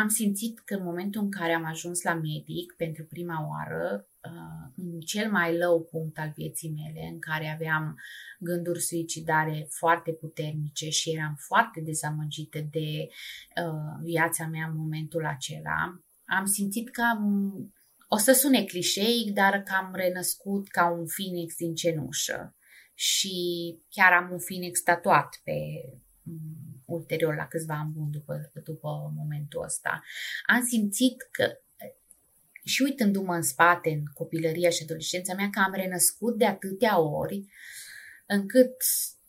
am 0.00 0.08
simțit 0.08 0.58
că 0.58 0.74
în 0.74 0.84
momentul 0.84 1.22
în 1.22 1.30
care 1.30 1.52
am 1.52 1.64
ajuns 1.64 2.02
la 2.02 2.14
medic 2.14 2.74
pentru 2.76 3.04
prima 3.04 3.48
oară, 3.48 4.08
uh, 4.24 4.72
în 4.76 5.00
cel 5.00 5.30
mai 5.30 5.56
low 5.56 5.84
punct 5.90 6.18
al 6.18 6.32
vieții 6.36 6.70
mele, 6.70 7.08
în 7.12 7.18
care 7.18 7.48
aveam 7.48 7.98
gânduri 8.38 8.80
suicidare 8.80 9.66
foarte 9.70 10.12
puternice 10.12 10.88
și 10.88 11.10
eram 11.10 11.34
foarte 11.38 11.80
dezamăgită 11.80 12.58
de 12.70 13.08
uh, 13.62 14.02
viața 14.02 14.46
mea 14.46 14.66
în 14.66 14.76
momentul 14.76 15.26
acela, 15.26 16.00
am 16.24 16.44
simțit 16.44 16.90
că 16.90 17.02
am, 17.02 17.54
o 18.08 18.16
să 18.16 18.32
sune 18.32 18.64
clișeic, 18.64 19.32
dar 19.32 19.62
că 19.62 19.72
am 19.74 19.94
renăscut 19.94 20.68
ca 20.68 20.90
un 20.90 21.04
phoenix 21.06 21.56
din 21.56 21.74
cenușă. 21.74 22.56
Și 22.94 23.34
chiar 23.88 24.12
am 24.12 24.28
un 24.32 24.38
phoenix 24.38 24.82
tatuat 24.82 25.40
pe 25.44 25.52
ulterior, 26.86 27.34
la 27.34 27.46
câțiva 27.46 27.74
ani 27.74 27.92
buni 27.92 28.10
după, 28.10 28.50
după 28.64 29.12
momentul 29.16 29.62
ăsta, 29.62 30.02
am 30.46 30.64
simțit 30.64 31.28
că 31.30 31.60
și 32.64 32.82
uitându-mă 32.82 33.34
în 33.34 33.42
spate, 33.42 33.90
în 33.90 34.02
copilăria 34.14 34.70
și 34.70 34.82
adolescența 34.82 35.34
mea, 35.34 35.50
că 35.50 35.60
am 35.66 35.72
renăscut 35.74 36.38
de 36.38 36.46
atâtea 36.46 37.00
ori, 37.00 37.46
încât 38.26 38.74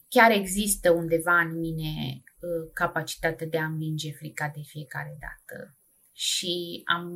chiar 0.08 0.32
există 0.32 0.91
undeva 0.91 1.39
în 1.39 1.60
mine 1.60 2.24
uh, 2.39 2.72
capacitatea 2.74 3.47
de 3.47 3.58
a 3.58 3.66
învinge 3.66 4.12
frica 4.12 4.51
de 4.55 4.62
fiecare 4.64 5.18
dată. 5.20 5.78
Și 6.12 6.82
am 6.86 7.08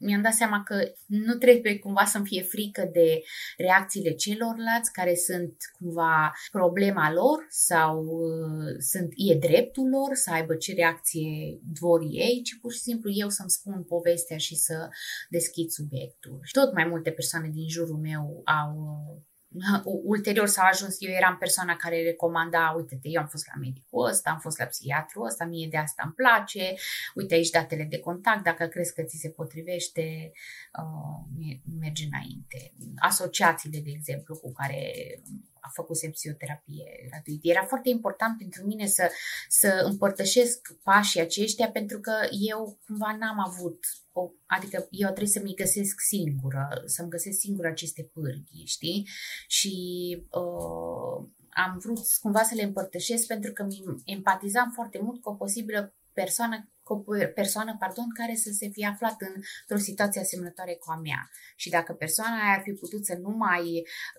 mi-am 0.00 0.22
dat 0.22 0.32
seama 0.32 0.62
că 0.62 0.92
nu 1.06 1.34
trebuie 1.34 1.78
cumva 1.78 2.04
să-mi 2.04 2.26
fie 2.26 2.42
frică 2.42 2.90
de 2.92 3.22
reacțiile 3.56 4.14
celorlalți 4.14 4.92
care 4.92 5.14
sunt 5.14 5.56
cumva 5.78 6.32
problema 6.50 7.12
lor 7.12 7.46
sau 7.48 8.04
uh, 8.04 8.74
sunt, 8.78 9.08
e 9.16 9.34
dreptul 9.34 9.88
lor 9.88 10.14
să 10.14 10.30
aibă 10.30 10.54
ce 10.54 10.74
reacție 10.74 11.60
vor 11.80 12.00
ei, 12.10 12.42
ci 12.44 12.58
pur 12.60 12.72
și 12.72 12.78
simplu 12.78 13.10
eu 13.14 13.28
să-mi 13.28 13.50
spun 13.50 13.84
povestea 13.84 14.36
și 14.36 14.56
să 14.56 14.88
deschid 15.28 15.68
subiectul. 15.70 16.38
Și 16.42 16.52
tot 16.52 16.72
mai 16.72 16.84
multe 16.84 17.10
persoane 17.10 17.48
din 17.48 17.68
jurul 17.68 17.98
meu 17.98 18.42
au 18.44 18.70
uh, 18.76 19.22
ulterior 19.84 20.46
s-a 20.46 20.62
ajuns, 20.62 20.96
eu 20.98 21.10
eram 21.10 21.36
persoana 21.36 21.76
care 21.76 22.02
recomanda, 22.02 22.72
uite-te, 22.76 23.08
eu 23.08 23.20
am 23.20 23.26
fost 23.26 23.46
la 23.46 23.60
medicul 23.60 24.08
ăsta, 24.08 24.30
am 24.30 24.38
fost 24.38 24.58
la 24.58 24.64
psihiatru 24.64 25.22
ăsta, 25.22 25.44
mie 25.44 25.68
de 25.70 25.76
asta 25.76 26.02
îmi 26.04 26.12
place, 26.12 26.74
uite 27.14 27.34
aici 27.34 27.50
datele 27.50 27.84
de 27.84 27.98
contact, 27.98 28.42
dacă 28.42 28.66
crezi 28.66 28.94
că 28.94 29.02
ți 29.02 29.16
se 29.16 29.28
potrivește, 29.28 30.32
uh, 30.80 31.56
merge 31.80 32.04
înainte. 32.04 32.72
Asociațiile, 32.96 33.78
de 33.78 33.90
exemplu, 33.90 34.36
cu 34.36 34.52
care 34.52 34.92
a 35.66 35.68
făcut 35.72 35.96
psihoterapie 36.10 37.06
gratuită. 37.08 37.48
Era 37.48 37.64
foarte 37.64 37.88
important 37.88 38.38
pentru 38.38 38.64
mine 38.64 38.86
să, 38.86 39.10
să 39.48 39.82
împărtășesc 39.90 40.72
pașii 40.82 41.20
aceștia 41.20 41.70
pentru 41.70 42.00
că 42.00 42.12
eu 42.48 42.78
cumva 42.86 43.16
n-am 43.16 43.38
avut, 43.38 43.84
o, 44.12 44.30
adică 44.46 44.86
eu 44.90 45.06
trebuie 45.06 45.26
să-mi 45.26 45.54
găsesc 45.54 46.00
singură, 46.00 46.82
să-mi 46.86 47.08
găsesc 47.08 47.38
singură 47.38 47.68
aceste 47.68 48.10
pârghii, 48.12 48.66
știi? 48.66 49.08
Și 49.46 49.74
uh, 50.30 51.28
am 51.48 51.78
vrut 51.78 51.98
cumva 52.20 52.42
să 52.42 52.54
le 52.54 52.62
împărtășesc 52.62 53.26
pentru 53.26 53.52
că 53.52 53.62
mi 53.62 54.02
empatizam 54.04 54.70
foarte 54.74 54.98
mult 55.02 55.20
cu 55.20 55.28
o 55.28 55.34
posibilă 55.34 55.94
persoană 56.12 56.68
cu 56.84 56.92
o 56.92 57.14
persoană, 57.34 57.76
pardon, 57.78 58.08
care 58.14 58.34
să 58.34 58.50
se 58.52 58.68
fie 58.68 58.86
aflat 58.86 59.16
într-o 59.20 59.84
situație 59.84 60.20
asemănătoare 60.20 60.74
cu 60.74 60.90
a 60.90 60.96
mea. 60.96 61.30
Și 61.56 61.70
dacă 61.70 61.92
persoana 61.92 62.42
aia 62.42 62.54
ar 62.56 62.62
fi 62.62 62.72
putut 62.72 63.04
să 63.04 63.14
nu 63.20 63.30
mai, 63.30 63.64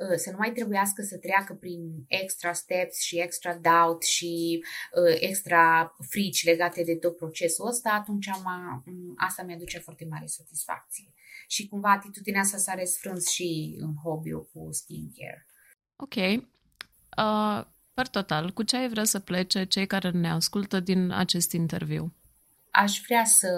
uh, 0.09 0.15
să 0.15 0.31
nu 0.31 0.37
mai 0.37 0.51
trebuiască 0.51 1.01
să 1.01 1.17
treacă 1.17 1.53
prin 1.53 2.05
extra 2.07 2.53
steps 2.53 2.99
și 2.99 3.19
extra 3.19 3.53
doubt 3.55 4.03
și 4.03 4.63
uh, 4.63 5.15
extra 5.19 5.95
frici 6.09 6.45
legate 6.45 6.83
de 6.83 6.95
tot 6.95 7.17
procesul 7.17 7.67
ăsta, 7.67 7.89
atunci 7.89 8.27
am, 8.27 8.43
asta 9.17 9.43
mi-aduce 9.43 9.79
foarte 9.79 10.05
mare 10.09 10.25
satisfacție. 10.25 11.13
Și 11.47 11.67
cumva 11.67 11.91
atitudinea 11.91 12.41
asta 12.41 12.57
s-a 12.57 12.75
răsfrâns 12.75 13.29
și 13.29 13.75
în 13.79 13.95
hobby-ul 14.03 14.49
cu 14.53 14.71
skincare. 14.71 15.47
Ok. 15.95 16.15
Uh, 16.15 17.65
per 17.93 18.07
total, 18.07 18.51
cu 18.51 18.63
ce 18.63 18.77
ai 18.77 18.89
vrea 18.89 19.03
să 19.03 19.19
plece 19.19 19.63
cei 19.63 19.87
care 19.87 20.11
ne 20.11 20.29
ascultă 20.29 20.79
din 20.79 21.11
acest 21.11 21.51
interviu? 21.51 22.13
Aș 22.75 23.01
vrea 23.05 23.25
să 23.25 23.49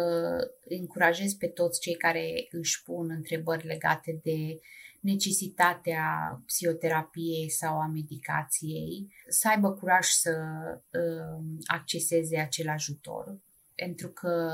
încurajez 0.70 1.34
pe 1.34 1.48
toți 1.48 1.80
cei 1.80 1.96
care 1.96 2.48
își 2.52 2.84
pun 2.84 3.10
întrebări 3.10 3.66
legate 3.66 4.20
de 4.24 4.60
necesitatea 5.00 6.42
psihoterapiei 6.46 7.50
sau 7.50 7.80
a 7.80 7.88
medicației, 7.88 9.14
să 9.28 9.48
aibă 9.48 9.72
curaj 9.72 10.08
să 10.08 10.32
uh, 10.92 11.44
acceseze 11.66 12.38
acel 12.38 12.70
ajutor. 12.70 13.38
Pentru 13.84 14.10
că 14.10 14.50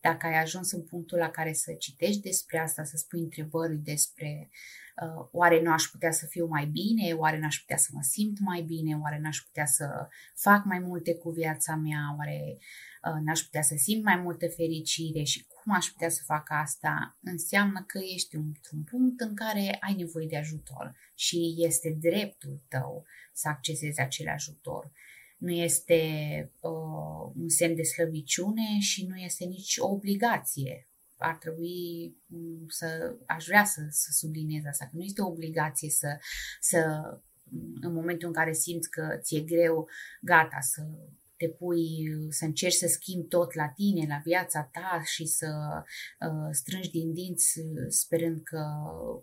dacă 0.00 0.26
ai 0.26 0.40
ajuns 0.40 0.72
în 0.72 0.82
punctul 0.82 1.18
la 1.18 1.30
care 1.30 1.52
să 1.52 1.72
citești 1.72 2.20
despre 2.20 2.58
asta, 2.58 2.84
să 2.84 2.96
spui 2.96 3.20
întrebări 3.20 3.76
despre 3.76 4.48
uh, 5.02 5.28
oare 5.32 5.62
nu 5.62 5.72
aș 5.72 5.82
putea 5.82 6.10
să 6.10 6.26
fiu 6.26 6.46
mai 6.46 6.66
bine, 6.66 7.12
oare 7.12 7.38
nu 7.38 7.46
aș 7.46 7.58
putea 7.58 7.76
să 7.76 7.90
mă 7.92 8.02
simt 8.02 8.38
mai 8.38 8.62
bine, 8.62 8.98
oare 9.02 9.18
nu 9.18 9.26
aș 9.28 9.38
putea 9.38 9.66
să 9.66 10.08
fac 10.34 10.64
mai 10.64 10.78
multe 10.78 11.14
cu 11.14 11.30
viața 11.30 11.74
mea, 11.74 12.14
oare 12.18 12.58
Uh, 13.06 13.20
n-aș 13.22 13.40
putea 13.40 13.62
să 13.62 13.74
simt 13.76 14.04
mai 14.04 14.16
multă 14.16 14.48
fericire 14.48 15.22
și 15.22 15.46
cum 15.46 15.74
aș 15.74 15.86
putea 15.86 16.08
să 16.08 16.22
fac 16.24 16.46
asta, 16.50 17.18
înseamnă 17.22 17.84
că 17.86 17.98
ești 18.14 18.36
într-un 18.36 18.82
punct 18.82 19.20
în 19.20 19.34
care 19.34 19.76
ai 19.80 19.94
nevoie 19.94 20.26
de 20.26 20.36
ajutor 20.36 20.96
și 21.14 21.54
este 21.56 21.96
dreptul 22.00 22.62
tău 22.68 23.04
să 23.32 23.48
accesezi 23.48 24.00
acel 24.00 24.28
ajutor. 24.28 24.90
Nu 25.36 25.50
este 25.50 26.00
uh, 26.60 27.32
un 27.34 27.48
semn 27.48 27.74
de 27.74 27.82
slăbiciune 27.82 28.78
și 28.80 29.06
nu 29.06 29.16
este 29.16 29.44
nici 29.44 29.76
o 29.78 29.88
obligație. 29.88 30.88
Ar 31.16 31.36
trebui 31.36 32.14
um, 32.28 32.68
să, 32.68 33.16
aș 33.26 33.44
vrea 33.44 33.64
să, 33.64 33.80
să 33.90 34.08
subliniez 34.10 34.64
asta, 34.64 34.84
că 34.84 34.90
nu 34.96 35.02
este 35.02 35.22
o 35.22 35.28
obligație 35.28 35.90
să, 35.90 36.18
să 36.60 37.02
în 37.80 37.92
momentul 37.92 38.28
în 38.28 38.34
care 38.34 38.52
simți 38.52 38.90
că 38.90 39.18
ți-e 39.20 39.40
greu, 39.40 39.88
gata, 40.20 40.58
să 40.60 40.82
te 41.36 41.48
pui, 41.48 42.08
să 42.28 42.44
încerci 42.44 42.74
să 42.74 42.86
schimbi 42.86 43.28
tot 43.28 43.54
la 43.54 43.68
tine, 43.68 44.06
la 44.08 44.20
viața 44.24 44.70
ta 44.72 45.02
și 45.04 45.26
să 45.26 45.46
uh, 46.20 46.48
strângi 46.50 46.90
din 46.90 47.12
dinți 47.12 47.60
sperând 47.88 48.40
că 48.42 48.64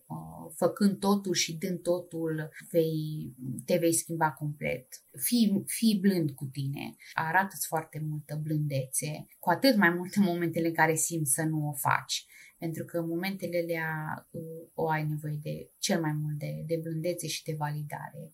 uh, 0.08 0.52
făcând 0.56 1.00
totul 1.00 1.34
și 1.34 1.58
dând 1.58 1.82
totul 1.82 2.50
vei, 2.72 3.34
te 3.66 3.78
vei 3.78 3.94
schimba 3.94 4.32
complet. 4.32 4.88
Fii, 5.12 5.64
fii 5.66 6.00
blând 6.02 6.32
cu 6.32 6.46
tine, 6.46 6.96
arată-ți 7.14 7.68
foarte 7.68 8.06
multă 8.10 8.40
blândețe, 8.44 9.28
cu 9.40 9.50
atât 9.50 9.76
mai 9.76 9.90
multe 9.90 10.20
momentele 10.30 10.68
în 10.68 10.74
care 10.74 10.96
simți 10.96 11.34
să 11.34 11.44
nu 11.44 11.68
o 11.68 11.74
faci 11.74 12.26
pentru 12.64 12.86
că 12.86 12.98
în 12.98 13.08
momentele 13.08 13.60
alea 13.64 13.90
uh, 14.32 14.68
o 14.74 14.90
ai 14.90 15.06
nevoie 15.08 15.40
de 15.42 15.70
cel 15.80 16.02
mai 16.02 16.14
mult 16.22 16.38
de, 16.38 16.64
de 16.66 16.80
blândețe 16.84 17.28
și 17.28 17.44
de 17.44 17.56
validare. 17.58 18.34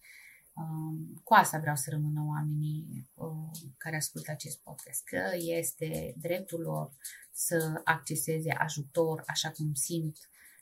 Um, 0.60 1.22
cu 1.24 1.34
asta 1.34 1.58
vreau 1.58 1.76
să 1.76 1.90
rămână 1.90 2.26
oamenii 2.28 3.10
uh, 3.14 3.70
care 3.78 3.96
ascultă 3.96 4.32
acest 4.32 4.60
podcast, 4.64 5.04
că 5.04 5.22
este 5.36 6.14
dreptul 6.18 6.62
lor 6.62 6.92
să 7.32 7.82
acceseze 7.84 8.52
ajutor 8.52 9.24
așa 9.28 9.52
cum 9.52 9.74
simt 9.74 10.18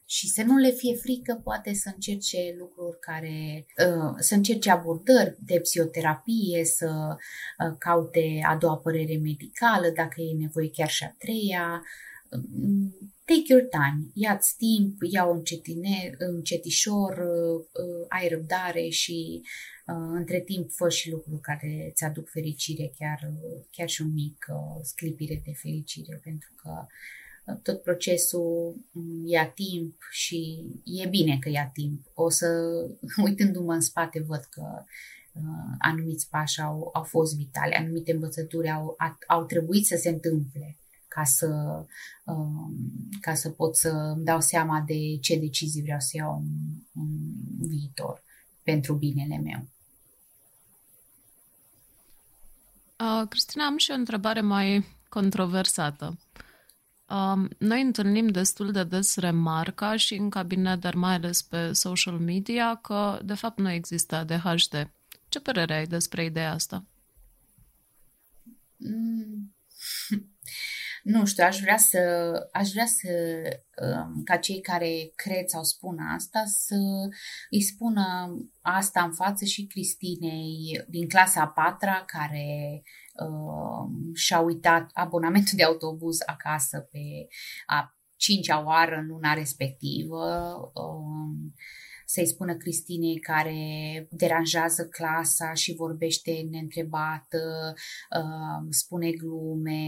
și 0.06 0.28
să 0.28 0.44
nu 0.44 0.58
le 0.58 0.70
fie 0.70 0.96
frică, 0.96 1.40
poate 1.44 1.74
să 1.74 1.92
încerce 1.94 2.56
lucruri 2.58 3.00
care, 3.00 3.66
uh, 3.88 4.16
să 4.18 4.36
încerce 4.36 4.72
abordări 4.72 5.38
de 5.40 5.60
psihoterapie, 5.60 6.66
să 6.66 7.16
uh, 7.16 7.76
caute 7.78 8.44
a 8.48 8.56
doua 8.56 8.78
părere 8.78 9.18
medicală, 9.18 9.90
dacă 9.90 10.22
e 10.22 10.38
nevoie 10.38 10.70
chiar 10.70 10.90
și 10.90 11.04
a 11.04 11.16
treia. 11.18 11.82
Um, 12.32 12.96
take 13.26 13.44
your 13.48 13.64
time, 13.70 14.12
ia-ți 14.14 14.56
timp, 14.58 14.98
ia-o 15.12 15.32
încetine, 15.32 16.16
încetișor, 16.18 17.28
ai 18.10 18.28
răbdare 18.28 18.90
și 18.90 19.42
Uh, 19.44 19.77
între 19.94 20.40
timp 20.40 20.72
fă 20.72 20.90
și 20.90 21.10
lucruri 21.10 21.42
care 21.42 21.88
îți 21.92 22.04
aduc 22.04 22.30
fericire, 22.30 22.92
chiar, 22.98 23.32
chiar 23.72 23.90
și 23.90 24.02
un 24.02 24.14
mic 24.14 24.46
uh, 24.50 24.80
sclipire 24.84 25.42
de 25.46 25.52
fericire, 25.52 26.20
pentru 26.24 26.50
că 26.56 26.86
uh, 27.46 27.58
tot 27.64 27.82
procesul 27.82 28.76
mm, 28.92 29.28
ia 29.28 29.48
timp 29.50 29.96
și 30.12 30.66
e 30.84 31.08
bine 31.08 31.38
că 31.40 31.50
ia 31.50 31.70
timp. 31.74 32.12
O 32.14 32.30
să, 32.30 32.48
uitându-mă 33.26 33.74
în 33.74 33.82
spate, 33.82 34.20
văd 34.20 34.44
că 34.50 34.84
uh, 35.34 35.76
anumiți 35.80 36.30
pași 36.30 36.62
au, 36.62 36.90
au 36.94 37.04
fost 37.04 37.36
vitale, 37.36 37.76
anumite 37.76 38.12
învățături 38.12 38.70
au, 38.70 38.96
au 39.28 39.46
trebuit 39.46 39.86
să 39.86 39.98
se 40.02 40.10
întâmple 40.10 40.78
ca 41.08 41.24
să, 41.24 41.84
uh, 42.26 42.72
ca 43.22 43.34
să 43.34 43.50
pot 43.50 43.76
să 43.76 43.90
îmi 43.90 44.24
dau 44.24 44.42
seama 44.42 44.84
de 44.88 45.18
ce 45.22 45.40
decizii 45.40 45.82
vreau 45.82 46.00
să 46.00 46.10
iau 46.14 46.36
în, 46.36 47.06
în 47.60 47.68
viitor 47.68 48.24
pentru 48.64 48.94
binele 48.94 49.38
meu. 49.38 49.68
Uh, 53.00 53.28
Cristina, 53.30 53.66
am 53.66 53.78
și 53.78 53.92
o 53.92 53.94
întrebare 53.94 54.42
mai 54.42 54.86
controversată. 55.10 56.20
Uh, 57.08 57.50
noi 57.58 57.82
întâlnim 57.82 58.28
destul 58.28 58.72
de 58.72 58.84
des 58.84 59.16
remarca 59.16 59.96
și 59.96 60.14
în 60.14 60.30
cabinet, 60.30 60.80
dar 60.80 60.96
mai 60.96 61.14
ales 61.14 61.42
pe 61.42 61.74
social 61.74 62.18
media, 62.18 62.76
că 62.76 63.20
de 63.24 63.34
fapt 63.34 63.58
nu 63.58 63.70
există 63.70 64.16
ADHD. 64.16 64.92
Ce 65.30 65.40
părere 65.40 65.74
ai 65.74 65.86
despre 65.86 66.24
ideea 66.26 66.52
asta? 66.52 66.86
Mm. 68.78 69.56
nu 71.08 71.26
știu, 71.26 71.44
aș 71.44 71.60
vrea 71.60 71.78
să, 71.78 72.00
aș 72.52 72.70
vrea 72.70 72.86
să 72.86 73.10
um, 73.82 74.24
ca 74.24 74.38
cei 74.38 74.62
care 74.62 75.12
cred 75.16 75.48
sau 75.48 75.64
spun 75.64 75.98
asta 76.16 76.44
să 76.46 76.76
îi 77.50 77.62
spună 77.62 78.28
asta 78.62 79.04
în 79.04 79.14
față 79.14 79.46
și 79.46 79.66
Cristinei 79.66 80.86
din 80.88 81.08
clasa 81.08 81.42
a 81.42 81.48
patra 81.48 82.04
care 82.06 82.82
uh, 83.26 84.16
și-a 84.16 84.40
uitat 84.40 84.90
abonamentul 84.94 85.54
de 85.56 85.64
autobuz 85.64 86.18
acasă 86.26 86.80
pe 86.80 87.28
a 87.66 87.98
cincea 88.16 88.64
oară 88.66 88.96
în 88.96 89.08
luna 89.08 89.34
respectivă. 89.34 90.56
Uh, 90.74 91.52
să-i 92.10 92.28
spună 92.28 92.56
Cristinei 92.56 93.20
care 93.20 94.08
deranjează 94.12 94.88
clasa 94.88 95.54
și 95.54 95.74
vorbește 95.74 96.48
neîntrebată, 96.52 97.74
uh, 98.18 98.68
spune 98.70 99.12
glume 99.12 99.84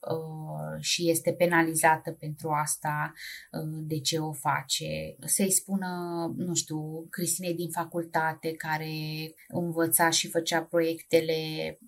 uh, 0.00 0.80
și 0.80 1.10
este 1.10 1.32
penalizată 1.32 2.10
pentru 2.10 2.50
asta, 2.50 3.12
uh, 3.52 3.84
de 3.86 3.98
ce 4.00 4.18
o 4.18 4.32
face. 4.32 5.16
Să-i 5.24 5.50
spună, 5.50 5.88
nu 6.36 6.54
știu, 6.54 7.06
Cristinei 7.10 7.54
din 7.54 7.70
facultate 7.70 8.52
care 8.52 8.94
învăța 9.48 10.10
și 10.10 10.28
făcea 10.28 10.62
proiectele 10.62 11.78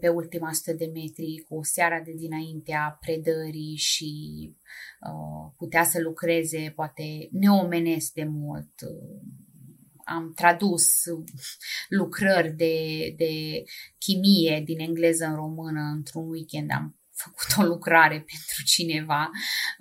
pe 0.00 0.08
ultima 0.08 0.48
100 0.48 0.72
de 0.72 0.90
metri 0.94 1.44
cu 1.48 1.58
seara 1.62 2.00
de 2.00 2.12
dinaintea 2.12 2.98
predării 3.00 3.76
și 3.76 4.12
uh, 5.00 5.52
putea 5.56 5.84
să 5.84 6.00
lucreze 6.00 6.72
poate 6.74 7.28
neomenesc 7.30 8.12
de 8.12 8.24
mult. 8.24 8.80
Uh, 8.80 9.20
am 10.04 10.32
tradus 10.34 10.86
lucrări 11.88 12.52
de, 12.52 12.74
de 13.16 13.62
chimie 13.98 14.62
din 14.64 14.80
engleză 14.80 15.24
în 15.24 15.34
română 15.34 15.80
într-un 15.94 16.28
weekend. 16.28 16.70
Am 16.70 17.00
făcut 17.12 17.64
o 17.64 17.68
lucrare 17.68 18.14
pentru 18.32 18.62
cineva, 18.64 19.30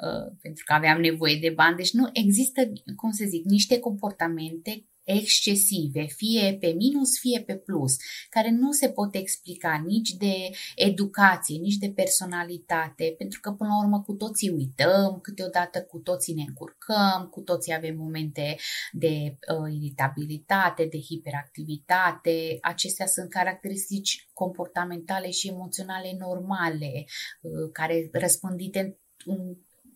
uh, 0.06 0.36
pentru 0.42 0.64
că 0.66 0.74
aveam 0.74 1.00
nevoie 1.00 1.40
de 1.40 1.50
bani. 1.50 1.76
Deci 1.76 1.92
nu 1.92 2.10
există, 2.14 2.62
cum 2.96 3.12
să 3.12 3.26
zic, 3.28 3.44
niște 3.44 3.80
comportamente 3.80 4.86
excesive, 5.06 6.06
fie 6.06 6.58
pe 6.60 6.68
minus, 6.68 7.20
fie 7.20 7.44
pe 7.46 7.56
plus, 7.56 7.96
care 8.30 8.52
nu 8.52 8.72
se 8.72 8.90
pot 8.90 9.16
explica 9.16 9.84
nici 9.86 10.10
de 10.10 10.50
educație, 10.76 11.58
nici 11.58 11.76
de 11.76 11.92
personalitate, 11.96 13.16
pentru 13.18 13.40
că 13.40 13.52
până 13.52 13.70
la 13.70 13.84
urmă 13.84 14.02
cu 14.02 14.14
toții 14.14 14.50
uităm, 14.50 15.20
câteodată 15.22 15.84
cu 15.84 15.98
toții 15.98 16.34
ne 16.34 16.44
încurcăm, 16.48 17.28
cu 17.32 17.42
toții 17.42 17.74
avem 17.74 17.96
momente 17.98 18.56
de 18.92 19.38
uh, 19.58 19.74
iritabilitate, 19.74 20.86
de 20.86 21.00
hiperactivitate. 21.00 22.58
Acestea 22.62 23.06
sunt 23.06 23.30
caracteristici 23.30 24.30
comportamentale 24.34 25.30
și 25.30 25.48
emoționale 25.48 26.16
normale, 26.20 27.06
uh, 27.42 27.70
care 27.72 28.10
răspândite 28.12 29.00
în 29.26 29.56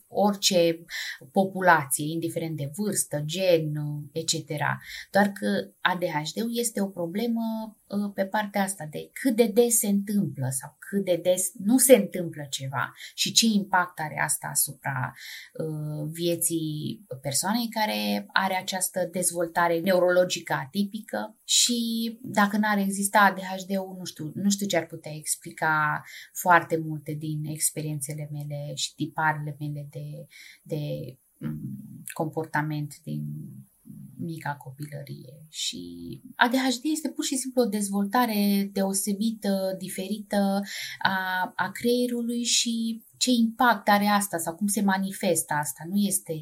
orice 0.09 0.85
populație, 1.31 2.11
indiferent 2.11 2.57
de 2.57 2.71
vârstă, 2.75 3.21
gen, 3.25 3.73
etc. 4.11 4.33
Doar 5.11 5.27
că 5.27 5.69
ADHD-ul 5.81 6.57
este 6.59 6.81
o 6.81 6.87
problemă 6.87 7.77
uh, 7.87 8.11
pe 8.13 8.25
partea 8.25 8.61
asta 8.61 8.87
de 8.91 9.09
cât 9.13 9.35
de 9.35 9.45
des 9.45 9.77
se 9.77 9.87
întâmplă 9.87 10.47
sau 10.49 10.77
cât 10.79 11.05
de 11.05 11.19
des 11.23 11.51
nu 11.63 11.77
se 11.77 11.95
întâmplă 11.95 12.45
ceva 12.49 12.93
și 13.13 13.31
ce 13.31 13.45
impact 13.45 13.99
are 13.99 14.19
asta 14.23 14.47
asupra 14.47 15.13
uh, 15.53 16.09
vieții 16.11 17.05
persoanei 17.21 17.67
care 17.69 18.25
are 18.33 18.55
această 18.55 19.09
dezvoltare 19.11 19.79
neurologică 19.79 20.53
atipică 20.53 21.35
și 21.43 21.77
dacă 22.21 22.57
n-ar 22.57 22.77
exista 22.77 23.19
ADHD-ul, 23.19 23.95
nu 23.97 24.05
știu, 24.05 24.31
nu 24.35 24.49
știu 24.49 24.67
ce 24.67 24.77
ar 24.77 24.85
putea 24.85 25.11
explica 25.15 26.03
foarte 26.33 26.77
multe 26.77 27.13
din 27.13 27.45
experiențele 27.45 28.29
mele 28.31 28.73
și 28.75 28.95
tiparele 28.95 29.55
mele 29.59 29.87
de, 29.89 29.98
de 30.63 30.79
mm, 31.37 32.03
comportament 32.13 32.93
din 33.03 33.23
mica 34.17 34.55
copilărie. 34.55 35.45
Și 35.49 35.81
ADHD 36.35 36.81
este 36.83 37.09
pur 37.09 37.25
și 37.25 37.35
simplu 37.35 37.61
o 37.61 37.65
dezvoltare 37.65 38.69
deosebită, 38.73 39.75
diferită 39.77 40.61
a, 40.99 41.51
a 41.55 41.71
creierului 41.71 42.43
și 42.43 43.03
ce 43.17 43.31
impact 43.31 43.89
are 43.89 44.05
asta 44.05 44.37
sau 44.37 44.55
cum 44.55 44.67
se 44.67 44.81
manifestă 44.81 45.53
asta. 45.53 45.83
Nu 45.89 45.97
este 45.97 46.33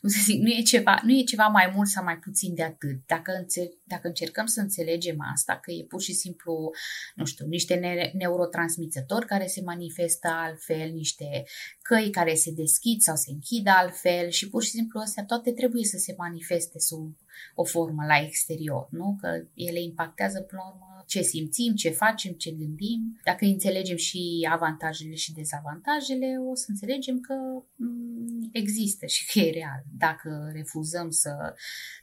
cum 0.00 0.08
să 0.08 0.18
zic, 0.24 0.40
nu 0.40 0.48
e, 0.48 0.62
ceva, 0.62 1.00
nu 1.04 1.12
e 1.12 1.22
ceva 1.22 1.46
mai 1.46 1.72
mult 1.74 1.88
sau 1.88 2.04
mai 2.04 2.18
puțin 2.18 2.54
de 2.54 2.62
atât. 2.62 3.06
Dacă, 3.06 3.32
înțe- 3.40 3.77
dacă 3.88 4.06
încercăm 4.06 4.46
să 4.46 4.60
înțelegem 4.60 5.16
asta, 5.32 5.58
că 5.62 5.70
e 5.70 5.84
pur 5.84 6.00
și 6.00 6.12
simplu, 6.12 6.70
nu 7.14 7.24
știu, 7.24 7.46
niște 7.46 7.74
ne- 7.74 8.10
neurotransmițători 8.14 9.26
care 9.26 9.46
se 9.46 9.60
manifestă 9.64 10.28
altfel, 10.28 10.90
niște 10.90 11.44
căi 11.82 12.10
care 12.10 12.34
se 12.34 12.50
deschid 12.50 13.00
sau 13.00 13.16
se 13.16 13.30
închid 13.30 13.66
altfel 13.66 14.28
și 14.28 14.48
pur 14.48 14.62
și 14.62 14.70
simplu 14.70 15.00
astea 15.00 15.24
toate 15.24 15.52
trebuie 15.52 15.84
să 15.84 15.96
se 15.96 16.14
manifeste 16.16 16.78
sub 16.78 17.16
o 17.54 17.64
formă 17.64 18.04
la 18.06 18.18
exterior, 18.26 18.88
nu? 18.90 19.18
Că 19.20 19.28
ele 19.54 19.80
impactează 19.80 20.40
până 20.40 20.60
la 20.64 20.68
urmă 20.68 20.88
ce 21.06 21.22
simțim, 21.22 21.74
ce 21.74 21.90
facem, 21.90 22.32
ce 22.32 22.50
gândim. 22.50 23.18
Dacă 23.24 23.44
înțelegem 23.44 23.96
și 23.96 24.48
avantajele 24.50 25.14
și 25.14 25.32
dezavantajele, 25.32 26.26
o 26.50 26.54
să 26.54 26.66
înțelegem 26.68 27.20
că 27.20 27.34
mm, 27.74 28.48
există 28.52 29.06
și 29.06 29.26
că 29.32 29.38
e 29.38 29.50
real. 29.50 29.82
Dacă 29.98 30.50
refuzăm 30.52 31.10
să, 31.10 31.54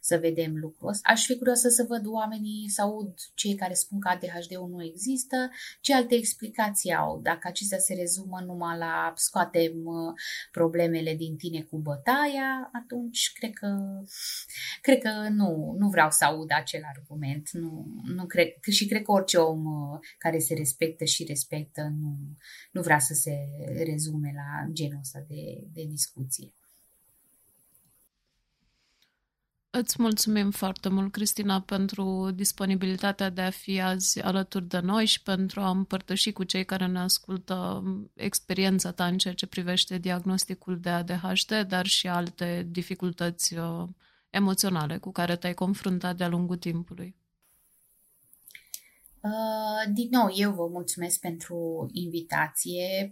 să 0.02 0.18
vedem 0.18 0.56
lucrul 0.56 0.90
ăsta, 0.90 1.10
aș 1.12 1.26
fi 1.26 1.38
curioasă 1.38 1.70
să 1.76 1.86
văd 1.88 2.06
oamenii, 2.06 2.70
să 2.70 2.82
aud 2.82 3.14
cei 3.34 3.56
care 3.56 3.74
spun 3.74 4.00
că 4.00 4.08
ADHD-ul 4.08 4.70
nu 4.70 4.84
există, 4.84 5.50
ce 5.82 5.94
alte 5.94 6.16
explicații 6.16 6.94
au. 6.94 7.20
Dacă 7.22 7.48
acestea 7.48 7.78
se 7.78 7.94
rezumă 7.94 8.40
numai 8.46 8.78
la 8.78 9.14
scoatem 9.16 9.86
uh, 9.86 10.14
problemele 10.52 11.16
din 11.16 11.36
tine 11.36 11.62
cu 11.62 11.78
bătaia, 11.78 12.70
atunci 12.74 13.32
cred 13.34 13.54
că, 13.54 13.68
cred 14.82 15.02
că 15.02 15.28
nu, 15.30 15.76
nu 15.78 15.90
vreau 15.90 16.12
să 16.12 16.26
aud 16.26 16.50
acel 16.54 16.82
argument. 16.96 17.50
Nu, 17.52 17.86
nu 18.04 18.26
cred, 18.26 18.48
și 18.72 18.86
cred 18.88 19.02
că 19.02 19.12
orice 19.12 19.38
om 19.38 19.66
uh, 19.66 20.00
care 20.18 20.40
se 20.40 20.54
respectă 20.54 21.04
și 21.04 21.24
respectă 21.24 21.94
nu, 22.02 22.18
nu 22.72 22.82
vrea 22.82 23.00
să 23.00 23.14
se 23.14 23.36
rezume 23.86 24.32
la 24.36 24.72
genul 24.72 25.00
ăsta 25.00 25.26
de, 25.28 25.68
de 25.74 25.86
discuție. 25.90 26.54
Îți 29.78 30.02
mulțumim 30.02 30.52
foarte 30.52 30.90
mult, 30.90 31.12
Cristina, 31.12 31.62
pentru 31.62 32.32
disponibilitatea 32.36 33.30
de 33.30 33.42
a 33.42 33.50
fi 33.50 33.82
azi 33.82 34.22
alături 34.22 34.68
de 34.68 34.80
noi 34.80 35.06
și 35.06 35.22
pentru 35.22 35.60
a 35.60 35.70
împărtăși 35.70 36.32
cu 36.32 36.44
cei 36.44 36.66
care 36.66 36.86
ne 36.86 37.00
ascultă 37.00 37.84
experiența 38.14 38.92
ta 38.92 39.06
în 39.06 39.18
ceea 39.18 39.34
ce 39.34 39.48
privește 39.48 39.98
diagnosticul 39.98 40.80
de 40.80 40.90
ADHD, 40.90 41.68
dar 41.68 41.86
și 41.86 42.08
alte 42.08 42.68
dificultăți 42.70 43.58
uh, 43.58 43.84
emoționale 44.30 44.98
cu 44.98 45.12
care 45.12 45.36
te-ai 45.36 45.54
confruntat 45.54 46.16
de-a 46.16 46.28
lungul 46.28 46.58
timpului. 46.58 47.16
Uh, 49.20 49.94
din 49.94 50.08
nou, 50.12 50.30
eu 50.36 50.52
vă 50.52 50.68
mulțumesc 50.68 51.20
pentru 51.20 51.90
invitație. 51.92 53.12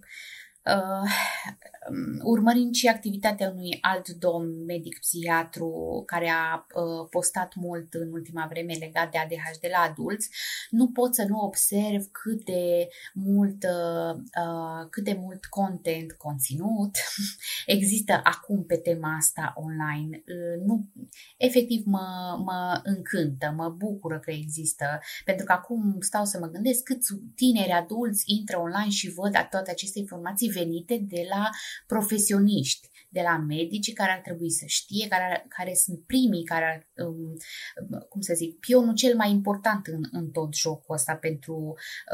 Uh, 0.66 1.10
Um, 1.90 2.20
urmărind 2.24 2.74
și 2.76 2.88
activitatea 2.88 3.50
unui 3.50 3.78
alt 3.82 4.08
domn 4.08 4.66
medic-psihiatru 4.66 6.04
care 6.06 6.30
a 6.30 6.56
uh, 6.56 7.08
postat 7.10 7.56
mult 7.56 7.94
în 7.94 8.12
ultima 8.12 8.48
vreme 8.50 8.74
legat 8.74 9.12
de 9.12 9.18
ADHD 9.18 9.72
la 9.72 9.78
adulți, 9.78 10.30
nu 10.70 10.88
pot 10.88 11.16
să 11.16 11.26
nu 11.28 11.40
observ 11.40 12.06
cât 12.12 12.46
de 12.46 12.88
mult, 13.14 13.64
uh, 13.64 14.16
uh, 14.16 14.88
cât 14.90 15.04
de 15.04 15.18
mult 15.20 15.46
content, 15.46 16.12
conținut 16.12 16.96
există 17.66 18.20
acum 18.24 18.64
pe 18.66 18.76
tema 18.76 19.16
asta 19.16 19.54
online. 19.56 20.24
Nu, 20.66 20.90
efectiv 21.38 21.86
mă, 21.86 22.38
mă 22.44 22.80
încântă, 22.84 23.54
mă 23.56 23.70
bucură 23.70 24.20
că 24.20 24.32
există, 24.32 24.86
pentru 25.26 25.46
că 25.46 25.52
acum 25.52 25.98
stau 26.00 26.26
să 26.26 26.40
mă 26.40 26.48
gândesc 26.48 26.84
câți 26.84 27.14
tineri 27.36 27.72
adulți 27.72 28.24
intră 28.26 28.58
online 28.60 28.90
și 28.90 29.14
văd 29.14 29.32
toate 29.50 29.72
aceste 29.72 30.00
informații 30.00 30.50
venite 30.54 30.98
de 31.02 31.26
la 31.30 31.50
profesioniști, 31.88 32.90
de 33.10 33.22
la 33.22 33.38
medici 33.38 33.94
care 33.94 34.12
ar 34.12 34.20
trebui 34.20 34.52
să 34.52 34.64
știe, 34.68 35.08
care, 35.08 35.46
care 35.50 35.74
sunt 35.74 36.06
primii, 36.06 36.44
care 36.44 36.66
ar, 36.66 37.06
um, 37.06 37.38
cum 38.10 38.22
să 38.22 38.34
zic, 38.34 38.60
pionul 38.60 38.94
cel 38.94 39.16
mai 39.16 39.32
important 39.32 39.88
în, 39.88 40.02
în 40.12 40.32
tot 40.32 40.56
jocul 40.56 40.96
ăsta 40.96 41.16
pentru 41.16 41.56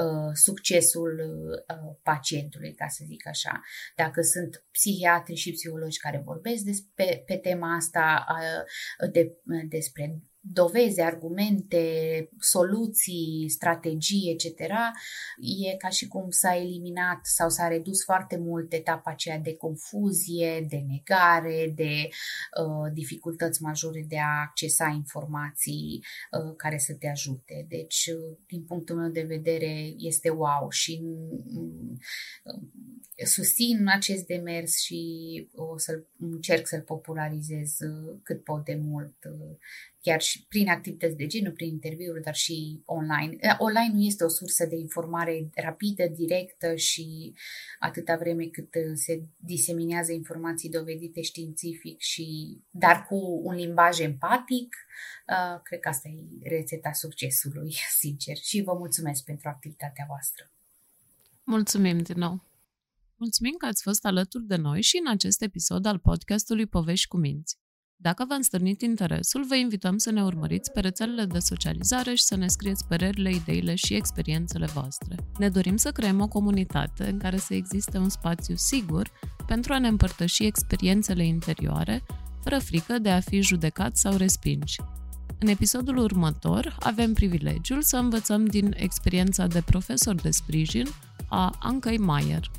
uh, 0.03 0.31
succesul 0.33 1.19
uh, 1.19 1.95
pacientului, 2.03 2.73
ca 2.73 2.87
să 2.87 3.03
zic 3.07 3.27
așa. 3.27 3.61
Dacă 3.95 4.21
sunt 4.21 4.65
psihiatri 4.71 5.35
și 5.35 5.51
psihologi 5.51 5.99
care 5.99 6.21
vorbesc 6.25 6.63
despre, 6.63 7.23
pe 7.25 7.37
tema 7.37 7.75
asta 7.75 8.25
uh, 8.29 9.11
de, 9.11 9.37
despre 9.67 10.21
dovezi, 10.51 11.01
argumente, 11.01 11.83
soluții, 12.39 13.45
strategii, 13.49 14.31
etc., 14.31 14.59
e 15.69 15.77
ca 15.77 15.89
și 15.89 16.07
cum 16.07 16.29
s-a 16.29 16.55
eliminat 16.55 17.19
sau 17.25 17.49
s-a 17.49 17.67
redus 17.67 18.03
foarte 18.03 18.37
mult 18.37 18.73
etapa 18.73 19.11
aceea 19.11 19.39
de 19.39 19.55
confuzie, 19.55 20.65
de 20.69 20.83
negare, 20.87 21.73
de 21.75 22.09
uh, 22.09 22.91
dificultăți 22.93 23.61
majore 23.61 24.05
de 24.07 24.19
a 24.19 24.41
accesa 24.47 24.87
informații 24.95 26.03
uh, 26.31 26.55
care 26.57 26.77
să 26.77 26.93
te 26.93 27.07
ajute. 27.07 27.65
Deci, 27.69 28.09
uh, 28.13 28.37
din 28.47 28.63
punctul 28.63 28.95
meu 28.95 29.09
de 29.09 29.21
vedere, 29.21 29.93
este 29.97 30.29
wow 30.29 30.69
și 30.69 31.01
uh, 32.43 32.61
susțin 33.25 33.87
acest 33.87 34.25
demers 34.25 34.79
și 34.81 35.47
o 35.55 35.77
să 35.77 36.03
încerc 36.19 36.67
să-l 36.67 36.81
popularizez 36.81 37.79
uh, 37.79 38.19
cât 38.23 38.43
pot 38.43 38.65
de 38.65 38.75
mult 38.75 39.15
uh, 39.25 39.57
chiar 40.01 40.21
și 40.21 40.45
prin 40.47 40.69
activități 40.69 41.15
de 41.15 41.25
genul, 41.25 41.51
prin 41.51 41.67
interviuri, 41.67 42.23
dar 42.23 42.35
și 42.35 42.81
online. 42.85 43.35
Eh, 43.39 43.55
online 43.57 43.93
nu 43.93 44.01
este 44.01 44.23
o 44.23 44.27
sursă 44.27 44.65
de 44.65 44.75
informare 44.75 45.49
rapidă, 45.55 46.07
directă 46.07 46.75
și 46.75 47.33
atâta 47.79 48.15
vreme 48.15 48.45
cât 48.45 48.75
eh, 48.75 48.91
se 48.93 49.23
diseminează 49.37 50.11
informații 50.11 50.69
dovedite 50.69 51.21
științific 51.21 51.99
și 51.99 52.57
dar 52.69 53.05
cu 53.05 53.41
un 53.43 53.55
limbaj 53.55 53.99
empatic, 53.99 54.75
eh, 55.27 55.61
cred 55.63 55.79
că 55.79 55.89
asta 55.89 56.07
e 56.07 56.49
rețeta 56.49 56.91
succesului, 56.91 57.75
sincer. 58.01 58.37
Și 58.37 58.61
vă 58.61 58.73
mulțumesc 58.73 59.23
pentru 59.23 59.49
activitatea 59.49 60.05
voastră. 60.07 60.51
Mulțumim 61.43 61.97
din 61.97 62.17
nou! 62.17 62.47
Mulțumim 63.15 63.55
că 63.57 63.65
ați 63.65 63.83
fost 63.83 64.05
alături 64.05 64.43
de 64.43 64.55
noi 64.55 64.81
și 64.81 64.97
în 65.05 65.11
acest 65.11 65.41
episod 65.41 65.85
al 65.85 65.99
podcastului 65.99 66.65
Povești 66.65 67.07
cu 67.07 67.17
Minți. 67.17 67.57
Dacă 68.01 68.25
v-am 68.27 68.41
stârnit 68.41 68.81
interesul, 68.81 69.45
vă 69.45 69.55
invităm 69.55 69.97
să 69.97 70.11
ne 70.11 70.23
urmăriți 70.23 70.71
pe 70.71 70.79
rețelele 70.79 71.25
de 71.25 71.39
socializare 71.39 72.13
și 72.13 72.23
să 72.23 72.35
ne 72.35 72.47
scrieți 72.47 72.85
părerile, 72.87 73.29
ideile 73.29 73.75
și 73.75 73.93
experiențele 73.93 74.65
voastre. 74.65 75.15
Ne 75.37 75.49
dorim 75.49 75.77
să 75.77 75.91
creăm 75.91 76.21
o 76.21 76.27
comunitate 76.27 77.09
în 77.09 77.17
care 77.17 77.37
să 77.37 77.53
existe 77.53 77.97
un 77.97 78.09
spațiu 78.09 78.55
sigur 78.55 79.11
pentru 79.47 79.73
a 79.73 79.79
ne 79.79 79.87
împărtăși 79.87 80.45
experiențele 80.45 81.25
interioare, 81.25 82.03
fără 82.43 82.59
frică 82.59 82.99
de 82.99 83.09
a 83.09 83.19
fi 83.19 83.41
judecat 83.41 83.97
sau 83.97 84.15
respinși. 84.15 84.81
În 85.39 85.47
episodul 85.47 85.97
următor 85.97 86.77
avem 86.79 87.13
privilegiul 87.13 87.81
să 87.81 87.97
învățăm 87.97 88.45
din 88.45 88.73
experiența 88.77 89.47
de 89.47 89.61
profesor 89.61 90.15
de 90.15 90.29
sprijin 90.29 90.85
a 91.29 91.55
Ancăi 91.59 91.97
Mayer. 91.97 92.51